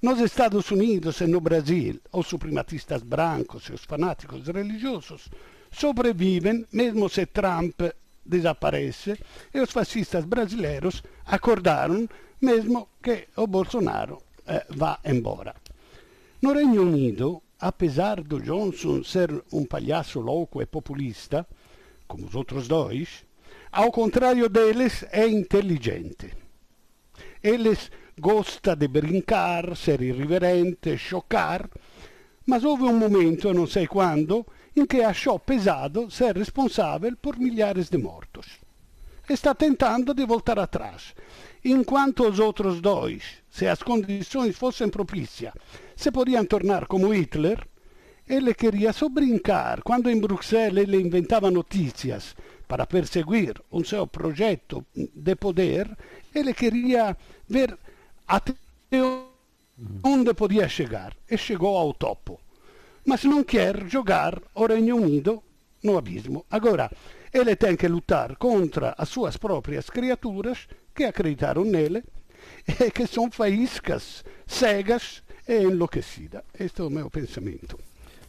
Nos 0.00 0.20
Estados 0.20 0.70
Unidos 0.70 1.20
e 1.20 1.26
no 1.26 1.40
Brasil, 1.40 2.00
os 2.12 2.28
suprematistas 2.28 3.02
brancos 3.02 3.64
e 3.64 3.72
os 3.72 3.84
fanáticos 3.84 4.46
religiosos 4.46 5.28
sobrevivem 5.72 6.64
mesmo 6.72 7.08
se 7.08 7.26
Trump 7.26 7.80
desaparece 8.24 9.18
e 9.52 9.60
os 9.60 9.72
fascistas 9.72 10.24
brasileiros 10.24 11.02
acordaram 11.26 12.08
mesmo 12.40 12.88
que 13.02 13.28
o 13.36 13.48
Bolsonaro 13.48 14.22
eh, 14.46 14.64
vá 14.70 15.00
embora. 15.04 15.56
No 16.40 16.52
Regno 16.52 16.82
Unido, 16.82 17.42
apesar 17.58 18.22
do 18.22 18.40
Johnson 18.40 19.02
ser 19.02 19.42
um 19.52 19.64
palhaço 19.64 20.20
louco 20.20 20.62
e 20.62 20.66
populista, 20.66 21.46
como 22.06 22.26
os 22.26 22.34
outros 22.34 22.68
dois, 22.68 23.24
ao 23.70 23.90
contrário 23.90 24.48
deles, 24.48 25.04
é 25.10 25.26
inteligente. 25.26 26.32
Eles 27.42 27.90
gosta 28.18 28.74
de 28.74 28.88
brincar, 28.88 29.76
ser 29.76 30.00
irriverente, 30.00 30.96
chocar, 30.96 31.68
mas 32.46 32.64
houve 32.64 32.84
um 32.84 32.96
momento, 32.96 33.52
não 33.52 33.66
sei 33.66 33.86
quando, 33.86 34.46
em 34.74 34.86
que 34.86 35.02
achou 35.02 35.38
pesado 35.38 36.10
ser 36.10 36.36
responsável 36.36 37.14
por 37.16 37.36
milhares 37.36 37.90
de 37.90 37.98
mortos. 37.98 38.46
Está 39.28 39.54
tentando 39.54 40.14
de 40.14 40.24
voltar 40.24 40.58
atrás, 40.58 41.14
enquanto 41.62 42.26
os 42.26 42.38
outros 42.38 42.80
dois, 42.80 43.22
se 43.50 43.66
as 43.66 43.82
condições 43.82 44.56
fossem 44.56 44.88
propícias, 44.88 45.52
se 45.98 46.12
podiam 46.12 46.44
tornar 46.44 46.86
como 46.86 47.12
Hitler, 47.12 47.58
ele 48.28 48.54
queria 48.54 48.92
só 48.92 49.08
brincar. 49.08 49.82
Quando 49.82 50.08
em 50.08 50.20
Bruxelas 50.20 50.84
ele 50.84 51.00
inventava 51.00 51.50
notícias 51.50 52.36
para 52.68 52.86
perseguir 52.86 53.60
um 53.72 53.82
seu 53.82 54.06
projeto 54.06 54.86
de 54.94 55.34
poder, 55.34 55.90
ele 56.32 56.54
queria 56.54 57.16
ver 57.48 57.76
até 58.28 58.54
onde 60.04 60.34
podia 60.34 60.68
chegar 60.68 61.16
e 61.28 61.36
chegou 61.36 61.76
ao 61.76 61.92
topo. 61.92 62.38
Mas 63.04 63.24
não 63.24 63.42
quer 63.42 63.88
jogar 63.88 64.40
o 64.54 64.66
Reino 64.66 64.98
Unido 64.98 65.42
no 65.82 65.98
abismo. 65.98 66.46
Agora, 66.48 66.92
ele 67.34 67.56
tem 67.56 67.74
que 67.74 67.88
lutar 67.88 68.36
contra 68.36 68.94
as 68.96 69.08
suas 69.08 69.36
próprias 69.36 69.90
criaturas 69.90 70.68
que 70.94 71.02
acreditaram 71.02 71.64
nele 71.64 72.04
e 72.68 72.88
que 72.88 73.04
são 73.04 73.28
faíscas 73.32 74.24
cegas 74.46 75.26
é 75.48 75.62
enlouquecida. 75.62 76.44
Este 76.60 76.82
é 76.82 76.84
o 76.84 76.90
meu 76.90 77.10
pensamento. 77.10 77.78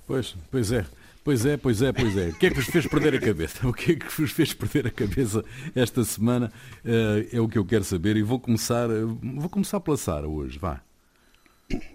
Pois, 0.08 0.36
pois 0.50 0.72
é. 0.72 0.86
Pois 1.24 1.46
é, 1.46 1.58
pois 1.58 1.82
é, 1.82 1.92
pois 1.92 2.18
é. 2.18 2.30
O 2.30 2.34
que 2.34 2.46
é 2.48 2.50
que 2.50 2.56
vos 2.56 2.66
fez 2.66 2.88
perder 2.88 3.14
a 3.14 3.20
cabeça? 3.20 3.68
O 3.68 3.74
que 3.74 3.92
é 3.92 3.96
que 3.96 4.10
vos 4.10 4.32
fez 4.32 4.54
perder 4.54 4.88
a 4.88 4.92
cabeça 4.92 5.44
esta 5.76 6.04
semana? 6.04 6.52
Uh, 6.84 7.36
é 7.36 7.40
o 7.42 7.48
que 7.48 7.58
eu 7.58 7.66
quero 7.66 7.84
saber 7.84 8.16
e 8.16 8.24
vou 8.24 8.40
começar, 8.40 8.90
uh, 8.90 9.20
vou 9.36 9.50
começar 9.50 9.80
pela 9.82 9.98
Sara 9.98 10.28
hoje, 10.28 10.58
vá. 10.58 10.82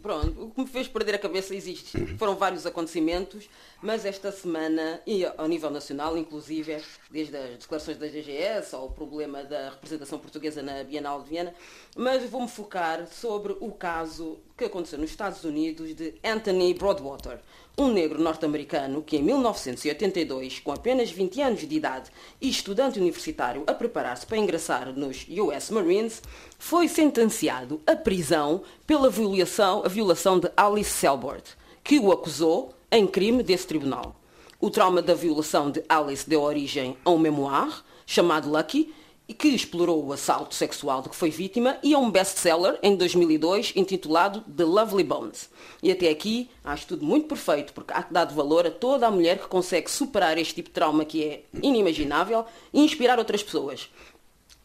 Pronto, 0.00 0.44
o 0.44 0.50
que 0.50 0.60
me 0.60 0.66
fez 0.68 0.87
perder 0.87 1.16
a 1.16 1.18
cabeça 1.18 1.54
existe. 1.54 1.98
Foram 2.16 2.37
vários 2.37 2.64
acontecimentos, 2.64 3.48
mas 3.82 4.04
esta 4.04 4.30
semana, 4.30 5.00
e 5.04 5.24
ao 5.24 5.48
nível 5.48 5.70
nacional, 5.70 6.16
inclusive, 6.16 6.80
desde 7.10 7.37
as 7.37 7.58
declarações 7.58 7.98
da 7.98 8.06
DGS 8.06 8.74
ao 8.74 8.90
problema 8.90 9.42
da 9.42 9.70
representação 9.70 10.18
portuguesa 10.18 10.62
na 10.62 10.84
Bienal 10.84 11.22
de 11.22 11.30
Viena, 11.30 11.52
mas 11.96 12.22
vou-me 12.30 12.46
focar 12.46 13.08
sobre 13.08 13.56
o 13.60 13.72
caso 13.72 14.38
que 14.56 14.64
aconteceu 14.64 14.98
nos 15.00 15.10
Estados 15.10 15.42
Unidos 15.42 15.94
de 15.96 16.14
Anthony 16.22 16.74
Broadwater, 16.74 17.40
um 17.76 17.88
negro 17.88 18.22
norte-americano 18.22 19.02
que 19.02 19.16
em 19.16 19.22
1982, 19.22 20.60
com 20.60 20.70
apenas 20.70 21.10
20 21.10 21.40
anos 21.40 21.66
de 21.66 21.74
idade 21.74 22.10
e 22.40 22.48
estudante 22.48 23.00
universitário 23.00 23.64
a 23.66 23.74
preparar-se 23.74 24.24
para 24.24 24.38
ingressar 24.38 24.92
nos 24.92 25.26
US 25.28 25.70
Marines, 25.70 26.22
foi 26.56 26.86
sentenciado 26.86 27.80
à 27.84 27.96
prisão 27.96 28.62
pela 28.86 29.10
violação, 29.10 29.82
a 29.84 29.88
violação 29.88 30.38
de 30.38 30.48
Alice 30.56 30.90
Selbord, 30.90 31.42
que 31.82 31.98
o 31.98 32.12
acusou 32.12 32.72
em 32.92 33.08
crime 33.08 33.42
desse 33.42 33.66
tribunal. 33.66 34.14
O 34.60 34.70
trauma 34.70 35.02
da 35.02 35.14
violação 35.14 35.68
de 35.68 35.82
Alice 35.88 36.30
deu 36.30 36.40
origem 36.40 36.96
a 37.04 37.10
um 37.10 37.18
memoir 37.18 37.84
chamado 38.06 38.48
Lucky, 38.48 38.94
que 39.32 39.48
explorou 39.48 40.04
o 40.04 40.12
assalto 40.12 40.54
sexual 40.54 41.00
de 41.00 41.08
que 41.08 41.16
foi 41.16 41.30
vítima, 41.30 41.78
e 41.82 41.94
a 41.94 41.98
um 41.98 42.10
best-seller 42.10 42.78
em 42.82 42.94
2002 42.94 43.72
intitulado 43.74 44.42
The 44.42 44.64
Lovely 44.64 45.04
Bones. 45.04 45.48
E 45.82 45.90
até 45.90 46.10
aqui 46.10 46.50
acho 46.62 46.87
tudo 46.88 47.06
muito 47.06 47.28
perfeito, 47.28 47.72
porque 47.72 47.94
há 47.94 48.02
que 48.02 48.12
dar 48.12 48.26
valor 48.26 48.66
a 48.66 48.70
toda 48.70 49.06
a 49.06 49.10
mulher 49.10 49.38
que 49.38 49.48
consegue 49.48 49.90
superar 49.90 50.37
este 50.37 50.56
tipo 50.56 50.68
de 50.68 50.74
trauma 50.74 51.04
que 51.04 51.24
é 51.24 51.44
inimaginável 51.62 52.44
e 52.72 52.80
inspirar 52.80 53.18
outras 53.18 53.42
pessoas. 53.42 53.88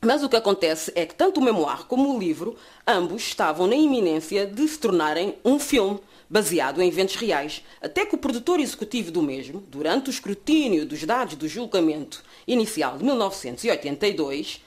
Mas 0.02 0.24
o 0.24 0.30
que 0.30 0.36
acontece 0.36 0.92
é 0.96 1.06
que 1.06 1.14
tanto 1.14 1.40
o 1.40 1.44
memoir 1.44 1.86
como 1.86 2.16
o 2.16 2.20
livro, 2.20 2.56
ambos 2.88 3.22
estavam 3.22 3.68
na 3.68 3.76
iminência 3.76 4.48
de 4.48 4.66
se 4.68 4.80
tornarem 4.80 5.36
um 5.44 5.60
filme 5.60 6.00
baseado 6.30 6.82
em 6.82 6.88
eventos 6.88 7.16
reais, 7.16 7.64
até 7.82 8.06
que 8.06 8.16
o 8.16 8.20
produtor 8.20 8.60
executivo 8.60 9.12
do 9.12 9.24
mesmo, 9.24 9.62
durante 9.68 10.10
o 10.10 10.12
escrutínio 10.12 10.86
dos 10.86 11.04
dados 11.04 11.36
do 11.36 11.48
julgamento 11.48 12.24
inicial 12.48 12.98
de 12.98 13.04
1982, 13.04 14.64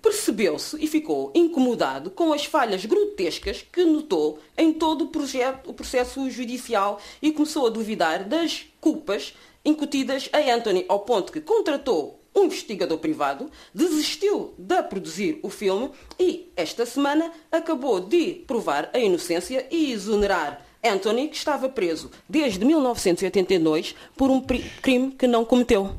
percebeu-se 0.00 0.82
e 0.82 0.86
ficou 0.86 1.32
incomodado 1.34 2.10
com 2.10 2.32
as 2.32 2.44
falhas 2.44 2.84
grotescas 2.84 3.64
que 3.70 3.84
notou 3.84 4.38
em 4.56 4.72
todo 4.72 5.04
o, 5.04 5.08
projeto, 5.08 5.70
o 5.70 5.74
processo 5.74 6.30
judicial 6.30 7.00
e 7.20 7.32
começou 7.32 7.66
a 7.66 7.70
duvidar 7.70 8.24
das 8.24 8.66
culpas 8.80 9.34
incutidas 9.64 10.28
a 10.32 10.38
Anthony, 10.38 10.84
ao 10.88 11.00
ponto 11.00 11.32
que 11.32 11.40
contratou 11.40 12.20
um 12.34 12.44
investigador 12.44 12.98
privado, 12.98 13.50
desistiu 13.74 14.54
de 14.58 14.82
produzir 14.82 15.40
o 15.42 15.48
filme 15.48 15.90
e, 16.20 16.52
esta 16.54 16.84
semana, 16.84 17.32
acabou 17.50 17.98
de 17.98 18.44
provar 18.46 18.90
a 18.92 18.98
inocência 18.98 19.66
e 19.70 19.90
exonerar 19.90 20.65
Anthony, 20.88 21.28
que 21.28 21.36
estava 21.36 21.68
preso 21.68 22.10
desde 22.28 22.64
1982 22.64 23.94
por 24.16 24.30
um 24.30 24.40
crime 24.40 25.12
que 25.12 25.26
não 25.26 25.44
cometeu. 25.44 25.94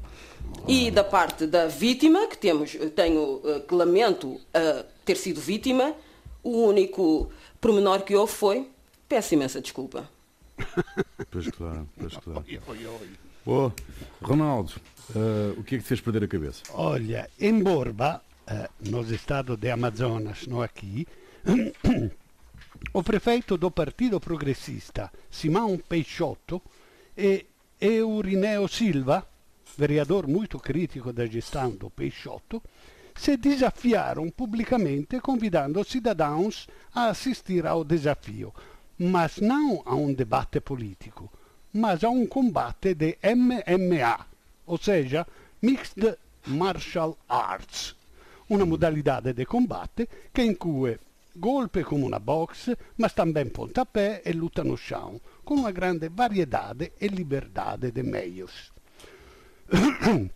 E 0.67 0.91
da 0.91 1.04
parte 1.04 1.47
da 1.47 1.67
vítima, 1.67 2.28
que 2.28 2.38
temos, 2.38 2.76
tenho 2.95 3.41
eh, 3.45 3.60
que 3.62 3.73
lamento 3.73 4.28
uh, 4.28 4.41
ter 5.06 5.15
sido 5.15 5.39
vítima, 5.39 5.93
o 6.43 6.63
único 6.63 7.32
pormenor 7.62 8.02
que 8.02 8.15
houve 8.15 8.34
foi 8.34 8.69
peço 9.08 9.34
imensa 9.34 9.62
desculpa. 9.62 10.10
Pois 11.30 11.47
claro, 11.50 11.88
pois 12.00 12.15
claro. 12.17 12.45
Oh, 13.45 13.71
Ronaldo, 14.21 14.73
uh, 15.15 15.60
o 15.60 15.63
que 15.63 15.75
é 15.75 15.77
que 15.77 15.83
te 15.83 15.88
fez 15.88 16.02
perder 16.02 16.23
a 16.23 16.27
cabeça? 16.27 16.63
Olha, 16.73 17.29
em 17.40 17.62
Borba, 17.62 18.21
uh, 18.50 18.90
no 18.90 19.02
estado 19.13 19.58
de 19.58 19.69
Amazonas, 19.69 20.48
não 20.48 20.62
aqui, 20.62 21.08
o 22.94 23.04
prefeito 23.04 23.58
do 23.58 23.71
Partido 23.71 24.19
Progressista, 24.19 25.12
Simão 25.30 25.78
Peixoto, 25.78 26.62
e 27.15 27.46
Eurineo 27.80 28.67
Silva, 28.67 29.28
vereador 29.78 30.28
muito 30.28 30.60
crítico 30.60 31.13
da 31.13 31.25
gestão 31.25 31.71
do 31.71 31.90
Peixoto, 31.90 32.62
se 33.15 33.38
desafiaram 33.38 34.30
publicamente 34.30 35.19
convidando 35.19 35.80
os 35.80 35.88
cidadãos 35.88 36.67
a 36.94 37.10
assistir 37.10 37.65
ao 37.65 37.84
desafio, 37.84 38.54
mas 38.98 39.38
não 39.38 39.82
a 39.86 39.96
um 39.96 40.13
debate 40.13 40.60
político, 40.60 41.32
mas 41.73 42.04
a 42.04 42.10
um 42.10 42.25
combate 42.28 42.94
de 42.94 43.17
MMA, 43.23 44.25
seja 44.80 45.25
Mixed 45.62 46.17
Martial 46.48 47.17
Arts, 47.28 47.96
una 48.50 48.65
modalità 48.65 49.19
de 49.19 49.46
combate 49.46 50.08
che 50.32 50.42
include 50.42 51.06
golpe 51.38 51.83
come 51.83 52.04
una 52.04 52.19
box, 52.19 52.75
ma 52.96 53.10
também 53.10 53.50
pontapé 53.50 54.21
e 54.23 54.33
luta 54.33 54.63
no 54.63 54.75
chão, 54.75 55.19
con 55.44 55.60
una 55.60 55.71
grande 55.71 56.10
variedade 56.10 56.94
e 56.98 57.08
liberdade 57.08 57.92
de 57.92 58.04
meios. 58.04 58.71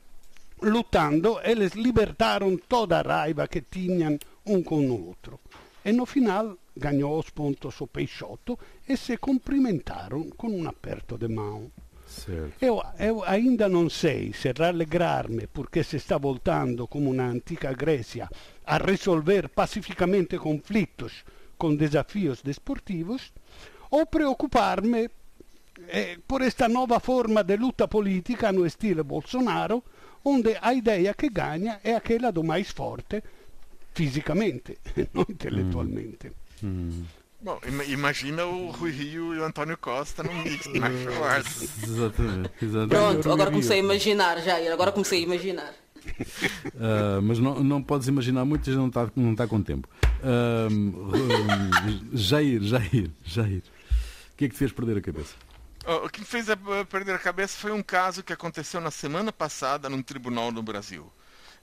Lutando, 0.64 1.40
eles 1.44 1.74
libertaram 1.74 2.56
toda 2.68 3.00
a 3.00 3.02
raiva 3.02 3.48
que 3.48 3.62
tinham 3.62 4.18
um 4.46 4.62
com 4.62 4.86
o 4.86 5.08
outro. 5.08 5.40
E 5.84 5.92
no 5.92 6.06
final 6.06 6.58
ganhou 6.76 7.18
os 7.18 7.32
pontos 7.32 7.82
o 7.82 7.88
Peixoto 7.88 8.58
e 8.88 8.96
se 8.96 9.18
cumprimentaram 9.18 10.30
com 10.30 10.50
um 10.50 10.68
aperto 10.70 11.18
de 11.18 11.28
mão. 11.28 11.72
Eu, 12.62 12.84
eu, 13.00 13.24
ainda 13.24 13.70
não 13.70 13.90
sei 13.90 14.34
se 14.34 14.52
rallegrar-me 14.52 15.48
porque 15.48 15.82
se 15.84 15.96
está 15.96 16.18
voltando 16.18 16.88
como 16.88 17.10
uma 17.10 17.24
antiga 17.24 17.74
Grécia 17.74 18.30
a 18.72 18.78
resolver 18.78 19.50
pacificamente 19.50 20.38
conflitos 20.38 21.26
com 21.58 21.76
desafios 21.76 22.42
desportivos 22.42 23.34
ou 23.90 24.06
preocupar-me 24.06 25.10
eh, 25.90 26.18
por 26.26 26.42
esta 26.42 26.70
nova 26.70 27.02
forma 27.02 27.44
de 27.44 27.58
luta 27.58 27.86
política 27.90 28.50
no 28.54 28.66
estilo 28.66 29.04
Bolsonaro, 29.04 29.84
onde 30.24 30.58
a 30.62 30.74
ideia 30.74 31.14
que 31.14 31.30
ganha 31.30 31.82
é 31.84 31.96
aquela 31.96 32.32
do 32.32 32.46
mais 32.46 32.72
forte 32.72 33.22
fisicamente, 33.94 34.78
não 35.14 35.26
intelectualmente. 35.28 36.32
Hum. 36.64 37.04
Hum. 37.04 37.06
Bom, 37.42 37.60
imagina 37.88 38.46
o 38.46 38.70
Rui 38.70 38.92
Rio 38.92 39.36
e 39.36 39.40
o 39.40 39.44
Antônio 39.44 39.76
Costa 39.76 40.24
no 40.24 40.32
mix 40.44 40.72
de 40.72 40.80
martial 40.80 41.24
arts. 41.26 41.84
Exatamente, 41.84 42.52
exatamente. 42.62 42.90
Pronto, 42.90 43.32
agora 43.34 43.52
comecei 43.52 43.78
a 43.78 43.84
imaginar, 43.84 44.40
Jair, 44.42 44.72
agora 44.72 44.94
comecei 44.94 45.20
a 45.20 45.24
imaginar. 45.24 45.74
Uh, 46.66 47.22
mas 47.22 47.40
não, 47.40 47.64
não 47.64 47.82
podes 47.82 48.08
imaginar 48.08 48.46
muito, 48.46 48.70
já 48.70 48.78
não 48.78 48.88
está 48.88 49.10
não 49.16 49.36
tá 49.36 49.48
com 49.48 49.62
tempo. 49.62 49.88
Uh, 50.24 52.16
Jair, 52.16 52.62
Jair, 52.62 53.12
Jair, 53.24 53.64
o 54.34 54.38
que 54.38 54.46
é 54.46 54.48
que 54.48 54.56
te 54.56 54.60
fez 54.60 54.72
perder 54.72 54.98
a 54.98 55.02
cabeça? 55.02 55.36
O 56.04 56.10
que 56.10 56.20
me 56.20 56.26
fez 56.26 56.46
perder 56.90 57.16
a 57.16 57.20
cabeça 57.20 57.58
foi 57.58 57.72
um 57.72 57.82
caso 57.82 58.22
que 58.22 58.32
aconteceu 58.32 58.80
na 58.80 58.92
semana 58.92 59.32
passada 59.32 59.90
num 59.90 60.02
tribunal 60.02 60.52
no 60.52 60.62
Brasil 60.62 61.12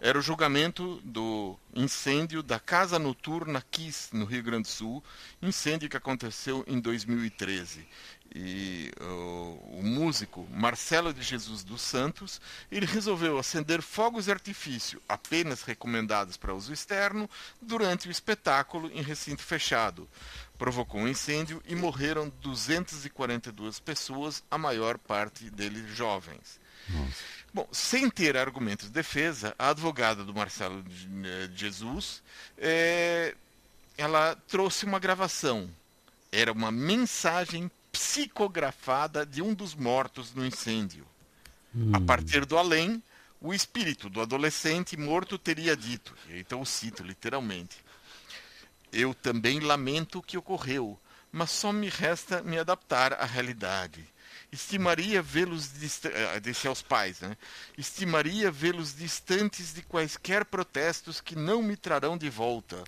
era 0.00 0.18
o 0.18 0.22
julgamento 0.22 1.00
do 1.02 1.58
incêndio 1.74 2.40
da 2.42 2.60
Casa 2.60 2.98
Noturna 2.98 3.64
Kiss, 3.68 4.14
no 4.14 4.24
Rio 4.24 4.42
Grande 4.42 4.62
do 4.62 4.68
Sul, 4.68 5.02
incêndio 5.42 5.88
que 5.88 5.96
aconteceu 5.96 6.64
em 6.68 6.78
2013. 6.78 7.84
E 8.34 8.92
o, 9.00 9.78
o 9.78 9.82
músico 9.82 10.46
Marcelo 10.52 11.12
de 11.12 11.22
Jesus 11.22 11.64
dos 11.64 11.80
Santos, 11.80 12.40
ele 12.70 12.86
resolveu 12.86 13.38
acender 13.38 13.82
fogos 13.82 14.26
de 14.26 14.30
artifício, 14.30 15.02
apenas 15.08 15.62
recomendados 15.62 16.36
para 16.36 16.54
uso 16.54 16.72
externo, 16.72 17.28
durante 17.60 18.06
o 18.06 18.10
espetáculo 18.10 18.90
em 18.92 19.02
recinto 19.02 19.42
fechado. 19.42 20.08
Provocou 20.56 21.00
um 21.00 21.08
incêndio 21.08 21.60
e 21.66 21.74
morreram 21.74 22.32
242 22.40 23.80
pessoas, 23.80 24.44
a 24.50 24.58
maior 24.58 24.96
parte 24.98 25.50
deles 25.50 25.90
jovens. 25.96 26.60
Nossa. 26.88 27.37
Bom, 27.58 27.66
sem 27.72 28.08
ter 28.08 28.36
argumentos 28.36 28.86
de 28.86 28.92
defesa, 28.92 29.52
a 29.58 29.70
advogada 29.70 30.22
do 30.22 30.32
Marcelo 30.32 30.80
de 30.80 31.56
Jesus, 31.56 32.22
é, 32.56 33.34
ela 33.96 34.36
trouxe 34.46 34.84
uma 34.84 35.00
gravação. 35.00 35.68
Era 36.30 36.52
uma 36.52 36.70
mensagem 36.70 37.68
psicografada 37.90 39.26
de 39.26 39.42
um 39.42 39.52
dos 39.52 39.74
mortos 39.74 40.32
no 40.32 40.46
incêndio. 40.46 41.04
Hum. 41.74 41.90
A 41.94 42.00
partir 42.00 42.46
do 42.46 42.56
além, 42.56 43.02
o 43.40 43.52
espírito 43.52 44.08
do 44.08 44.20
adolescente 44.20 44.96
morto 44.96 45.36
teria 45.36 45.76
dito, 45.76 46.14
então 46.30 46.60
eu 46.60 46.64
cito 46.64 47.02
literalmente, 47.02 47.84
eu 48.92 49.12
também 49.12 49.58
lamento 49.58 50.20
o 50.20 50.22
que 50.22 50.38
ocorreu, 50.38 50.96
mas 51.32 51.50
só 51.50 51.72
me 51.72 51.88
resta 51.88 52.40
me 52.40 52.56
adaptar 52.56 53.14
à 53.14 53.24
realidade 53.24 54.06
estimaria 54.50 55.20
vê-los 55.22 55.70
eh, 56.04 56.40
disse 56.40 56.66
aos 56.66 56.82
pais, 56.82 57.20
né? 57.20 57.36
estimaria 57.76 58.50
vê-los 58.50 58.94
distantes 58.96 59.74
de 59.74 59.82
quaisquer 59.82 60.44
protestos 60.44 61.20
que 61.20 61.36
não 61.36 61.62
me 61.62 61.76
trarão 61.76 62.16
de 62.16 62.30
volta. 62.30 62.82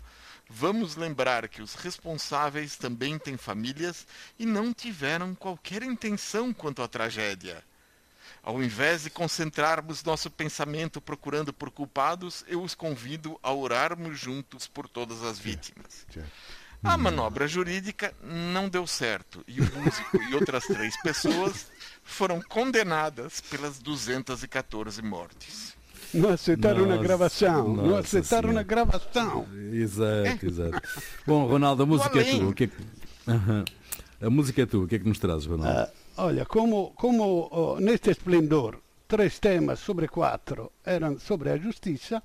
Vamos 0.48 0.96
lembrar 0.96 1.48
que 1.48 1.62
os 1.62 1.74
responsáveis 1.74 2.76
também 2.76 3.18
têm 3.18 3.36
famílias 3.36 4.06
e 4.38 4.44
não 4.44 4.72
tiveram 4.72 5.34
qualquer 5.34 5.82
intenção 5.82 6.52
quanto 6.52 6.82
à 6.82 6.88
tragédia. 6.88 7.62
Ao 8.42 8.60
invés 8.62 9.04
de 9.04 9.10
concentrarmos 9.10 10.02
nosso 10.02 10.30
pensamento 10.30 11.00
procurando 11.00 11.52
por 11.52 11.70
culpados, 11.70 12.44
eu 12.48 12.62
os 12.62 12.74
convido 12.74 13.38
a 13.42 13.52
orarmos 13.52 14.18
juntos 14.18 14.66
por 14.66 14.88
todas 14.88 15.22
as 15.22 15.38
vítimas. 15.38 16.06
A 16.82 16.96
manobra 16.96 17.46
jurídica 17.46 18.14
não 18.22 18.68
deu 18.68 18.86
certo 18.86 19.44
e 19.46 19.60
o 19.60 19.64
músico 19.64 20.16
e 20.22 20.34
outras 20.34 20.64
três 20.64 20.96
pessoas 21.02 21.66
foram 22.02 22.40
condenadas 22.40 23.40
pelas 23.42 23.78
214 23.78 25.02
mortes. 25.02 25.76
Não 26.12 26.30
aceitaram 26.30 26.86
nossa, 26.86 26.96
na 26.96 27.02
gravação. 27.02 27.74
Não 27.74 27.96
aceitaram 27.96 28.48
senhora. 28.48 28.52
na 28.52 28.62
gravação. 28.62 29.46
Exato, 29.72 30.46
exato. 30.46 30.88
Bom, 31.26 31.46
Ronaldo, 31.46 31.82
a 31.82 31.86
música 31.86 32.20
é 32.20 32.24
tua. 32.24 32.48
O 32.48 32.54
que 32.54 32.64
é 32.64 32.66
que... 32.66 32.76
Uhum. 33.26 33.64
A 34.22 34.30
música 34.30 34.62
é 34.62 34.66
tua. 34.66 34.84
O 34.84 34.88
que 34.88 34.96
é 34.96 34.98
que 34.98 35.08
nos 35.08 35.18
traz, 35.18 35.46
Ronaldo? 35.46 35.82
Uh, 35.82 35.92
olha, 36.16 36.46
como, 36.46 36.92
como 36.96 37.48
oh, 37.52 37.78
neste 37.78 38.10
esplendor 38.10 38.80
três 39.06 39.38
temas 39.38 39.80
sobre 39.80 40.08
quatro 40.08 40.72
eram 40.84 41.18
sobre 41.18 41.50
a 41.50 41.56
justiça, 41.56 42.22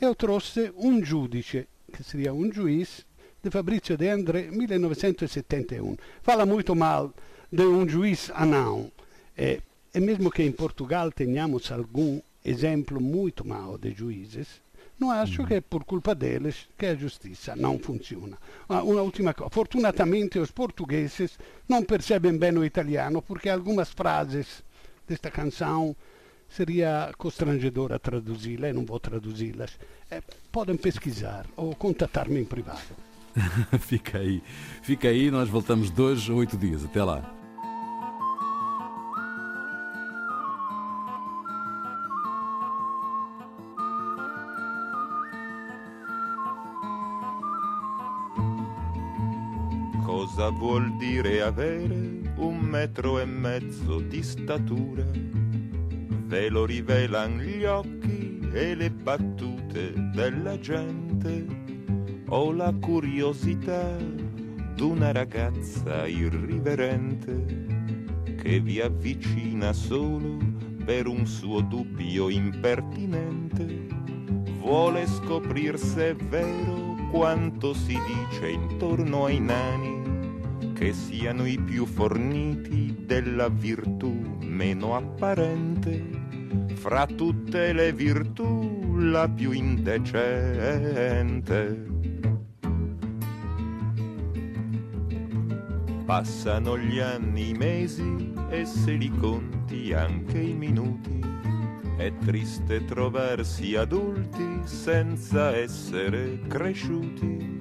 eu 0.00 0.14
trouxe 0.14 0.72
um 0.76 1.04
judice, 1.04 1.68
que 1.92 2.02
seria 2.02 2.32
um 2.32 2.50
juiz 2.52 3.06
de 3.42 3.50
Fabrizio 3.50 3.96
De 3.96 4.08
André, 4.08 4.50
1971. 4.52 5.96
Fala 6.22 6.46
muito 6.46 6.76
mal 6.76 7.12
de 7.50 7.62
um 7.62 7.88
juiz 7.88 8.30
anão. 8.34 8.90
E, 9.36 9.60
e 9.92 9.98
mesmo 9.98 10.30
que 10.30 10.44
em 10.44 10.52
Portugal 10.52 11.10
tenhamos 11.10 11.72
algum 11.72 12.20
exemplo 12.44 13.00
muito 13.00 13.44
mau 13.44 13.76
de 13.76 13.90
juízes, 13.90 14.62
não 14.96 15.10
acho 15.10 15.44
que 15.44 15.54
é 15.54 15.60
por 15.60 15.82
culpa 15.84 16.14
deles 16.14 16.68
que 16.78 16.86
a 16.86 16.94
justiça 16.94 17.56
não 17.56 17.80
funciona. 17.80 18.38
Ah, 18.68 18.84
uma 18.84 19.02
última 19.02 19.34
coisa. 19.34 19.50
Fortunatamente 19.50 20.38
os 20.38 20.52
portugueses 20.52 21.36
não 21.68 21.82
percebem 21.82 22.38
bem 22.38 22.56
o 22.56 22.64
italiano 22.64 23.20
porque 23.20 23.48
algumas 23.48 23.90
frases 23.90 24.62
desta 25.08 25.32
canção 25.32 25.96
seria 26.48 27.12
constrangedora 27.18 27.98
traduzi-la 27.98 28.68
e 28.68 28.72
não 28.72 28.84
vou 28.84 29.00
traduzi-las. 29.00 29.76
É, 30.08 30.22
podem 30.52 30.76
pesquisar 30.76 31.44
ou 31.56 31.74
contatar-me 31.74 32.38
em 32.38 32.44
privado. 32.44 33.11
fica 33.80 34.18
aí, 34.18 34.42
fica 34.82 35.08
aí, 35.08 35.30
nós 35.30 35.48
voltamos 35.48 35.90
dois 35.90 36.28
ou 36.28 36.38
oito 36.38 36.56
dias. 36.56 36.84
Até 36.84 37.02
lá. 37.02 37.34
Cosa 50.04 50.50
vuol 50.50 50.98
dire 50.98 51.42
avere 51.42 52.22
un 52.36 52.58
metro 52.60 53.18
e 53.18 53.26
mezzo 53.26 54.00
di 54.00 54.22
statura? 54.22 55.04
Ve 56.26 56.48
lo 56.48 56.64
rivelan 56.64 57.38
gli 57.38 57.64
occhi 57.64 58.40
e 58.52 58.74
le 58.74 58.90
battute 58.90 59.92
della 60.14 60.58
gente 60.58 61.71
ho 62.34 62.50
la 62.50 62.72
curiosità 62.72 63.94
d'una 64.74 65.12
ragazza 65.12 66.06
irriverente 66.06 67.44
che 68.40 68.58
vi 68.58 68.80
avvicina 68.80 69.74
solo 69.74 70.38
per 70.82 71.08
un 71.08 71.26
suo 71.26 71.60
dubbio 71.60 72.30
impertinente. 72.30 73.86
Vuole 74.60 75.06
scoprir 75.06 75.78
se 75.78 76.12
è 76.12 76.14
vero 76.14 76.96
quanto 77.10 77.74
si 77.74 77.98
dice 78.06 78.48
intorno 78.48 79.26
ai 79.26 79.38
nani, 79.38 80.00
che 80.72 80.94
siano 80.94 81.44
i 81.46 81.58
più 81.58 81.84
forniti 81.84 82.96
della 83.04 83.50
virtù 83.50 84.38
meno 84.40 84.96
apparente, 84.96 86.02
fra 86.76 87.04
tutte 87.04 87.74
le 87.74 87.92
virtù 87.92 88.96
la 88.96 89.28
più 89.28 89.50
indecente. 89.52 90.82
Passano 96.12 96.76
gli 96.76 96.98
anni, 96.98 97.48
i 97.48 97.54
mesi 97.54 98.34
e 98.50 98.66
se 98.66 98.92
li 98.92 99.08
conti 99.08 99.94
anche 99.94 100.38
i 100.38 100.52
minuti. 100.52 101.18
È 101.96 102.12
triste 102.18 102.84
trovarsi 102.84 103.76
adulti 103.76 104.60
senza 104.64 105.56
essere 105.56 106.38
cresciuti. 106.48 107.58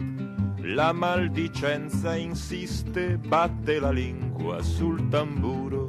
La 0.63 0.91
maldicenza 0.91 2.13
insiste, 2.17 3.17
batte 3.17 3.79
la 3.79 3.91
lingua 3.91 4.61
sul 4.61 5.07
tamburo 5.07 5.87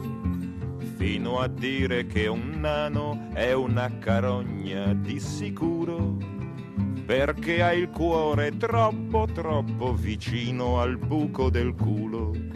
fino 0.96 1.40
a 1.40 1.48
dire 1.48 2.06
che 2.06 2.28
un 2.28 2.60
nano 2.60 3.30
è 3.32 3.52
una 3.52 3.98
carogna 3.98 4.94
di 4.94 5.18
sicuro, 5.18 6.16
perché 7.04 7.60
ha 7.60 7.72
il 7.72 7.88
cuore 7.88 8.56
troppo 8.56 9.26
troppo 9.34 9.94
vicino 9.94 10.78
al 10.80 10.96
buco 10.96 11.50
del 11.50 11.74
culo. 11.74 12.50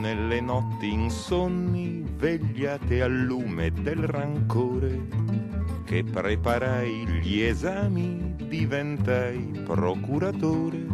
Nelle 0.00 0.40
notti 0.40 0.90
insonni 0.90 2.02
vegliate 2.16 3.02
al 3.02 3.12
lume 3.12 3.70
del 3.70 4.06
rancore 4.06 4.98
che 5.84 6.02
preparai 6.02 7.06
gli 7.20 7.40
esami, 7.40 8.34
diventai 8.36 9.62
procuratore 9.64 10.86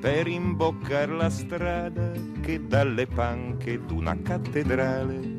per 0.00 0.28
imboccar 0.28 1.08
la 1.08 1.28
strada 1.28 2.12
che 2.40 2.66
dalle 2.66 3.06
panche 3.06 3.84
d'una 3.84 4.16
cattedrale 4.22 5.36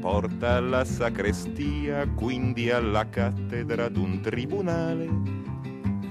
porta 0.00 0.56
alla 0.56 0.84
sacrestia, 0.84 2.06
quindi 2.08 2.70
alla 2.70 3.08
cattedra 3.08 3.88
d'un 3.88 4.20
tribunale. 4.20 5.08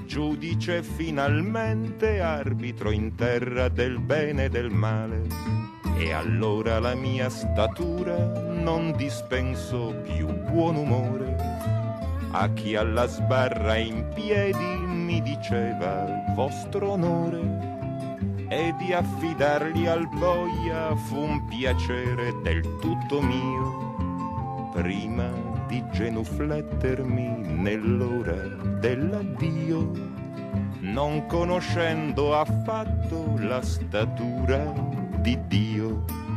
Giudice 0.05 0.83
finalmente, 0.83 2.19
arbitro 2.19 2.91
in 2.91 3.15
terra 3.15 3.69
del 3.69 3.99
bene 3.99 4.45
e 4.45 4.49
del 4.49 4.69
male. 4.69 5.58
E 5.99 6.13
allora 6.13 6.79
la 6.79 6.95
mia 6.95 7.29
statura 7.29 8.15
non 8.15 8.93
dispenso 8.95 9.93
più 10.05 10.27
buon 10.49 10.77
umore. 10.77 11.35
A 12.31 12.47
chi 12.53 12.73
alla 12.77 13.05
sbarra 13.05 13.75
in 13.75 14.07
piedi 14.13 14.77
mi 14.85 15.21
diceva 15.21 16.05
vostro 16.35 16.91
onore 16.91 17.41
e 18.47 18.73
di 18.77 18.93
affidarli 18.93 19.87
al 19.87 20.07
boia 20.07 20.95
fu 20.95 21.17
un 21.17 21.45
piacere 21.47 22.33
del 22.43 22.61
tutto 22.79 23.21
mio, 23.21 24.71
prima 24.71 25.29
di 25.67 25.83
genuflettermi 25.91 27.57
nell'ora 27.57 28.41
dell'addio, 28.79 29.91
non 30.79 31.25
conoscendo 31.25 32.35
affatto 32.39 33.35
la 33.37 33.61
statura 33.61 34.98
di 35.21 35.37
Dio. 35.47 36.28